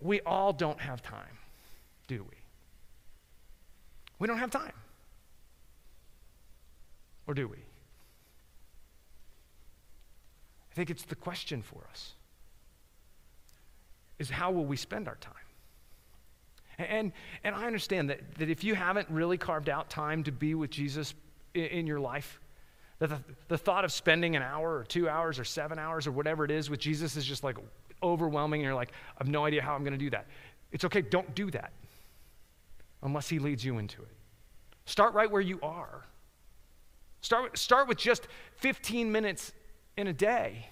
we 0.00 0.20
all 0.22 0.52
don't 0.52 0.80
have 0.80 1.02
time, 1.02 1.38
do 2.08 2.22
we? 2.22 2.36
We 4.18 4.26
don't 4.26 4.38
have 4.38 4.50
time. 4.50 4.72
Or 7.26 7.34
do 7.34 7.48
we? 7.48 7.56
I 10.70 10.74
think 10.74 10.90
it's 10.90 11.04
the 11.04 11.16
question 11.16 11.62
for 11.62 11.86
us 11.90 12.12
is 14.18 14.30
how 14.30 14.50
will 14.50 14.66
we 14.66 14.76
spend 14.76 15.08
our 15.08 15.16
time? 15.16 15.32
And, 16.78 17.12
and 17.42 17.54
I 17.54 17.66
understand 17.66 18.10
that, 18.10 18.20
that 18.36 18.48
if 18.48 18.64
you 18.64 18.74
haven't 18.74 19.08
really 19.10 19.38
carved 19.38 19.68
out 19.68 19.90
time 19.90 20.22
to 20.24 20.32
be 20.32 20.54
with 20.54 20.70
Jesus 20.70 21.14
in, 21.54 21.64
in 21.64 21.86
your 21.86 22.00
life, 22.00 22.40
that 23.00 23.08
the, 23.08 23.18
the 23.48 23.58
thought 23.58 23.84
of 23.84 23.92
spending 23.92 24.36
an 24.36 24.42
hour 24.42 24.76
or 24.76 24.84
two 24.84 25.08
hours 25.08 25.38
or 25.38 25.44
seven 25.44 25.78
hours 25.78 26.06
or 26.06 26.12
whatever 26.12 26.44
it 26.44 26.50
is 26.50 26.70
with 26.70 26.80
Jesus 26.80 27.16
is 27.16 27.24
just 27.24 27.42
like 27.42 27.56
overwhelming 28.02 28.60
and 28.60 28.66
you're 28.66 28.74
like, 28.74 28.92
I 29.16 29.18
have 29.18 29.28
no 29.28 29.44
idea 29.44 29.62
how 29.62 29.74
I'm 29.74 29.82
going 29.82 29.92
to 29.92 29.98
do 29.98 30.10
that. 30.10 30.26
It's 30.72 30.84
okay, 30.84 31.02
don't 31.02 31.34
do 31.34 31.50
that 31.50 31.72
unless 33.02 33.28
He 33.28 33.38
leads 33.38 33.64
you 33.64 33.78
into 33.78 34.02
it. 34.02 34.12
Start 34.84 35.14
right 35.14 35.30
where 35.30 35.40
you 35.40 35.58
are. 35.62 36.04
Start, 37.20 37.58
start 37.58 37.88
with 37.88 37.98
just 37.98 38.28
15 38.56 39.12
minutes 39.12 39.52
in 39.96 40.06
a 40.06 40.12
day. 40.12 40.66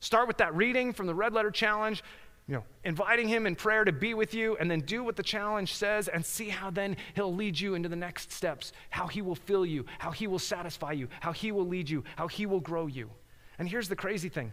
Start 0.00 0.28
with 0.28 0.38
that 0.38 0.54
reading 0.54 0.92
from 0.92 1.06
the 1.06 1.14
Red 1.14 1.32
Letter 1.32 1.50
Challenge, 1.50 2.02
you 2.46 2.54
know, 2.54 2.64
inviting 2.84 3.26
him 3.26 3.46
in 3.46 3.56
prayer 3.56 3.84
to 3.84 3.92
be 3.92 4.14
with 4.14 4.34
you, 4.34 4.56
and 4.58 4.70
then 4.70 4.80
do 4.80 5.02
what 5.02 5.16
the 5.16 5.22
challenge 5.22 5.72
says 5.72 6.08
and 6.08 6.24
see 6.24 6.50
how 6.50 6.70
then 6.70 6.96
he'll 7.14 7.34
lead 7.34 7.58
you 7.58 7.74
into 7.74 7.88
the 7.88 7.96
next 7.96 8.30
steps, 8.30 8.72
how 8.90 9.06
he 9.06 9.22
will 9.22 9.34
fill 9.34 9.64
you, 9.64 9.86
how 9.98 10.10
he 10.10 10.26
will 10.26 10.38
satisfy 10.38 10.92
you, 10.92 11.08
how 11.20 11.32
he 11.32 11.52
will 11.52 11.66
lead 11.66 11.88
you, 11.88 12.04
how 12.16 12.28
he 12.28 12.44
will 12.44 12.60
grow 12.60 12.86
you. 12.86 13.10
And 13.58 13.68
here's 13.68 13.88
the 13.88 13.96
crazy 13.96 14.28
thing 14.28 14.52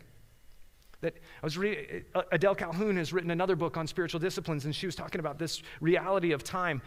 that 1.01 1.15
I 1.15 1.45
was 1.45 1.57
reading, 1.57 2.05
uh, 2.15 2.23
Adele 2.31 2.55
Calhoun 2.55 2.97
has 2.97 3.11
written 3.11 3.31
another 3.31 3.55
book 3.55 3.77
on 3.77 3.87
spiritual 3.87 4.19
disciplines, 4.19 4.65
and 4.65 4.75
she 4.75 4.85
was 4.85 4.95
talking 4.95 5.19
about 5.19 5.37
this 5.37 5.61
reality 5.79 6.31
of 6.31 6.43
time. 6.43 6.81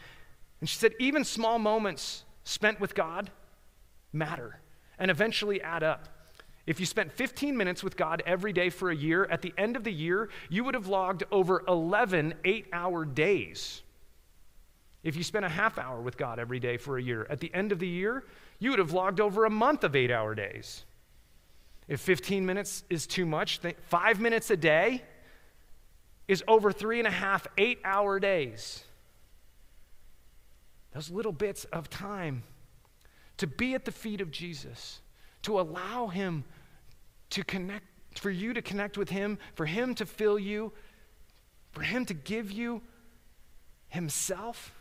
And 0.61 0.69
she 0.69 0.79
said, 0.79 0.93
even 0.99 1.25
small 1.25 1.59
moments 1.59 2.25
spent 2.45 2.81
with 2.81 2.95
God 2.95 3.31
matter 4.13 4.61
and 4.99 5.11
eventually 5.11 5.61
add 5.61 5.83
up. 5.83 6.09
If 6.67 6.81
you 6.81 6.87
spent 6.87 7.13
15 7.13 7.57
minutes 7.57 7.85
with 7.85 7.97
God 7.97 8.23
every 8.25 8.53
day 8.53 8.71
for 8.71 8.91
a 8.91 8.97
year, 8.97 9.27
at 9.27 9.43
the 9.43 9.53
end 9.59 9.77
of 9.77 9.85
the 9.85 9.93
year, 9.93 10.31
you 10.49 10.65
would 10.65 10.75
have 10.75 10.87
logged 10.87 11.25
over 11.31 11.63
11 11.69 12.35
eight 12.45 12.67
hour 12.73 13.05
days. 13.05 13.83
If 15.03 15.17
you 15.17 15.23
spent 15.23 15.45
a 15.45 15.51
half 15.51 15.77
hour 15.77 16.01
with 16.01 16.17
God 16.17 16.39
every 16.39 16.59
day 16.59 16.79
for 16.79 16.97
a 16.97 17.03
year, 17.03 17.27
at 17.29 17.41
the 17.41 17.53
end 17.53 17.73
of 17.73 17.79
the 17.79 17.89
year, 17.89 18.25
you 18.59 18.71
would 18.71 18.79
have 18.79 18.93
logged 18.93 19.21
over 19.21 19.45
a 19.45 19.51
month 19.51 19.85
of 19.85 19.95
eight 19.95 20.11
hour 20.11 20.35
days. 20.35 20.85
If 21.87 22.01
15 22.01 22.47
minutes 22.47 22.85
is 22.89 23.07
too 23.07 23.27
much, 23.27 23.61
five 23.89 24.21
minutes 24.21 24.51
a 24.51 24.57
day 24.57 25.03
is 26.27 26.43
over 26.49 26.73
three 26.73 26.99
and 26.99 27.07
a 27.07 27.11
half, 27.11 27.47
eight 27.59 27.79
hour 27.85 28.19
days. 28.19 28.83
Those 30.93 31.11
little 31.11 31.33
bits 31.33 31.65
of 31.67 31.91
time 31.91 32.45
to 33.37 33.47
be 33.47 33.75
at 33.75 33.85
the 33.85 33.93
feet 33.93 34.21
of 34.21 34.31
Jesus, 34.31 35.01
to 35.43 35.61
allow 35.61 36.07
Him 36.07 36.45
to 37.31 37.45
connect, 37.45 37.85
for 38.19 38.31
you 38.31 38.55
to 38.55 38.63
connect 38.63 38.97
with 38.97 39.11
Him, 39.11 39.39
for 39.55 39.67
Him 39.67 39.95
to 39.97 40.07
fill 40.07 40.39
you, 40.39 40.73
for 41.73 41.83
Him 41.83 42.07
to 42.07 42.15
give 42.15 42.53
you 42.53 42.81
Himself, 43.89 44.73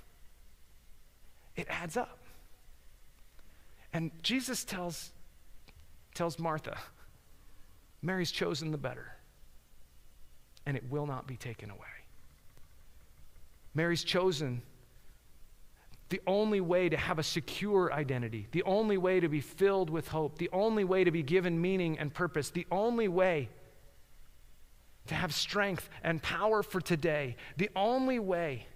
it 1.56 1.68
adds 1.70 1.97
up. 1.97 2.20
And 3.91 4.12
Jesus 4.24 4.64
tells, 4.64 5.12
tells 6.14 6.39
Martha, 6.39 6.78
Mary's 8.01 8.32
chosen 8.32 8.72
the 8.72 8.78
better, 8.78 9.14
and 10.66 10.78
it 10.78 10.84
will 10.89 11.05
not 11.05 11.28
be 11.28 11.38
taken 11.38 11.70
away. 11.70 11.80
Mary's 13.74 14.03
chosen 14.03 14.61
the 16.09 16.22
only 16.28 16.61
way 16.61 16.89
to 16.89 16.97
have 16.97 17.18
a 17.18 17.24
secure 17.24 17.91
identity, 17.91 18.47
the 18.51 18.61
only 18.64 18.97
way 18.97 19.20
to 19.20 19.28
be 19.28 19.41
filled 19.41 19.89
with 19.89 20.07
hope, 20.09 20.38
the 20.38 20.49
only 20.53 20.84
way 20.84 21.03
to 21.03 21.09
be 21.09 21.24
given 21.24 21.59
meaning 21.59 21.97
and 21.97 22.14
purpose, 22.14 22.51
the 22.51 22.68
only 22.70 23.07
way 23.07 23.49
to 25.07 25.16
have 25.16 25.34
strength 25.34 25.89
and 26.03 26.22
power 26.22 26.61
for 26.61 26.80
today, 26.80 27.36
the 27.57 27.70
only 27.76 28.20
way 28.20 28.68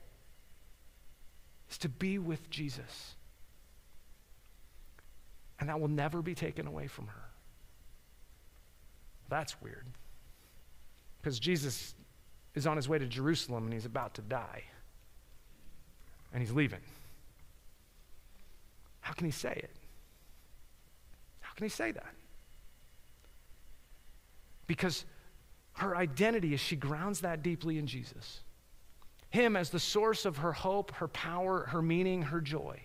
is 1.69 1.77
to 1.77 1.89
be 1.89 2.17
with 2.17 2.49
Jesus. 2.49 3.15
And 5.59 5.69
that 5.69 5.79
will 5.79 5.87
never 5.87 6.21
be 6.21 6.35
taken 6.35 6.65
away 6.65 6.87
from 6.87 7.07
her. 7.07 7.26
That's 9.29 9.61
weird. 9.61 9.85
Because 11.21 11.39
Jesus 11.39 11.93
is 12.55 12.65
on 12.65 12.75
his 12.75 12.87
way 12.87 12.97
to 12.97 13.05
Jerusalem 13.05 13.65
and 13.65 13.73
he's 13.73 13.85
about 13.85 14.13
to 14.15 14.21
die. 14.21 14.63
And 16.33 16.41
he's 16.41 16.51
leaving. 16.51 16.81
How 19.01 19.13
can 19.13 19.25
he 19.25 19.31
say 19.31 19.51
it? 19.51 19.71
How 21.39 21.53
can 21.53 21.65
he 21.65 21.69
say 21.69 21.91
that? 21.91 22.13
Because 24.67 25.05
her 25.73 25.95
identity 25.95 26.53
is 26.53 26.59
she 26.59 26.75
grounds 26.75 27.21
that 27.21 27.43
deeply 27.43 27.77
in 27.77 27.87
Jesus. 27.87 28.41
Him 29.29 29.55
as 29.55 29.69
the 29.69 29.79
source 29.79 30.25
of 30.25 30.37
her 30.37 30.53
hope, 30.53 30.91
her 30.95 31.07
power, 31.07 31.67
her 31.67 31.81
meaning, 31.81 32.23
her 32.23 32.41
joy. 32.41 32.81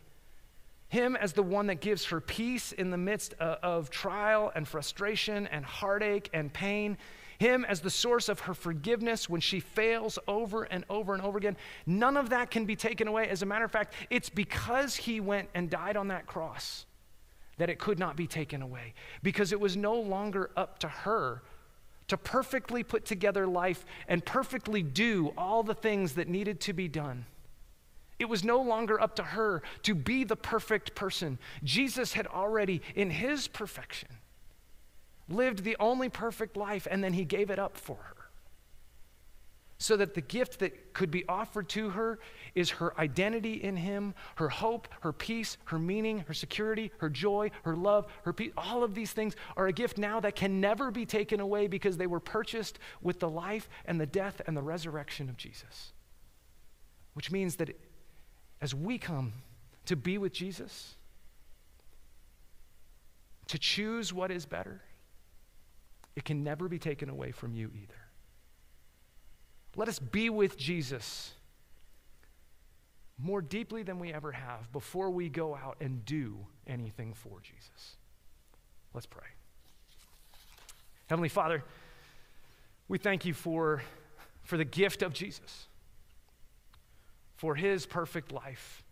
Him 0.93 1.17
as 1.17 1.33
the 1.33 1.43
one 1.43 1.69
that 1.69 1.81
gives 1.81 2.05
her 2.05 2.21
peace 2.21 2.73
in 2.73 2.91
the 2.91 2.99
midst 2.99 3.33
of, 3.41 3.89
trial 3.89 4.53
and 4.55 4.69
frustration 4.69 5.47
and 5.47 5.65
heartache 5.65 6.29
and 6.35 6.53
pain. 6.53 6.99
Him 7.39 7.65
as 7.65 7.81
the 7.81 7.89
source 7.89 8.29
of 8.29 8.41
her 8.41 8.53
forgiveness 8.53 9.27
when 9.27 9.41
she 9.41 9.59
fails 9.59 10.19
over 10.29 10.65
and 10.65 10.85
over 10.91 11.15
and 11.15 11.23
over 11.23 11.39
again. 11.39 11.57
None 11.87 12.19
of 12.19 12.29
that 12.29 12.51
can 12.51 12.67
be 12.67 12.77
taken 12.77 13.09
away. 13.09 13.27
As 13.31 13.41
a 13.41 13.47
matter 13.47 13.65
of 13.65 13.71
fact, 13.71 13.95
it's 14.11 14.29
because 14.29 14.95
he 14.95 15.19
went 15.19 15.49
and 15.55 15.71
died 15.71 15.97
on 15.97 16.09
that 16.09 16.27
cross 16.27 16.85
that 17.57 17.71
it 17.71 17.79
could 17.79 17.99
not 17.99 18.15
be 18.15 18.27
taken 18.27 18.61
away. 18.61 18.93
Because 19.23 19.51
it 19.51 19.61
was 19.61 19.79
no 19.79 19.95
longer 19.95 20.51
up 20.59 20.79
to 20.81 20.89
her 20.89 21.43
to 22.09 22.19
perfectly 22.19 22.83
put 22.83 23.07
together 23.07 23.47
life 23.47 23.87
and 24.09 24.23
perfectly 24.27 24.83
do 24.83 25.33
all 25.39 25.63
the 25.63 25.73
things 25.73 26.13
that 26.17 26.29
needed 26.29 26.61
to 26.61 26.75
be 26.75 26.87
done. 26.87 27.25
It 28.23 28.29
was 28.29 28.45
no 28.45 28.61
longer 28.61 29.01
up 29.01 29.17
to 29.17 29.25
her 29.25 29.65
to 29.83 29.97
be 29.97 30.23
the 30.23 30.37
perfect 30.37 30.95
person. 30.95 31.41
Jesus 31.65 32.13
had 32.13 32.29
already, 32.29 32.81
in 32.95 33.11
his 33.11 33.49
perfection, 33.49 34.11
lived 35.29 35.65
the 35.65 35.77
only 35.81 36.09
perfect 36.09 36.57
life, 36.57 36.87
and 36.89 37.03
then 37.03 37.15
he 37.15 37.25
gave 37.25 37.51
it 37.51 37.59
up 37.59 37.77
for 37.77 37.97
her. 37.97 38.17
So 39.79 39.97
that 39.97 40.15
the 40.15 40.21
gift 40.21 40.61
that 40.61 40.95
could 40.95 41.11
be 41.11 41.25
offered 41.29 41.69
to 41.71 41.91
her 41.91 42.21
is 42.55 42.71
her 42.71 42.97
identity 42.97 43.55
in 43.55 43.75
him, 43.75 44.15
her 44.37 44.49
hope, 44.49 44.87
her 45.01 45.13
peace, 45.13 45.57
her 45.65 45.81
meaning, 45.81 46.21
her 46.29 46.35
security, 46.35 46.93
her 46.99 47.11
joy, 47.11 47.51
her 47.65 47.75
love, 47.75 48.07
her 48.23 48.33
peace. 48.33 48.53
All 48.57 48.85
of 48.85 48.95
these 48.95 49.11
things 49.11 49.35
are 49.57 49.67
a 49.67 49.73
gift 49.73 49.99
now 49.99 50.21
that 50.21 50.37
can 50.37 50.61
never 50.61 50.93
be 50.93 51.05
taken 51.05 51.41
away 51.41 51.67
because 51.67 51.97
they 51.97 52.07
were 52.07 52.21
purchased 52.21 52.79
with 53.01 53.19
the 53.19 53.29
life 53.29 53.69
and 53.85 54.01
the 54.01 54.07
death 54.07 54.41
and 54.47 54.57
the 54.57 54.63
resurrection 54.63 55.29
of 55.29 55.37
Jesus. 55.37 55.93
Which 57.15 57.33
means 57.33 57.57
that 57.57 57.77
as 58.63 58.75
we 58.75 58.97
come 58.97 59.33
to 59.87 59.97
be 59.97 60.17
with 60.17 60.33
Jesus, 60.33 60.95
to 63.49 63.59
choose 63.59 64.13
what 64.13 64.31
is 64.31 64.47
better, 64.47 64.81
it 66.15 66.25
can 66.25 66.45
never 66.45 66.69
be 66.69 66.79
taken 66.79 67.11
away 67.11 67.33
from 67.33 67.55
you 67.55 67.73
either. 67.75 67.95
Let 69.75 69.89
us 69.89 69.99
be 69.99 70.31
with 70.31 70.57
Jesus 70.57 71.33
more 73.19 73.43
deeply 73.43 73.83
than 73.83 73.99
we 73.99 74.13
ever 74.13 74.31
have 74.31 74.71
before 74.73 75.11
we 75.11 75.29
go 75.29 75.57
out 75.57 75.77
and 75.81 76.05
do 76.05 76.39
anything 76.67 77.15
for 77.15 77.41
Jesus. 77.41 77.97
Let's 78.95 79.07
pray. 79.07 79.27
Heavenly 81.09 81.29
Father, 81.29 81.65
we 82.87 82.99
thank 82.99 83.25
you 83.25 83.35
for, 83.35 83.83
for 84.45 84.57
the 84.57 84.65
gift 84.65 85.03
of 85.03 85.13
Jesus, 85.13 85.67
for 87.43 87.55
his 87.55 87.85
perfect 87.85 88.33
life 88.33 88.83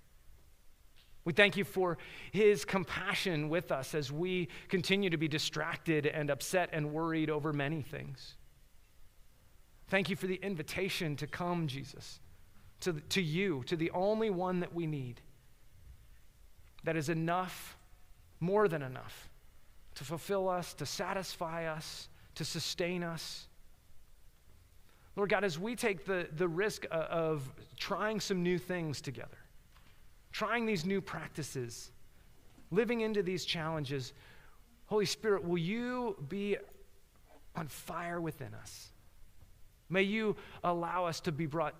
we 1.24 1.32
thank 1.32 1.56
you 1.56 1.64
for 1.64 1.98
his 2.32 2.64
compassion 2.64 3.48
with 3.48 3.70
us 3.70 3.94
as 3.94 4.10
we 4.10 4.48
continue 4.68 5.10
to 5.10 5.16
be 5.16 5.28
distracted 5.28 6.06
and 6.06 6.30
upset 6.30 6.70
and 6.72 6.92
worried 6.92 7.28
over 7.28 7.52
many 7.52 7.82
things. 7.82 8.36
Thank 9.88 10.08
you 10.08 10.16
for 10.16 10.26
the 10.26 10.36
invitation 10.42 11.16
to 11.16 11.26
come, 11.26 11.66
Jesus, 11.66 12.20
to, 12.80 12.94
to 13.10 13.20
you, 13.20 13.62
to 13.66 13.76
the 13.76 13.90
only 13.90 14.30
one 14.30 14.60
that 14.60 14.74
we 14.74 14.86
need, 14.86 15.20
that 16.84 16.96
is 16.96 17.08
enough, 17.08 17.76
more 18.38 18.66
than 18.66 18.82
enough, 18.82 19.28
to 19.96 20.04
fulfill 20.04 20.48
us, 20.48 20.72
to 20.74 20.86
satisfy 20.86 21.66
us, 21.66 22.08
to 22.36 22.44
sustain 22.44 23.02
us. 23.02 23.46
Lord 25.16 25.30
God, 25.30 25.44
as 25.44 25.58
we 25.58 25.74
take 25.74 26.04
the, 26.04 26.28
the 26.36 26.48
risk 26.48 26.86
of, 26.90 27.50
trying 27.76 28.20
some 28.20 28.42
new 28.42 28.58
things 28.58 29.00
together, 29.00 29.38
trying 30.32 30.66
these 30.66 30.84
new 30.84 31.00
practices, 31.00 31.90
living 32.70 33.00
into 33.00 33.22
these 33.22 33.44
challenges, 33.44 34.12
Holy 34.86 35.06
Spirit, 35.06 35.44
will 35.44 35.58
you 35.58 36.16
be 36.28 36.56
on 37.56 37.66
fire 37.66 38.20
within 38.20 38.54
us? 38.54 38.90
May 39.88 40.02
you 40.02 40.36
allow 40.62 41.06
us 41.06 41.20
to 41.20 41.32
be 41.32 41.46
brought 41.46 41.74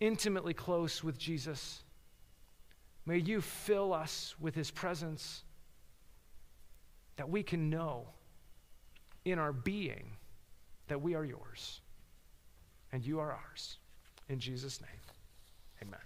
intimately 0.00 0.54
close 0.54 1.04
with 1.04 1.16
Jesus. 1.16 1.82
May 3.06 3.18
you 3.18 3.40
fill 3.40 3.92
us 3.92 4.34
with 4.40 4.54
his 4.56 4.70
presence 4.70 5.44
that 7.16 7.28
we 7.28 7.44
can 7.44 7.70
know 7.70 8.08
in 9.24 9.38
our 9.38 9.52
being 9.52 10.16
that 10.88 11.00
we 11.00 11.14
are 11.14 11.24
yours 11.24 11.80
and 12.94 13.04
you 13.04 13.18
are 13.18 13.32
ours. 13.32 13.78
In 14.28 14.38
Jesus' 14.38 14.80
name, 14.80 14.88
amen. 15.82 16.00